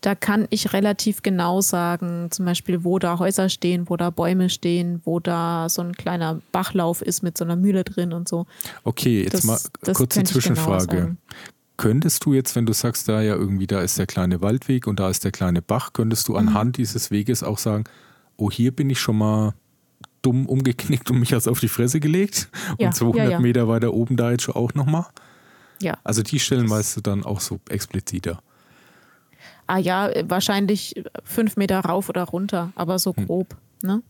[0.00, 4.48] da kann ich relativ genau sagen, zum Beispiel, wo da Häuser stehen, wo da Bäume
[4.48, 8.46] stehen, wo da so ein kleiner Bachlauf ist mit so einer Mühle drin und so.
[8.84, 10.86] Okay, jetzt das, mal das kurze Zwischenfrage.
[10.86, 11.16] Genau
[11.80, 15.00] könntest du jetzt, wenn du sagst, da ja irgendwie, da ist der kleine Waldweg und
[15.00, 16.82] da ist der kleine Bach, könntest du anhand mhm.
[16.82, 17.84] dieses Weges auch sagen,
[18.36, 19.54] oh, hier bin ich schon mal
[20.20, 22.50] dumm umgeknickt und mich also auf die Fresse gelegt.
[22.78, 23.40] Ja, und 200 ja, ja.
[23.40, 25.06] Meter weiter oben da jetzt schon auch nochmal.
[25.80, 25.96] Ja.
[26.04, 28.42] Also die Stellen weißt du dann auch so expliziter.
[29.70, 33.26] Ah ja, wahrscheinlich fünf Meter rauf oder runter, aber so hm.
[33.26, 33.56] grob.
[33.82, 33.88] Hm.
[33.88, 34.02] Ne?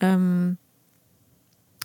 [0.00, 0.58] Ähm,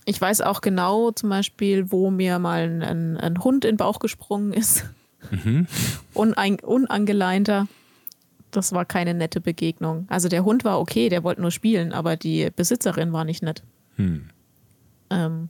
[0.06, 3.78] ich weiß auch genau zum Beispiel, wo mir mal ein, ein, ein Hund in den
[3.78, 4.86] Bauch gesprungen ist.
[5.30, 5.68] Mhm.
[6.14, 7.68] Unein, unangeleinter
[8.52, 10.06] das war keine nette Begegnung.
[10.10, 13.64] Also der Hund war okay, der wollte nur spielen, aber die Besitzerin war nicht nett.
[13.98, 14.30] Hm.
[15.10, 15.50] Ähm,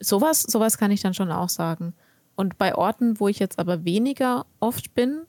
[0.00, 1.94] sowas, sowas kann ich dann schon auch sagen.
[2.34, 5.22] Und bei Orten, wo ich jetzt aber weniger oft bin,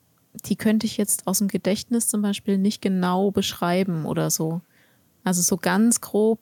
[0.45, 4.61] die könnte ich jetzt aus dem Gedächtnis zum Beispiel nicht genau beschreiben oder so.
[5.23, 6.39] Also so ganz grob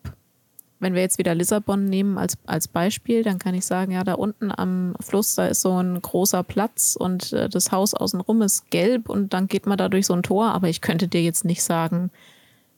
[0.82, 4.16] wenn wir jetzt wieder Lissabon nehmen als, als Beispiel, dann kann ich sagen, ja, da
[4.16, 8.72] unten am Fluss, da ist so ein großer Platz und äh, das Haus außenrum ist
[8.72, 11.46] gelb und dann geht man da durch so ein Tor, aber ich könnte dir jetzt
[11.46, 12.10] nicht sagen,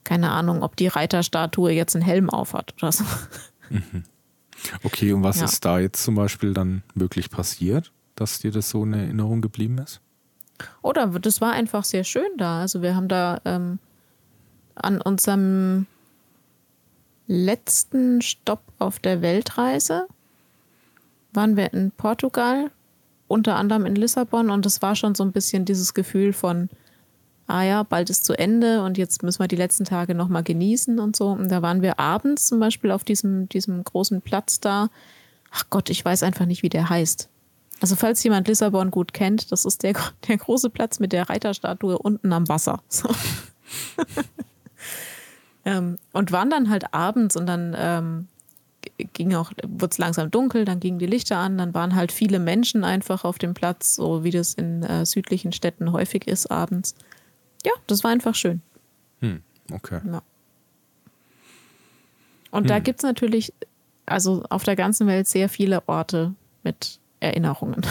[0.04, 3.06] keine Ahnung, ob die Reiterstatue jetzt einen Helm aufhat oder so.
[3.70, 4.04] Mhm.
[4.84, 5.46] Okay, und was ja.
[5.46, 9.78] ist da jetzt zum Beispiel dann wirklich passiert, dass dir das so in Erinnerung geblieben
[9.78, 10.02] ist?
[10.82, 12.62] Oder das war einfach sehr schön da.
[12.62, 13.80] Also wir haben da ähm,
[14.76, 15.88] an unserem
[17.28, 20.08] letzten Stopp auf der Weltreise
[21.34, 22.70] waren wir in Portugal,
[23.28, 26.70] unter anderem in Lissabon und es war schon so ein bisschen dieses Gefühl von,
[27.48, 31.00] ah ja, bald ist zu Ende und jetzt müssen wir die letzten Tage nochmal genießen
[31.00, 31.30] und so.
[31.30, 34.90] Und da waren wir abends zum Beispiel auf diesem, diesem großen Platz da.
[35.52, 37.30] Ach Gott, ich weiß einfach nicht, wie der heißt.
[37.84, 39.92] Also falls jemand Lissabon gut kennt, das ist der,
[40.30, 42.82] der große Platz mit der Reiterstatue unten am Wasser.
[42.88, 43.10] So.
[45.66, 48.28] ähm, und waren dann halt abends und dann ähm,
[49.14, 52.40] ging auch, wurde es langsam dunkel, dann gingen die Lichter an, dann waren halt viele
[52.40, 56.96] Menschen einfach auf dem Platz, so wie das in äh, südlichen Städten häufig ist abends.
[57.66, 58.62] Ja, das war einfach schön.
[59.20, 59.42] Hm,
[59.74, 60.00] okay.
[60.06, 60.22] Ja.
[62.52, 62.68] Und hm.
[62.68, 63.52] da gibt es natürlich,
[64.06, 67.82] also auf der ganzen Welt sehr viele Orte mit Erinnerungen.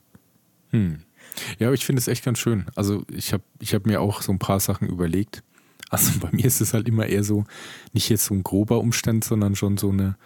[0.70, 0.98] hm.
[1.58, 2.66] Ja, aber ich finde es echt ganz schön.
[2.74, 5.42] Also ich habe ich hab mir auch so ein paar Sachen überlegt.
[5.90, 7.44] Also bei mir ist es halt immer eher so,
[7.92, 10.16] nicht jetzt so ein grober Umstand, sondern schon so eine,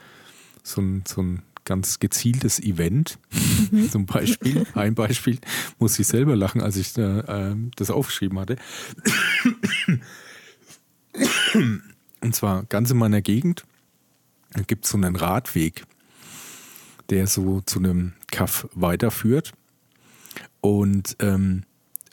[0.62, 3.18] so ein, so ein ganz gezieltes Event.
[3.70, 3.90] Mhm.
[3.90, 5.38] Zum Beispiel, ein Beispiel,
[5.78, 8.56] muss ich selber lachen, als ich äh, das aufgeschrieben hatte.
[12.20, 13.64] Und zwar ganz in meiner Gegend
[14.66, 15.84] gibt es so einen Radweg
[17.10, 19.52] der so zu einem Kaff weiterführt.
[20.60, 21.64] Und ähm,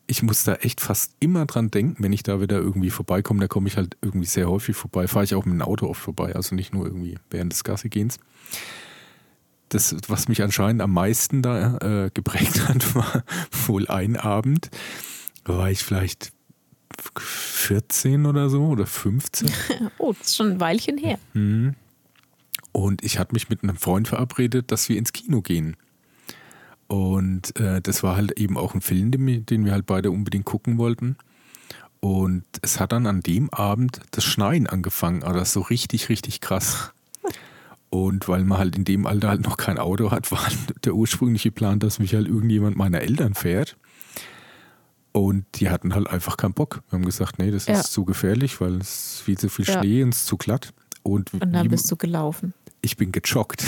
[0.07, 3.41] ich muss da echt fast immer dran denken, wenn ich da wieder irgendwie vorbeikomme.
[3.41, 5.07] Da komme ich halt irgendwie sehr häufig vorbei.
[5.07, 8.17] Fahre ich auch mit dem Auto oft vorbei, also nicht nur irgendwie während des Gassigehens.
[9.69, 13.23] Das, was mich anscheinend am meisten da äh, geprägt hat, war
[13.65, 14.69] wohl ein Abend.
[15.43, 16.31] Da war ich vielleicht
[17.17, 19.51] 14 oder so oder 15.
[19.97, 21.19] oh, das ist schon ein Weilchen her.
[21.33, 21.75] Mhm.
[22.71, 25.75] Und ich hatte mich mit einem Freund verabredet, dass wir ins Kino gehen.
[26.87, 30.45] Und äh, das war halt eben auch ein Film, den, den wir halt beide unbedingt
[30.45, 31.17] gucken wollten.
[31.99, 36.41] Und es hat dann an dem Abend das Schneien angefangen, aber das so richtig, richtig
[36.41, 36.93] krass.
[37.89, 40.45] Und weil man halt in dem Alter halt noch kein Auto hat, war
[40.83, 43.77] der ursprüngliche Plan, dass mich halt irgendjemand meiner Eltern fährt.
[45.11, 46.83] Und die hatten halt einfach keinen Bock.
[46.89, 47.79] Wir haben gesagt, nee, das ja.
[47.79, 50.05] ist zu gefährlich, weil es ist viel zu viel Schnee ja.
[50.05, 50.73] und es ist zu glatt.
[51.07, 53.65] Und, und dann bist du gelaufen ich bin gejoggt.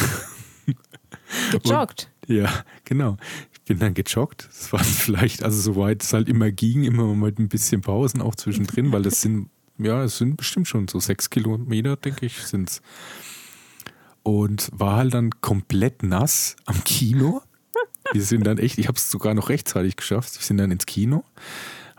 [1.52, 2.10] Gejoggt?
[2.28, 3.18] Und, ja, genau.
[3.54, 4.48] Ich bin dann gejoggt.
[4.48, 8.36] Das war vielleicht, also soweit es halt immer ging, immer mit ein bisschen Pausen auch
[8.36, 12.70] zwischendrin, weil das sind, ja, es sind bestimmt schon so sechs Kilometer, denke ich, sind
[12.70, 12.82] es.
[14.24, 17.42] Und war halt dann komplett nass am Kino.
[18.12, 20.36] Wir sind dann echt, ich habe es sogar noch rechtzeitig geschafft.
[20.40, 21.24] Wir sind dann ins Kino,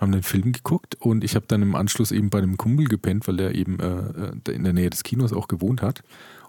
[0.01, 3.29] haben den Film geguckt und ich habe dann im Anschluss eben bei einem Kumpel gepennt,
[3.29, 6.03] weil der eben äh, äh in der Nähe des Kinos auch gewohnt hat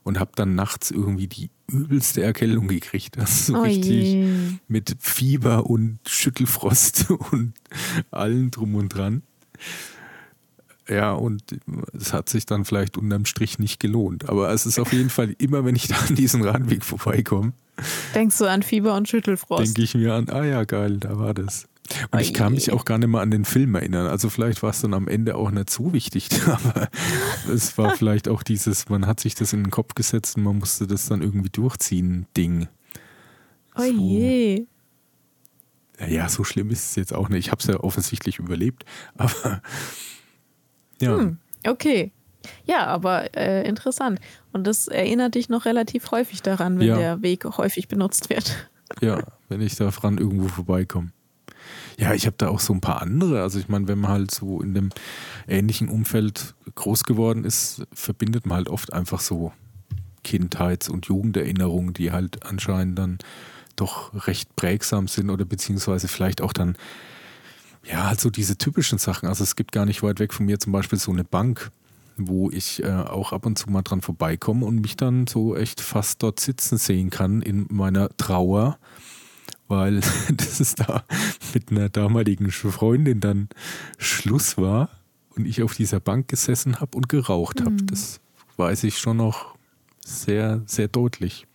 [0.03, 3.17] und habe dann nachts irgendwie die übelste Erkältung gekriegt.
[3.17, 4.27] Das so oh richtig je.
[4.67, 7.53] mit Fieber und Schüttelfrost und
[8.09, 9.23] allen drum und dran.
[10.87, 11.43] Ja, und
[11.93, 14.27] es hat sich dann vielleicht unterm Strich nicht gelohnt.
[14.29, 17.53] Aber es ist auf jeden Fall immer, wenn ich da an diesen Radweg vorbeikomme.
[18.13, 19.65] Denkst du an Fieber und Schüttelfrost?
[19.65, 21.67] Denke ich mir an, ah ja, geil, da war das.
[22.11, 24.07] Und ich kann mich auch gar nicht mehr an den Film erinnern.
[24.07, 26.89] Also vielleicht war es dann am Ende auch nicht so wichtig, aber
[27.51, 30.59] es war vielleicht auch dieses, man hat sich das in den Kopf gesetzt und man
[30.59, 32.67] musste das dann irgendwie durchziehen, Ding.
[33.75, 33.91] Oh so.
[33.91, 34.65] je.
[36.07, 37.45] Ja, so schlimm ist es jetzt auch nicht.
[37.45, 38.85] Ich habe es ja offensichtlich überlebt,
[39.15, 39.61] aber
[40.99, 41.17] ja.
[41.17, 41.37] Hm,
[41.67, 42.11] okay.
[42.65, 44.19] Ja, aber äh, interessant.
[44.51, 46.97] Und das erinnert dich noch relativ häufig daran, wenn ja.
[46.97, 48.67] der Weg häufig benutzt wird.
[48.99, 51.11] Ja, wenn ich da dran irgendwo vorbeikomme.
[51.97, 53.41] Ja, ich habe da auch so ein paar andere.
[53.41, 54.89] Also ich meine, wenn man halt so in dem
[55.47, 59.51] ähnlichen Umfeld groß geworden ist, verbindet man halt oft einfach so
[60.23, 63.17] Kindheits- und Jugenderinnerungen, die halt anscheinend dann
[63.75, 66.75] doch recht prägsam sind oder beziehungsweise vielleicht auch dann,
[67.83, 69.27] ja, halt so diese typischen Sachen.
[69.27, 71.71] Also es gibt gar nicht weit weg von mir zum Beispiel so eine Bank,
[72.17, 75.81] wo ich äh, auch ab und zu mal dran vorbeikomme und mich dann so echt
[75.81, 78.77] fast dort sitzen sehen kann in meiner Trauer
[79.71, 80.01] weil
[80.35, 81.03] das ist da
[81.55, 83.49] mit einer damaligen Freundin dann
[83.97, 84.89] Schluss war
[85.35, 87.71] und ich auf dieser Bank gesessen habe und geraucht habe.
[87.71, 87.87] Mhm.
[87.87, 88.19] Das
[88.57, 89.55] weiß ich schon noch
[90.05, 91.47] sehr, sehr deutlich.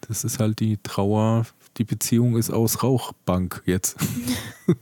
[0.00, 1.46] Das ist halt die Trauer,
[1.76, 3.96] die Beziehung ist aus Rauchbank jetzt.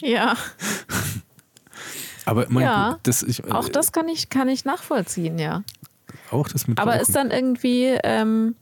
[0.02, 0.36] Ja.
[2.24, 5.62] Aber mein, ja, das, ich, auch das kann ich, kann ich nachvollziehen, ja.
[6.32, 7.02] auch das mit Aber Rauchen.
[7.02, 8.56] ist dann irgendwie, ähm,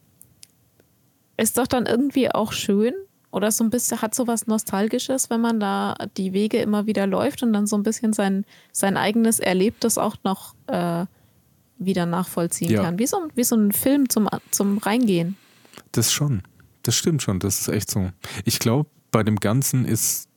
[1.37, 2.95] ist doch dann irgendwie auch schön
[3.31, 7.07] oder so ein bisschen, hat so was Nostalgisches, wenn man da die Wege immer wieder
[7.07, 11.07] läuft und dann so ein bisschen sein, sein eigenes Erlebtes auch noch äh,
[11.79, 12.83] wieder nachvollziehen Ja.
[12.85, 12.99] kann.
[12.99, 15.37] Wie so, wie so ein Film zum, zum Reingehen.
[15.93, 16.43] Das schon.
[16.83, 17.41] Das stimmt schon.
[17.41, 18.11] Das ist echt so.
[18.45, 20.29] Ich glaube, bei dem Ganzen ist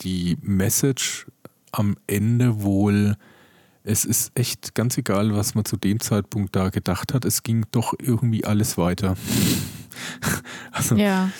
[0.00, 1.26] die Message
[1.72, 3.16] am Ende wohl,
[3.82, 7.24] es ist echt ganz egal, was man zu dem Zeitpunkt da gedacht hat.
[7.24, 9.16] Es ging doch irgendwie alles weiter.
[10.72, 11.30] also, Ja.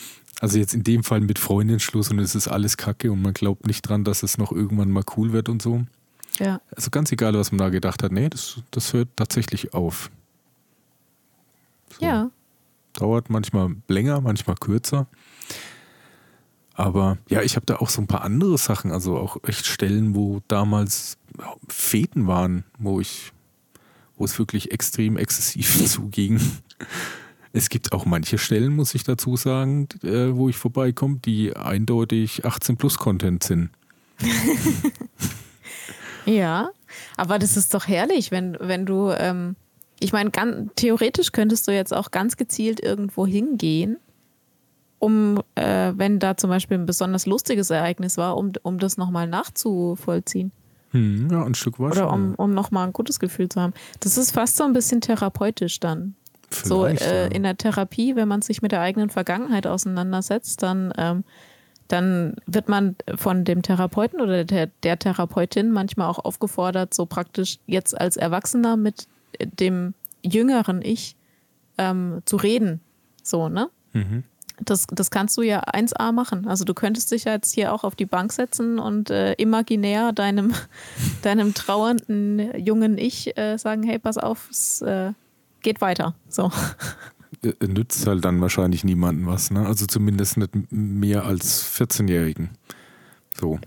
[0.41, 3.66] also jetzt in dem Fall mit Freundinschluss und es ist alles kacke und man glaubt
[3.66, 5.85] nicht dran, dass es noch irgendwann mal cool wird und so.
[6.39, 6.61] Ja.
[6.74, 8.12] Also ganz egal, was man da gedacht hat.
[8.12, 10.11] Nee, das, das hört tatsächlich auf.
[11.99, 12.05] So.
[12.07, 12.31] Ja.
[12.95, 15.07] Dauert manchmal länger, manchmal kürzer.
[16.74, 20.15] Aber ja, ich habe da auch so ein paar andere Sachen, also auch echt Stellen,
[20.15, 21.19] wo damals
[21.69, 23.32] Feten waren, wo ich,
[24.16, 26.41] wo es wirklich extrem exzessiv zuging.
[27.52, 32.44] Es gibt auch manche Stellen, muss ich dazu sagen, äh, wo ich vorbeikomme, die eindeutig
[32.44, 33.70] 18 plus Content sind.
[36.27, 36.70] Ja,
[37.16, 39.56] aber das ist doch herrlich, wenn, wenn du, ähm,
[39.98, 40.31] ich meine,
[40.77, 43.97] theoretisch könntest du jetzt auch ganz gezielt irgendwo hingehen,
[44.98, 49.27] um, äh, wenn da zum Beispiel ein besonders lustiges Ereignis war, um, um das nochmal
[49.27, 50.52] nachzuvollziehen.
[50.90, 51.93] Hm, ja, ein Stück weit.
[51.93, 53.72] Oder um, um nochmal ein gutes Gefühl zu haben.
[54.01, 56.16] Das ist fast so ein bisschen therapeutisch dann.
[56.52, 57.31] So Vielleicht, äh, ja.
[57.31, 61.24] in der Therapie, wenn man sich mit der eigenen Vergangenheit auseinandersetzt, dann, ähm,
[61.89, 67.59] dann wird man von dem Therapeuten oder der, der Therapeutin manchmal auch aufgefordert, so praktisch
[67.66, 69.06] jetzt als Erwachsener mit
[69.40, 71.16] dem jüngeren Ich
[71.78, 72.81] ähm, zu reden.
[73.22, 73.70] So, ne?
[73.93, 74.24] Mhm.
[74.62, 76.47] Das, das kannst du ja 1A machen.
[76.47, 80.12] Also du könntest dich ja jetzt hier auch auf die Bank setzen und äh, imaginär
[80.12, 80.52] deinem,
[81.22, 85.12] deinem trauernden jungen Ich äh, sagen, hey, pass auf, es äh,
[85.62, 86.15] geht weiter.
[86.28, 86.51] So.
[87.43, 89.66] Äh, nützt halt dann wahrscheinlich niemandem was, ne?
[89.66, 92.51] Also zumindest nicht mehr als 14-Jährigen.
[93.39, 93.59] So.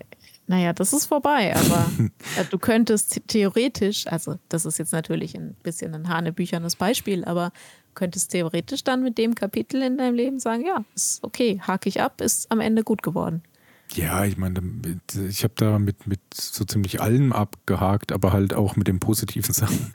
[0.45, 1.89] Naja, das ist vorbei, aber
[2.37, 7.51] äh, du könntest theoretisch, also das ist jetzt natürlich ein bisschen ein hanebüchernes Beispiel, aber
[7.95, 12.01] könntest theoretisch dann mit dem Kapitel in deinem Leben sagen, ja, ist okay, hake ich
[12.01, 13.41] ab, ist am Ende gut geworden.
[13.93, 14.61] Ja, ich meine,
[15.29, 19.53] ich habe da mit, mit so ziemlich allem abgehakt, aber halt auch mit den positiven
[19.53, 19.91] Sachen.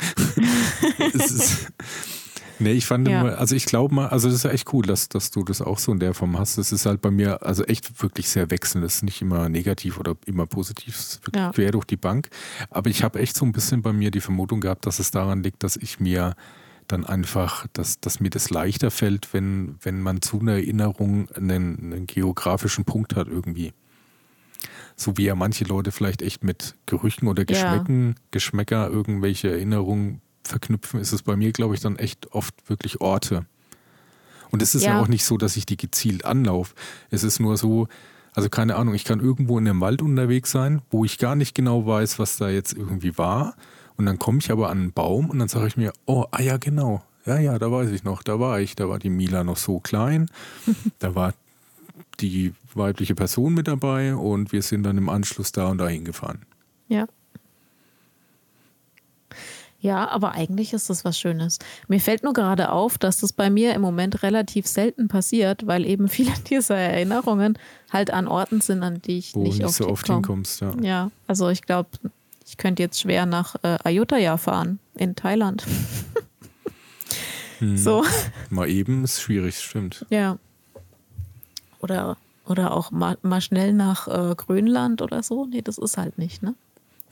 [1.15, 1.73] Ist,
[2.59, 3.21] nee, ich fand Ja.
[3.21, 5.61] immer, also ich glaube mal, also das ist ja echt cool, dass, dass du das
[5.63, 6.59] auch so in der Form hast.
[6.59, 8.85] Das ist halt bei mir, also echt wirklich sehr wechselnd.
[8.85, 11.53] Das ist nicht immer negativ oder immer positiv, es ist wirklich Ja.
[11.53, 12.29] quer durch die Bank.
[12.71, 15.43] Aber ich habe echt so ein bisschen bei mir die Vermutung gehabt, dass es daran
[15.43, 16.35] liegt, dass ich mir
[16.87, 21.93] dann einfach, dass, dass mir das leichter fällt, wenn, wenn man zu einer Erinnerung einen,
[21.93, 23.75] einen geografischen Punkt hat irgendwie.
[24.97, 27.45] So wie ja manche Leute vielleicht echt mit Gerüchen oder Ja.
[27.47, 33.01] Geschmäcken, Geschmäcker irgendwelche Erinnerungen verknüpfen, ist es bei mir, glaube ich, dann echt oft wirklich
[33.01, 33.47] Orte.
[34.51, 34.95] Und es ist ja.
[34.95, 35.03] Ja.
[35.03, 36.75] auch nicht so, dass ich die gezielt anlaufe.
[37.11, 37.89] Es ist nur so,
[38.35, 41.55] also keine Ahnung, ich kann irgendwo in einem Wald unterwegs sein, wo ich gar nicht
[41.55, 43.57] genau weiß, was da jetzt irgendwie war.
[43.97, 46.41] Und dann komme ich aber an einen Baum und dann sage ich mir, oh, ah
[46.41, 47.03] ja, genau.
[47.27, 49.81] Ja, ja, da weiß ich noch, da war ich, da war die Mila noch so
[49.81, 50.31] klein,
[50.99, 51.35] da war
[52.21, 56.43] die weibliche Person mit dabei und wir sind dann im Anschluss da und dahin gefahren.
[56.89, 57.07] Ja.
[59.81, 61.59] Ja, aber eigentlich ist das was Schönes.
[61.87, 65.87] Mir fällt nur gerade auf, dass das bei mir im Moment relativ selten passiert, weil
[65.87, 67.57] eben viele dieser Erinnerungen
[67.93, 70.43] halt an Orten sind, an die ich Wo nicht, nicht, oft so oft hinkomme.
[70.45, 70.73] hinkommst, ja.
[70.83, 71.91] Ja, also ich glaube,
[72.47, 75.65] ich könnte jetzt schwer nach äh, Ayutthaya fahren in Thailand.
[75.65, 75.75] Hm.
[77.77, 78.05] So,
[78.51, 80.07] Mal eben ist schwierig, stimmt.
[80.11, 80.39] ja.
[81.81, 85.45] Oder, oder auch mal, mal schnell nach äh, Grönland oder so.
[85.47, 86.55] Nee, das ist halt nicht, ne?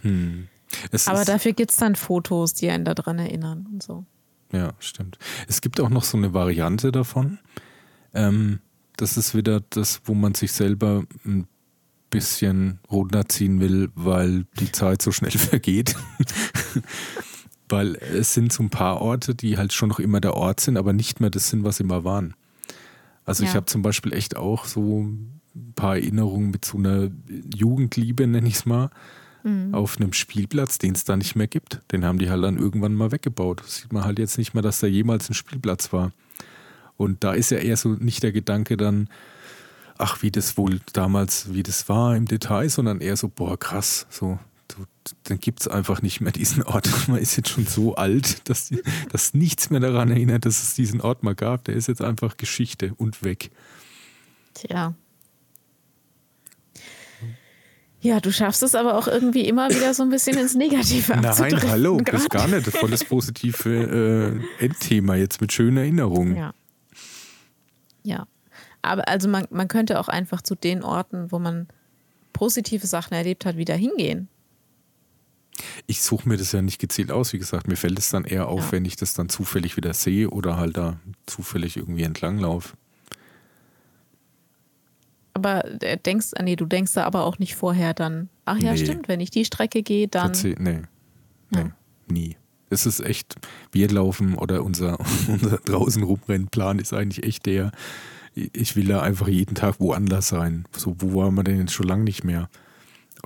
[0.03, 0.47] Hm.
[0.91, 4.05] Es Aber dafür gibt es dann Fotos, die einen daran erinnern und so.
[4.53, 5.19] Ja, stimmt.
[5.49, 7.39] Es gibt auch noch so eine Variante davon.
[8.15, 8.61] Ähm,
[8.97, 11.47] das ist wieder das, wo man sich selber ein
[12.11, 15.95] bisschen runterziehen will, weil die Zeit so schnell vergeht.
[17.69, 20.77] weil es sind so ein paar Orte, die halt schon noch immer der Ort sind,
[20.77, 22.35] aber nicht mehr das sind, was immer waren.
[23.25, 23.57] Also ich Ja.
[23.57, 27.11] habe zum Beispiel echt auch so ein paar Erinnerungen mit so einer
[27.55, 28.91] Jugendliebe, nenne ich es mal,
[29.73, 31.81] auf einem Spielplatz, den es da nicht mehr gibt.
[31.93, 33.62] Den haben die halt dann irgendwann mal weggebaut.
[33.64, 36.12] Sieht man halt jetzt nicht mehr, dass da jemals ein Spielplatz war.
[36.97, 39.09] Und da ist ja eher so nicht der Gedanke dann,
[39.98, 44.06] ach, wie das wohl damals, wie das war im Detail, sondern eher so, boah, krass,
[44.10, 44.39] so,
[45.24, 46.89] dann gibt es einfach nicht mehr diesen Ort.
[47.09, 50.74] Man ist jetzt schon so alt, dass, die, dass nichts mehr daran erinnert, dass es
[50.74, 51.64] diesen Ort mal gab.
[51.64, 53.51] Der ist jetzt einfach Geschichte und weg.
[54.55, 54.94] Tja.
[58.01, 61.60] Ja, du schaffst es aber auch irgendwie immer wieder so ein bisschen ins Negative Nein,
[61.68, 62.12] hallo, grad.
[62.14, 66.36] das ist gar nicht voll das positive äh, Endthema jetzt mit schönen Erinnerungen.
[66.36, 66.55] Ja.
[68.05, 68.27] Ja.
[68.82, 71.66] Aber also man, man könnte auch einfach zu den Orten, wo man
[72.32, 74.28] positive Sachen erlebt hat, wieder hingehen.
[75.86, 77.66] Ich suche mir das ja nicht gezielt aus, wie gesagt.
[77.66, 78.73] Mir fällt es dann eher auf, Ja.
[78.73, 82.77] wenn ich das dann zufällig wieder sehe oder halt da zufällig irgendwie entlanglaufe.
[85.37, 88.73] Aber äh, denkst, ah, nee, du denkst da aber auch nicht vorher dann, ach ja,
[88.73, 88.79] Nee.
[88.79, 90.33] stimmt, wenn ich die Strecke gehe, dann.
[90.33, 90.83] Verze- Nee,
[91.51, 91.71] nee, Ja.
[92.09, 92.37] nie.
[92.71, 93.35] Es ist echt,
[93.71, 94.99] wir laufen oder unser,
[95.29, 97.71] unser draußen rumrennen-Plan ist eigentlich echt der,
[98.35, 100.65] ich will da einfach jeden Tag woanders sein.
[100.75, 102.49] So, wo waren wir denn jetzt schon lange nicht mehr?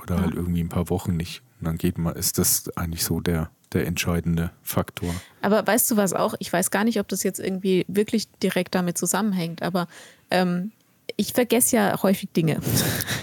[0.01, 0.21] Oder Ja.
[0.23, 1.41] halt irgendwie ein paar Wochen nicht.
[1.59, 5.13] Und dann geht man, ist das eigentlich so der, der entscheidende Faktor.
[5.41, 6.33] Aber weißt du was auch?
[6.39, 9.87] Ich weiß gar nicht, ob das jetzt irgendwie wirklich direkt damit zusammenhängt, aber
[10.29, 10.71] ähm,
[11.17, 12.59] ich vergesse ja häufig Dinge.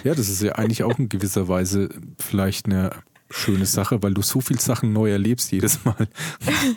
[0.05, 1.89] Ja, das ist ja eigentlich auch in gewisser Weise
[2.19, 2.91] vielleicht eine
[3.31, 6.09] schöne Sache, weil du so viel Sachen neu erlebst jedes Mal.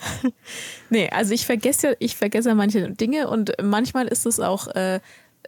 [0.89, 4.67] nee, also ich vergesse ja, ich vergesse ja manche Dinge und manchmal ist es auch
[4.75, 4.99] äh,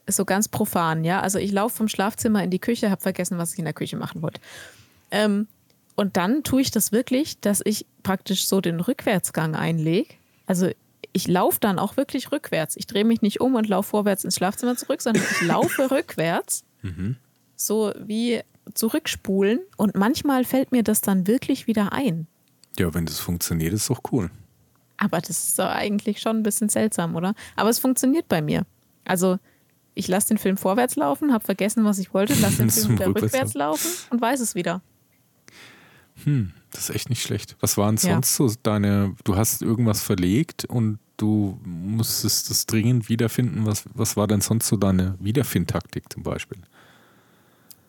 [0.08, 1.20] so ganz profan, ja.
[1.20, 3.98] Also ich laufe vom Schlafzimmer in die Küche, habe vergessen, was ich in der Küche
[3.98, 4.40] machen wollte.
[5.12, 5.48] Ähm,
[5.96, 10.14] und dann tue ich das wirklich, dass ich praktisch so den Rückwärtsgang einlege.
[10.46, 10.70] Also
[11.14, 12.76] ich laufe dann auch wirklich rückwärts.
[12.76, 16.66] Ich drehe mich nicht um und laufe vorwärts ins Schlafzimmer zurück, sondern ich laufe rückwärts,
[17.56, 18.42] so wie
[18.74, 19.60] zurückspulen.
[19.78, 22.28] Und manchmal fällt mir das dann wirklich wieder ein.
[22.80, 24.32] Ja, wenn das funktioniert, ist doch cool.
[24.98, 27.36] Aber das ist doch eigentlich schon ein bisschen seltsam, oder?
[27.56, 28.66] Aber es funktioniert bei mir.
[29.06, 29.38] Also
[29.96, 33.08] ich lasse den Film vorwärts laufen, habe vergessen, was ich wollte, lasse den Film wieder
[33.08, 34.82] rückwärts laufen und weiß es wieder.
[36.72, 37.56] Das ist echt nicht schlecht.
[37.60, 38.14] Was waren Ja.
[38.14, 43.66] sonst so deine, du hast irgendwas verlegt und du musstest das dringend wiederfinden.
[43.66, 46.58] Was, was war denn sonst so deine Wiederfindtaktik zum Beispiel?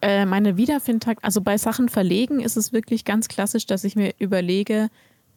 [0.03, 4.13] Äh, meine Wiederfindtakt, also bei Sachen verlegen ist es wirklich ganz klassisch, dass ich mir
[4.19, 4.89] überlege,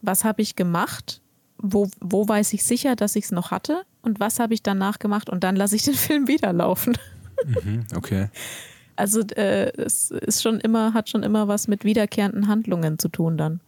[0.02, 1.22] was habe ich gemacht,
[1.56, 4.98] wo, wo weiß ich sicher, dass ich es noch hatte und was habe ich danach
[4.98, 6.98] gemacht und dann lasse ich den Film wieder laufen.
[7.46, 8.28] Mhm, okay.
[8.98, 13.38] Also äh, es ist schon immer, hat schon immer was mit wiederkehrenden Handlungen zu tun
[13.38, 13.60] dann.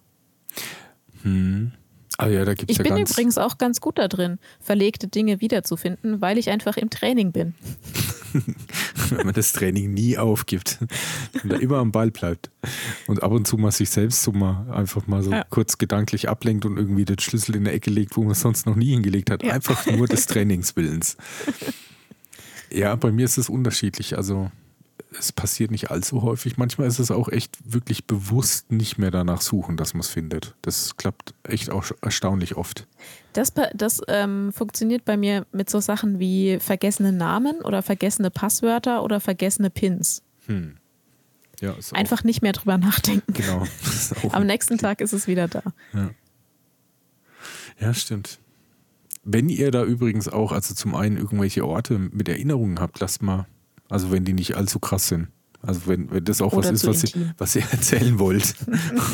[1.22, 1.72] Hm.
[2.18, 3.12] Ah ja, da gibt es Ich ja bin ganz.
[3.12, 7.54] übrigens auch ganz gut da drin, verlegte Dinge wiederzufinden, weil ich einfach im Training bin.
[9.10, 10.78] wenn man das Training nie aufgibt
[11.42, 12.50] und da immer am Ball bleibt
[13.06, 15.44] und ab und zu mal sich selbst so mal einfach mal so Ja.
[15.48, 18.66] kurz gedanklich ablenkt und irgendwie den Schlüssel in der Ecke legt, wo man es sonst
[18.66, 19.42] noch nie hingelegt hat.
[19.42, 19.52] Ja.
[19.54, 21.16] Einfach nur des Trainingswillens.
[22.72, 24.16] Ja, bei mir ist es unterschiedlich.
[24.16, 24.48] Also
[25.18, 26.56] es passiert nicht allzu häufig.
[26.56, 30.54] Manchmal ist es auch echt wirklich bewusst nicht mehr danach suchen, dass man es findet.
[30.62, 32.86] Das klappt echt auch erstaunlich oft.
[33.32, 39.02] Das, das ähm, funktioniert bei mir mit so Sachen wie vergessene Namen oder vergessene Passwörter
[39.02, 40.22] oder vergessene Pins.
[40.46, 40.76] Hm.
[41.60, 43.34] Ja, Einfach nicht mehr drüber nachdenken.
[43.34, 43.66] Genau.
[44.32, 45.62] Am nächsten Tag ist es wieder da.
[45.92, 46.10] Ja.
[47.78, 48.38] ja, stimmt.
[49.24, 53.46] Wenn ihr da übrigens auch, also zum einen irgendwelche Orte mit Erinnerungen habt, lasst mal,
[53.90, 55.28] also wenn die nicht allzu krass sind.
[55.62, 58.54] Also wenn, wenn das auch Oder was ist, was ihr, was ihr erzählen wollt.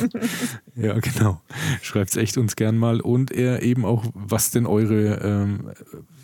[0.76, 1.40] ja, genau.
[1.82, 3.00] Schreibt es echt uns gern mal.
[3.00, 5.72] Und eher eben auch, was denn eure ähm,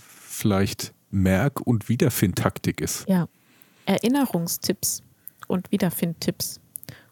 [0.03, 3.09] vielleicht Merk- und Wiederfindtaktik ist.
[3.09, 3.27] Ja.
[3.85, 5.03] Erinnerungstipps
[5.49, 6.61] und Wiederfindtipps.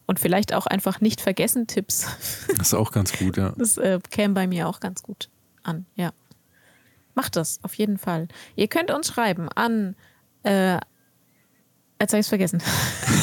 [0.07, 2.07] Und vielleicht auch einfach nicht vergessen Tipps.
[2.57, 3.55] Das ist auch ganz gut, ja.
[3.57, 5.31] Das äh, käme bei mir auch ganz gut
[5.63, 6.13] an, ja.
[7.15, 8.29] Macht das, auf jeden Fall.
[8.55, 9.97] Ihr könnt uns schreiben an,
[10.43, 10.79] äh,
[12.01, 12.63] jetzt habe ich es vergessen.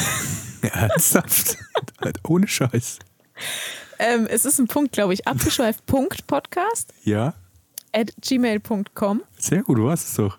[0.62, 1.56] Ernsthaft?
[2.26, 2.98] Ohne Scheiß.
[3.98, 5.84] ähm, es ist ein Punkt, glaube ich, abgeschweift.
[5.86, 7.34] Punkt Podcast Ja?
[7.92, 9.22] at gmail.com.
[9.38, 10.38] Sehr gut, du warst es doch.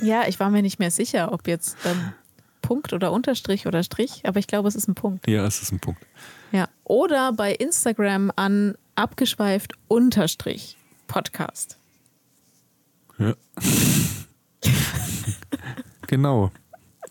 [0.00, 2.12] Ja, ich war mir nicht mehr sicher, ob jetzt ähm,
[2.62, 5.28] Punkt oder Unterstrich oder Strich, aber ich glaube, es ist ein Punkt.
[5.28, 6.00] Ja, es ist ein Punkt.
[6.52, 6.68] Ja.
[6.84, 10.76] Oder bei Instagram an abgeschweift Unterstrich
[11.06, 11.78] Podcast.
[13.18, 13.34] Ja.
[16.06, 16.50] genau.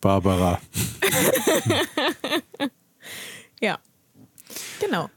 [0.05, 0.61] Barbara.
[3.59, 3.79] Ja.
[4.79, 5.09] Genau.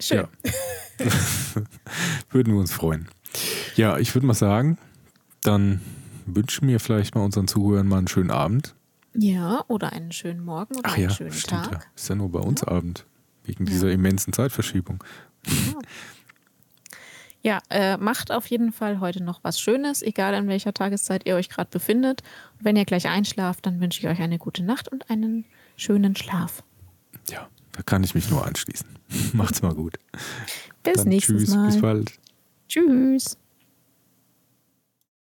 [0.00, 0.26] Schön.
[0.98, 1.06] Ja.
[2.30, 3.08] Würden wir uns freuen.
[3.76, 4.76] Ja, ich würde mal sagen,
[5.44, 5.80] dann
[6.26, 8.74] wünschen wir vielleicht mal unseren Zuhörern mal einen schönen Abend.
[9.12, 11.70] Ja, oder einen schönen Morgen oder Ach einen ja, schönen stimmt ja.
[11.70, 11.90] Tag.
[11.94, 13.06] Ist ja nur bei uns Abend.
[13.44, 15.04] Wegen dieser immensen Zeitverschiebung.
[17.44, 21.34] Ja, äh, macht auf jeden Fall heute noch was Schönes, egal an welcher Tageszeit ihr
[21.36, 22.22] euch gerade befindet.
[22.58, 25.44] Und wenn ihr gleich einschlaft, dann wünsche ich euch eine gute Nacht und einen
[25.76, 26.62] schönen Schlaf.
[27.30, 28.88] Ja, da kann ich mich nur anschließen.
[29.34, 29.98] Macht's mal gut.
[30.82, 31.66] Bis Dann nächstes tschüss, Mal.
[31.66, 32.12] bis bald.
[32.66, 33.36] Tschüss.